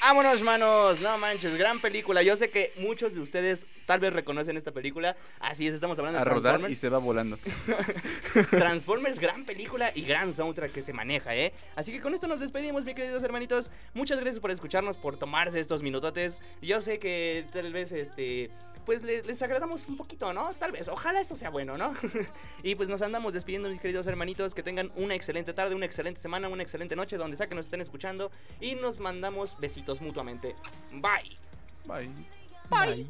¡Vámonos, 0.01 0.43
manos! 0.43 1.01
No 1.01 1.18
manches, 1.18 1.57
gran 1.57 1.78
película. 1.78 2.22
Yo 2.22 2.35
sé 2.35 2.49
que 2.49 2.72
muchos 2.78 3.14
de 3.14 3.20
ustedes 3.20 3.66
tal 3.87 4.01
vez 4.01 4.12
reconocen 4.12 4.57
esta 4.57 4.70
película. 4.70 5.16
Así 5.41 5.66
es, 5.66 5.74
estamos 5.74 5.99
hablando 5.99 6.20
A 6.20 6.24
de 6.24 6.31
rodar 6.31 6.70
y 6.70 6.74
se 6.74 6.89
va 6.89 6.99
volando. 6.99 7.39
Transformers, 8.51 9.18
gran 9.18 9.45
película 9.45 9.93
y 9.95 10.03
gran 10.03 10.33
soundtrack 10.33 10.72
que 10.72 10.83
se 10.83 10.93
maneja, 10.93 11.35
¿eh? 11.35 11.53
Así 11.76 11.93
que 11.93 12.01
con 12.01 12.14
esto 12.14 12.28
nos 12.28 12.41
despedimos, 12.41 12.85
mis 12.85 12.95
queridos 12.95 13.22
hermanitos. 13.24 13.70
Muchas 13.93 14.18
gracias 14.18 14.41
por 14.41 14.51
escucharnos, 14.51 14.97
por 14.97 15.18
tomarse 15.18 15.61
estos 15.61 15.83
minutotes. 15.83 16.41
Yo 16.62 16.81
sé 16.81 16.99
que 16.99 17.45
tal 17.53 17.72
vez, 17.72 17.93
este, 17.93 18.51
pues 18.87 19.03
le- 19.03 19.22
les, 19.22 19.41
agradamos 19.43 19.87
un 19.89 19.97
poquito, 19.97 20.33
¿no? 20.33 20.53
Tal 20.55 20.72
vez, 20.72 20.89
ojalá 20.89 21.20
eso 21.20 21.37
sea 21.37 21.51
bueno, 21.51 21.76
¿no? 21.78 21.95
y 22.62 22.74
pues 22.74 22.89
nos 22.89 23.03
andamos 23.03 23.33
despidiendo, 23.33 23.68
mis 23.68 23.81
queridos 23.81 24.07
hermanitos. 24.07 24.55
Que 24.55 24.62
tengan 24.62 24.91
una 24.97 25.14
excelente 25.14 25.53
tarde, 25.53 25.74
una 25.74 25.87
excelente 25.87 26.20
semana, 26.20 26.49
una 26.49 26.62
excelente 26.62 26.97
noche, 26.97 27.16
donde 27.16 27.37
sea 27.37 27.49
que 27.49 27.55
nos 27.55 27.66
estén 27.66 27.81
escuchando. 27.81 28.31
Y 28.61 28.74
nos 28.74 28.99
mandamos 28.99 29.59
besitos 29.59 30.01
mutuamente. 30.01 30.55
Bye. 30.93 31.37
Bye. 31.87 32.11
Bye. 32.68 33.07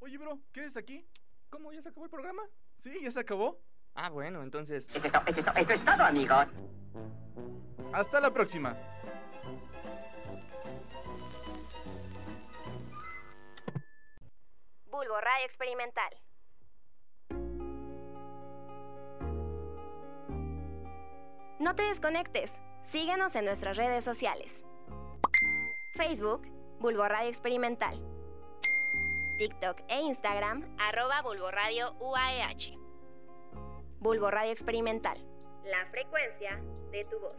Oye, 0.00 0.18
bro, 0.18 0.38
¿qué 0.52 0.64
es 0.64 0.76
aquí? 0.76 1.06
¿Cómo? 1.50 1.72
¿Ya 1.72 1.82
se 1.82 1.88
acabó 1.88 2.04
el 2.04 2.10
programa? 2.10 2.42
Sí, 2.78 2.92
ya 3.02 3.10
se 3.10 3.20
acabó. 3.20 3.60
Ah, 3.94 4.08
bueno, 4.10 4.42
entonces... 4.42 4.88
Eso 4.94 5.06
es, 5.06 5.12
to- 5.12 5.22
eso 5.26 5.40
es 5.40 5.46
to- 5.46 5.52
eso 5.56 5.72
es 5.72 5.84
todo, 5.84 6.02
amigos. 6.04 6.46
Hasta 7.92 8.20
la 8.20 8.32
próxima. 8.32 8.76
Bulbo 14.90 15.20
Radio 15.20 15.44
Experimental. 15.44 16.12
No 21.58 21.74
te 21.74 21.82
desconectes. 21.84 22.60
Síguenos 22.82 23.34
en 23.36 23.44
nuestras 23.46 23.76
redes 23.76 24.04
sociales. 24.04 24.64
Facebook, 25.94 26.42
Bulbo 26.80 27.06
Radio 27.08 27.28
Experimental. 27.28 28.00
TikTok 29.38 29.80
e 29.88 30.00
Instagram, 30.02 30.76
arroba 30.78 31.22
Bulbo 31.22 31.50
Radio 31.50 31.92
UAEH. 32.00 32.83
Bulbo 34.04 34.30
Radio 34.30 34.52
Experimental. 34.52 35.16
La 35.64 35.86
frecuencia 35.90 36.60
de 36.92 37.00
tu 37.04 37.18
voz. 37.20 37.38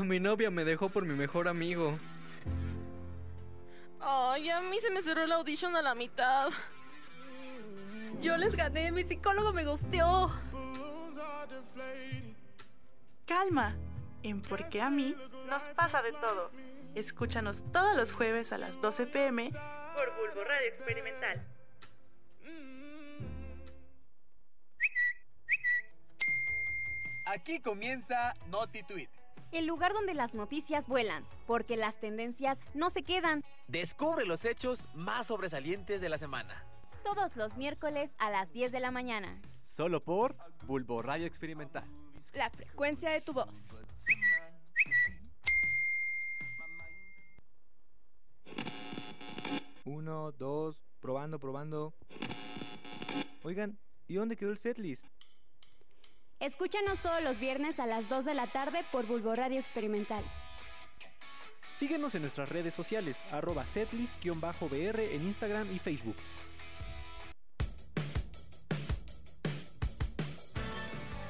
mi 0.00 0.18
novia 0.18 0.50
me 0.50 0.64
dejó 0.64 0.88
por 0.88 1.04
mi 1.04 1.12
mejor 1.12 1.46
amigo. 1.46 1.98
Ay, 4.00 4.48
a 4.48 4.62
mí 4.62 4.80
se 4.80 4.88
me 4.88 5.02
cerró 5.02 5.26
la 5.26 5.34
audition 5.34 5.76
a 5.76 5.82
la 5.82 5.94
mitad. 5.94 6.48
Yo 8.22 8.38
les 8.38 8.56
gané, 8.56 8.92
mi 8.92 9.04
psicólogo 9.04 9.52
me 9.52 9.66
gusteó. 9.66 10.32
Calma. 13.26 13.76
En 14.22 14.40
Por 14.40 14.70
qué 14.70 14.80
a 14.80 14.88
mí 14.88 15.14
nos 15.50 15.64
pasa 15.74 16.00
de 16.00 16.12
todo. 16.12 16.50
Escúchanos 16.94 17.62
todos 17.72 17.96
los 17.96 18.12
jueves 18.12 18.52
a 18.52 18.58
las 18.58 18.80
12 18.82 19.06
pm 19.06 19.50
por 19.50 20.14
Bulbo 20.16 20.44
Radio 20.44 20.68
Experimental. 20.68 21.46
Aquí 27.26 27.60
comienza 27.60 28.34
Noti 28.48 28.82
Tweet. 28.82 29.08
El 29.52 29.66
lugar 29.66 29.94
donde 29.94 30.12
las 30.12 30.34
noticias 30.34 30.86
vuelan, 30.86 31.24
porque 31.46 31.76
las 31.76 31.98
tendencias 31.98 32.58
no 32.74 32.90
se 32.90 33.02
quedan. 33.02 33.42
Descubre 33.68 34.26
los 34.26 34.44
hechos 34.44 34.86
más 34.94 35.28
sobresalientes 35.28 36.02
de 36.02 36.10
la 36.10 36.18
semana. 36.18 36.66
Todos 37.04 37.36
los 37.36 37.56
miércoles 37.56 38.14
a 38.18 38.28
las 38.28 38.52
10 38.52 38.70
de 38.70 38.80
la 38.80 38.90
mañana. 38.90 39.40
Solo 39.64 40.02
por 40.02 40.36
Bulbo 40.66 41.00
Radio 41.00 41.26
Experimental. 41.26 41.84
La 42.34 42.50
frecuencia 42.50 43.10
de 43.10 43.22
tu 43.22 43.32
voz. 43.32 43.48
Uno, 49.84 50.32
dos, 50.32 50.80
probando, 51.00 51.38
probando. 51.38 51.94
Oigan, 53.42 53.78
¿y 54.06 54.14
dónde 54.14 54.36
quedó 54.36 54.50
el 54.50 54.58
setlist? 54.58 55.04
Escúchanos 56.38 56.98
todos 56.98 57.22
los 57.22 57.38
viernes 57.38 57.78
a 57.78 57.86
las 57.86 58.08
2 58.08 58.24
de 58.24 58.34
la 58.34 58.46
tarde 58.46 58.80
por 58.90 59.06
Bulbo 59.06 59.34
Radio 59.34 59.60
Experimental. 59.60 60.24
Síguenos 61.76 62.14
en 62.14 62.22
nuestras 62.22 62.48
redes 62.48 62.74
sociales, 62.74 63.16
arroba 63.32 63.64
setlist-br 63.64 65.00
en 65.00 65.22
Instagram 65.22 65.72
y 65.74 65.78
Facebook. 65.78 66.16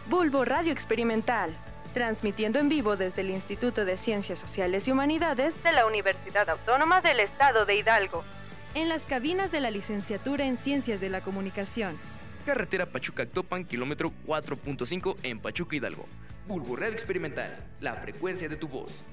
Bulbo 0.08 0.44
Radio 0.44 0.72
Experimental, 0.72 1.56
transmitiendo 1.94 2.58
en 2.58 2.68
vivo 2.68 2.96
desde 2.96 3.22
el 3.22 3.30
Instituto 3.30 3.86
de 3.86 3.96
Ciencias 3.96 4.38
Sociales 4.38 4.86
y 4.88 4.92
Humanidades 4.92 5.62
de 5.62 5.72
la 5.72 5.86
Universidad 5.86 6.50
Autónoma 6.50 7.00
del 7.00 7.20
Estado 7.20 7.64
de 7.64 7.76
Hidalgo, 7.76 8.22
en 8.74 8.88
las 8.88 9.02
cabinas 9.02 9.52
de 9.52 9.60
la 9.60 9.70
licenciatura 9.70 10.44
en 10.44 10.56
Ciencias 10.56 11.00
de 11.00 11.10
la 11.10 11.20
Comunicación. 11.20 11.96
Carretera 12.46 12.86
Pachuca-Actopan, 12.86 13.64
kilómetro 13.64 14.12
4.5 14.26 15.16
en 15.22 15.38
Pachuca 15.38 15.76
Hidalgo. 15.76 16.06
Bulbo 16.46 16.76
Experimental, 16.78 17.56
la 17.80 17.94
frecuencia 17.94 18.48
de 18.48 18.56
tu 18.56 18.66
voz. 18.68 19.04